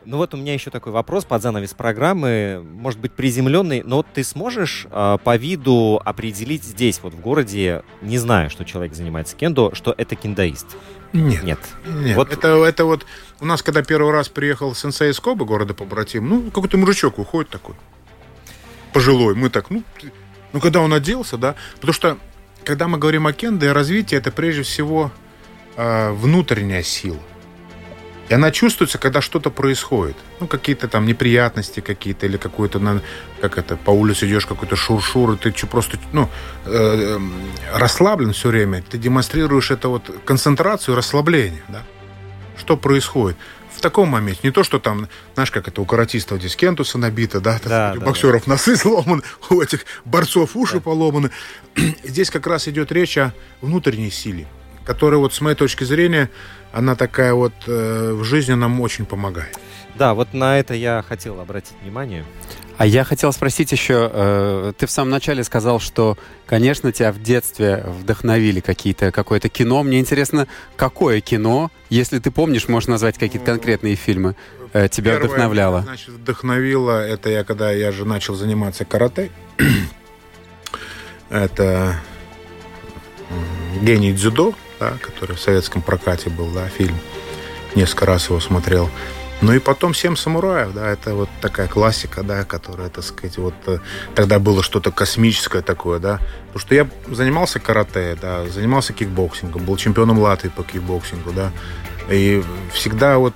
ну 0.04 0.16
вот 0.16 0.34
у 0.34 0.36
меня 0.36 0.54
еще 0.54 0.70
такой 0.70 0.92
вопрос 0.92 1.24
под 1.24 1.42
занавес 1.42 1.74
программы, 1.74 2.64
может 2.64 3.00
быть 3.00 3.12
приземленный, 3.12 3.82
но 3.82 3.96
вот 3.96 4.06
ты 4.12 4.24
сможешь 4.24 4.86
э, 4.90 5.18
по 5.22 5.36
виду 5.36 6.00
определить 6.04 6.64
здесь, 6.64 7.00
вот 7.02 7.14
в 7.14 7.20
городе, 7.20 7.82
не 8.00 8.18
зная, 8.18 8.48
что 8.48 8.64
человек 8.64 8.94
занимается 8.94 9.36
кендо, 9.36 9.74
что 9.74 9.94
это 9.96 10.16
кендоист? 10.16 10.76
Нет. 11.12 11.42
Нет. 11.44 11.58
Нет. 11.84 12.16
Вот... 12.16 12.32
Это, 12.32 12.64
это 12.64 12.84
вот 12.84 13.06
у 13.40 13.44
нас, 13.44 13.62
когда 13.62 13.82
первый 13.82 14.12
раз 14.12 14.28
приехал 14.28 14.74
сенсей 14.74 15.10
из 15.10 15.20
Кобы, 15.20 15.44
города 15.44 15.74
побратим, 15.74 16.28
ну, 16.28 16.50
какой-то 16.50 16.78
мужичок 16.78 17.18
уходит 17.18 17.50
такой, 17.50 17.74
пожилой. 18.92 19.34
Мы 19.34 19.50
так, 19.50 19.70
ну, 19.70 19.82
ну, 20.52 20.60
когда 20.60 20.80
он 20.80 20.92
оделся, 20.92 21.36
да, 21.36 21.54
потому 21.74 21.92
что, 21.92 22.18
когда 22.64 22.88
мы 22.88 22.98
говорим 22.98 23.26
о 23.26 23.32
кендо 23.32 23.66
и 23.66 23.70
развитии, 23.70 24.16
это 24.16 24.30
прежде 24.30 24.62
всего 24.62 25.10
э, 25.76 26.12
внутренняя 26.12 26.82
сила. 26.82 27.18
И 28.28 28.34
она 28.34 28.50
чувствуется, 28.50 28.98
когда 28.98 29.20
что-то 29.20 29.50
происходит. 29.50 30.16
Ну, 30.40 30.46
какие-то 30.46 30.88
там 30.88 31.06
неприятности 31.06 31.80
какие-то, 31.80 32.26
или 32.26 32.36
какой-то, 32.36 33.02
как 33.40 33.58
это, 33.58 33.76
по 33.76 33.90
улице 33.90 34.26
идешь, 34.26 34.46
какой-то 34.46 34.76
шур-шур, 34.76 35.32
и 35.32 35.36
ты 35.36 35.52
просто, 35.66 35.98
ну, 36.12 36.28
э, 36.64 37.18
расслаблен 37.74 38.32
все 38.32 38.48
время. 38.48 38.82
Ты 38.88 38.98
демонстрируешь 38.98 39.70
это 39.70 39.88
вот 39.88 40.10
концентрацию, 40.24 40.96
расслабление, 40.96 41.62
да. 41.68 41.82
Что 42.56 42.76
происходит? 42.76 43.36
в 43.74 43.80
таком 43.80 44.08
моменте. 44.08 44.40
Не 44.44 44.50
то, 44.50 44.62
что 44.62 44.78
там, 44.78 45.08
знаешь, 45.34 45.50
как 45.50 45.66
это 45.68 45.80
у 45.80 45.84
каратистов 45.84 46.38
здесь 46.38 46.56
кентуса 46.56 46.98
набито, 46.98 47.40
да, 47.40 47.58
да, 47.64 47.92
у 47.96 48.00
да 48.00 48.06
боксеров 48.06 48.44
да. 48.44 48.52
носы 48.52 48.76
сломаны, 48.76 49.22
у 49.50 49.60
этих 49.60 49.84
борцов 50.04 50.54
уши 50.56 50.74
да. 50.74 50.80
поломаны. 50.80 51.30
Здесь 52.04 52.30
как 52.30 52.46
раз 52.46 52.68
идет 52.68 52.92
речь 52.92 53.18
о 53.18 53.32
внутренней 53.60 54.10
силе, 54.10 54.46
которая 54.84 55.18
вот 55.18 55.34
с 55.34 55.40
моей 55.40 55.56
точки 55.56 55.84
зрения 55.84 56.30
она 56.72 56.94
такая 56.94 57.34
вот 57.34 57.52
э, 57.66 58.12
в 58.12 58.24
жизни 58.24 58.54
нам 58.54 58.80
очень 58.80 59.04
помогает. 59.04 59.58
Да, 59.94 60.14
вот 60.14 60.32
на 60.32 60.58
это 60.58 60.74
я 60.74 61.04
хотел 61.06 61.40
обратить 61.40 61.74
внимание. 61.82 62.24
А 62.78 62.86
я 62.86 63.04
хотел 63.04 63.32
спросить 63.32 63.70
еще, 63.70 64.10
э, 64.12 64.72
ты 64.76 64.86
в 64.86 64.90
самом 64.90 65.10
начале 65.10 65.44
сказал, 65.44 65.78
что, 65.78 66.16
конечно, 66.46 66.90
тебя 66.90 67.12
в 67.12 67.22
детстве 67.22 67.84
вдохновили 67.86 68.60
какие-то, 68.60 69.12
какое-то 69.12 69.48
кино. 69.48 69.82
Мне 69.82 70.00
интересно, 70.00 70.48
какое 70.76 71.20
кино, 71.20 71.70
если 71.90 72.18
ты 72.18 72.30
помнишь, 72.30 72.68
можешь 72.68 72.88
назвать 72.88 73.18
какие-то 73.18 73.46
конкретные 73.46 73.94
фильмы, 73.94 74.34
э, 74.72 74.88
тебя 74.88 75.12
Первое, 75.12 75.28
вдохновляло? 75.28 75.82
Значит, 75.82 76.08
вдохновило, 76.08 77.06
это 77.06 77.28
я 77.28 77.44
когда 77.44 77.70
я 77.70 77.92
же 77.92 78.06
начал 78.06 78.34
заниматься 78.34 78.84
карате. 78.86 79.30
это 81.30 82.00
гений 83.80 84.12
дзюдо, 84.12 84.54
да, 84.78 84.94
который 85.00 85.36
в 85.36 85.40
советском 85.40 85.82
прокате 85.82 86.30
был, 86.30 86.48
да, 86.50 86.68
фильм. 86.68 86.96
Несколько 87.74 88.06
раз 88.06 88.28
его 88.28 88.40
смотрел. 88.40 88.90
Ну 89.42 89.52
и 89.52 89.58
потом 89.58 89.92
«Семь 89.92 90.14
самураев», 90.14 90.72
да, 90.72 90.88
это 90.88 91.14
вот 91.14 91.28
такая 91.40 91.66
классика, 91.66 92.22
да, 92.22 92.44
которая, 92.44 92.88
так 92.90 93.02
сказать, 93.02 93.38
вот 93.38 93.54
э, 93.66 93.78
тогда 94.14 94.38
было 94.38 94.62
что-то 94.62 94.92
космическое 94.92 95.62
такое, 95.62 95.98
да. 95.98 96.20
Потому 96.46 96.60
что 96.60 96.74
я 96.76 96.88
занимался 97.08 97.58
карате, 97.58 98.16
да, 98.22 98.46
занимался 98.46 98.92
кикбоксингом, 98.92 99.64
был 99.64 99.76
чемпионом 99.76 100.20
Латвии 100.20 100.48
по 100.48 100.62
кикбоксингу, 100.62 101.32
да. 101.32 101.50
И 102.08 102.44
всегда 102.72 103.18
вот 103.18 103.34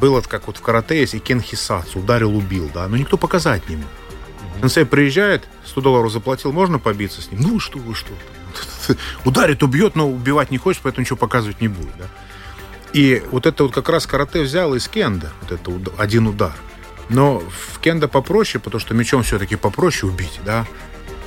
было 0.00 0.22
как 0.22 0.46
вот 0.46 0.56
в 0.56 0.62
карате 0.62 0.98
есть 0.98 1.14
и 1.14 1.18
кен 1.18 1.42
хисацу, 1.42 1.98
ударил, 1.98 2.34
убил, 2.34 2.70
да, 2.72 2.88
но 2.88 2.96
никто 2.96 3.18
показать 3.18 3.68
не 3.68 3.76
мог. 3.76 3.86
Сенсей 4.62 4.86
приезжает, 4.86 5.46
100 5.66 5.80
долларов 5.82 6.10
заплатил, 6.10 6.52
можно 6.52 6.78
побиться 6.78 7.20
с 7.20 7.30
ним? 7.30 7.42
Ну 7.42 7.60
что 7.60 7.78
вы, 7.78 7.94
что? 7.94 8.12
Ударит, 9.24 9.62
убьет, 9.62 9.96
но 9.96 10.10
убивать 10.10 10.50
не 10.50 10.58
хочет, 10.58 10.82
поэтому 10.82 11.02
ничего 11.02 11.16
показывать 11.16 11.60
не 11.60 11.68
будет. 11.68 11.96
Да? 11.98 12.06
И 12.92 13.22
вот 13.30 13.46
это 13.46 13.64
вот 13.64 13.74
как 13.74 13.88
раз 13.88 14.06
карате 14.06 14.42
взял 14.42 14.74
из 14.74 14.88
кенда, 14.88 15.32
вот 15.42 15.52
это 15.52 15.92
один 15.98 16.26
удар. 16.28 16.54
Но 17.08 17.40
в 17.40 17.80
кенда 17.80 18.08
попроще, 18.08 18.62
потому 18.62 18.80
что 18.80 18.94
мечом 18.94 19.22
все-таки 19.22 19.56
попроще 19.56 20.10
убить, 20.10 20.40
да. 20.44 20.66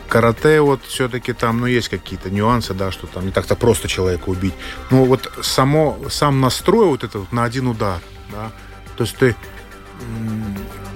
Карате 0.07 0.61
вот 0.61 0.83
все-таки 0.85 1.33
там, 1.33 1.59
ну, 1.59 1.65
есть 1.65 1.89
какие-то 1.89 2.29
нюансы, 2.29 2.73
да, 2.73 2.91
что 2.91 3.07
там 3.07 3.25
не 3.25 3.31
так-то 3.31 3.55
просто 3.55 3.89
человека 3.89 4.29
убить. 4.29 4.53
Но 4.89 5.03
вот 5.03 5.31
само, 5.41 5.99
сам 6.09 6.39
настрой 6.39 6.87
вот 6.87 7.03
этот 7.03 7.15
вот 7.15 7.31
на 7.33 7.43
один 7.43 7.67
удар, 7.67 7.99
да, 8.31 8.51
то 8.95 9.03
есть 9.03 9.17
ты 9.17 9.35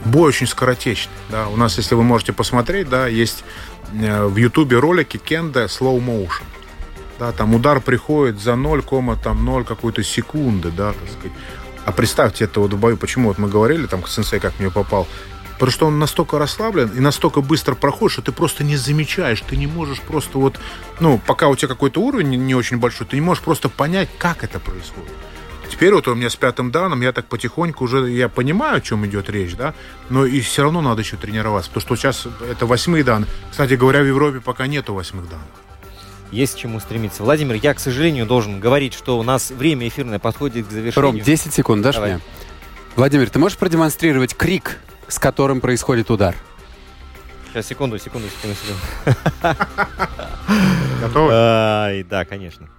бой 0.06 0.30
очень 0.30 0.48
скоротечный, 0.48 1.14
да. 1.30 1.48
У 1.48 1.56
нас, 1.56 1.78
если 1.78 1.96
вы 1.96 2.04
можете 2.04 2.34
посмотреть, 2.34 2.90
да, 2.90 3.08
есть 3.08 3.44
Э, 3.94 4.26
в 4.26 4.38
Ютубе 4.38 4.80
ролики 4.80 5.18
Кенда 5.18 5.66
Slow 5.66 6.00
Motion. 6.04 6.44
Да, 7.20 7.32
там 7.32 7.54
удар 7.54 7.82
приходит 7.82 8.40
за 8.40 8.56
0, 8.56 8.84
там 9.24 9.46
0 9.46 9.64
какой-то 9.64 10.04
секунды, 10.04 10.72
да, 10.72 10.94
так 10.94 11.10
сказать. 11.12 11.38
А 11.86 11.92
представьте 11.92 12.46
это 12.46 12.60
вот 12.60 12.74
в 12.74 12.80
бою, 12.80 12.98
почему 12.98 13.30
вот 13.30 13.38
мы 13.38 13.48
говорили, 13.48 13.86
там, 13.86 14.06
сенсей 14.08 14.40
как 14.40 14.60
мне 14.60 14.70
попал, 14.70 15.08
Потому 15.54 15.72
что 15.72 15.86
он 15.86 16.00
настолько 16.00 16.40
расслаблен 16.40 16.90
и 16.90 17.00
настолько 17.00 17.42
быстро 17.42 17.76
проходит, 17.76 18.14
что 18.14 18.22
ты 18.24 18.32
просто 18.32 18.64
не 18.64 18.78
замечаешь, 18.78 19.42
ты 19.42 19.56
не 19.58 19.68
можешь 19.68 20.02
просто 20.02 20.40
вот, 20.40 20.60
ну, 21.00 21.20
пока 21.20 21.50
у 21.50 21.56
тебя 21.56 21.68
какой-то 21.68 22.02
уровень 22.02 22.30
не- 22.30 22.38
не 22.38 22.56
очень 22.56 22.78
большой, 22.78 23.06
ты 23.06 23.16
не 23.16 23.22
можешь 23.22 23.44
просто 23.44 23.70
понять, 23.70 24.10
как 24.18 24.44
это 24.44 24.60
происходит. 24.60 25.12
Теперь 25.82 25.96
вот 25.96 26.08
у 26.08 26.14
меня 26.14 26.30
с 26.30 26.36
пятым 26.36 26.70
данным, 26.70 27.02
я 27.02 27.12
так 27.12 27.26
потихоньку 27.26 27.86
уже, 27.86 28.08
я 28.12 28.30
понимаю, 28.30 28.78
о 28.78 28.82
чем 28.82 29.04
идет 29.08 29.32
речь, 29.32 29.56
да, 29.56 29.74
но 30.12 30.28
и 30.28 30.40
все 30.40 30.62
равно 30.62 30.80
надо 30.80 31.02
еще 31.02 31.18
тренироваться, 31.18 31.72
потому 31.72 31.82
что 31.82 31.96
сейчас 31.96 32.28
это 32.48 32.68
восьмые 32.68 33.04
данные. 33.04 33.28
Кстати 33.50 33.74
говоря, 33.74 34.04
в 34.04 34.06
Европе 34.06 34.42
пока 34.42 34.68
нету 34.68 34.94
восьмых 34.94 35.28
данных. 35.28 35.48
Есть 36.30 36.54
к 36.54 36.60
чему 36.60 36.80
стремиться. 36.80 37.24
Владимир, 37.24 37.56
я, 37.56 37.74
к 37.74 37.80
сожалению, 37.80 38.28
должен 38.28 38.60
говорить, 38.60 38.94
что 38.94 39.18
у 39.18 39.24
нас 39.24 39.50
время 39.50 39.88
эфирное 39.88 40.20
подходит 40.20 40.68
к 40.68 40.72
завершению. 40.72 41.14
Ром, 41.14 41.20
10 41.20 41.52
секунд 41.52 41.82
дашь 41.82 41.96
Давай. 41.96 42.12
мне? 42.12 42.22
Владимир, 42.96 43.32
ты 43.32 43.40
можешь 43.40 43.58
продемонстрировать 43.58 44.36
крик, 44.36 44.78
с 45.08 45.18
которым 45.18 45.62
происходит 45.62 46.12
удар? 46.12 46.36
Сейчас, 47.52 47.66
секунду, 47.66 47.98
секунду, 47.98 48.28
секунду, 48.28 48.56
секунду. 48.56 49.58
Готовы? 51.02 51.32
Ай, 51.34 52.04
да, 52.04 52.24
конечно. 52.24 52.70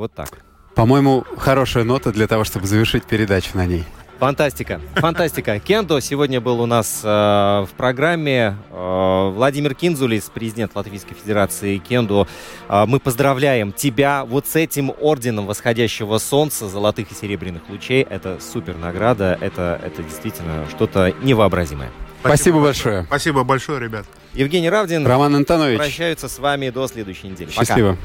Вот 0.00 0.14
так. 0.14 0.30
По-моему, 0.74 1.26
хорошая 1.36 1.84
нота 1.84 2.10
для 2.10 2.26
того, 2.26 2.44
чтобы 2.44 2.66
завершить 2.66 3.04
передачу 3.04 3.50
на 3.52 3.66
ней. 3.66 3.84
Фантастика, 4.18 4.80
фантастика. 4.94 5.58
Кендо 5.58 6.00
сегодня 6.00 6.40
был 6.40 6.62
у 6.62 6.64
нас 6.64 7.02
э, 7.04 7.06
в 7.06 7.68
программе. 7.76 8.56
Э, 8.70 9.30
Владимир 9.30 9.74
Кинзулис, 9.74 10.30
президент 10.32 10.74
Латвийской 10.74 11.14
Федерации 11.14 11.76
Кендо. 11.76 12.26
Э, 12.70 12.86
мы 12.86 12.98
поздравляем 12.98 13.74
тебя 13.74 14.24
вот 14.24 14.46
с 14.46 14.56
этим 14.56 14.90
орденом 15.00 15.44
восходящего 15.44 16.16
солнца, 16.16 16.66
золотых 16.66 17.12
и 17.12 17.14
серебряных 17.14 17.68
лучей. 17.68 18.00
Это 18.00 18.38
супер 18.40 18.78
награда. 18.78 19.36
Это, 19.38 19.78
это 19.84 20.02
действительно 20.02 20.64
что-то 20.70 21.12
невообразимое. 21.20 21.90
Спасибо 22.20 22.62
большое. 22.62 23.04
Спасибо 23.04 23.44
большое, 23.44 23.80
ребят. 23.80 24.06
Евгений 24.32 24.70
Равдин 24.70 25.06
Роман 25.06 25.36
Антонович, 25.36 25.76
прощаются 25.76 26.30
с 26.30 26.38
вами 26.38 26.70
до 26.70 26.88
следующей 26.88 27.28
недели. 27.28 27.50
Пока. 27.50 27.66
счастливо. 27.66 27.98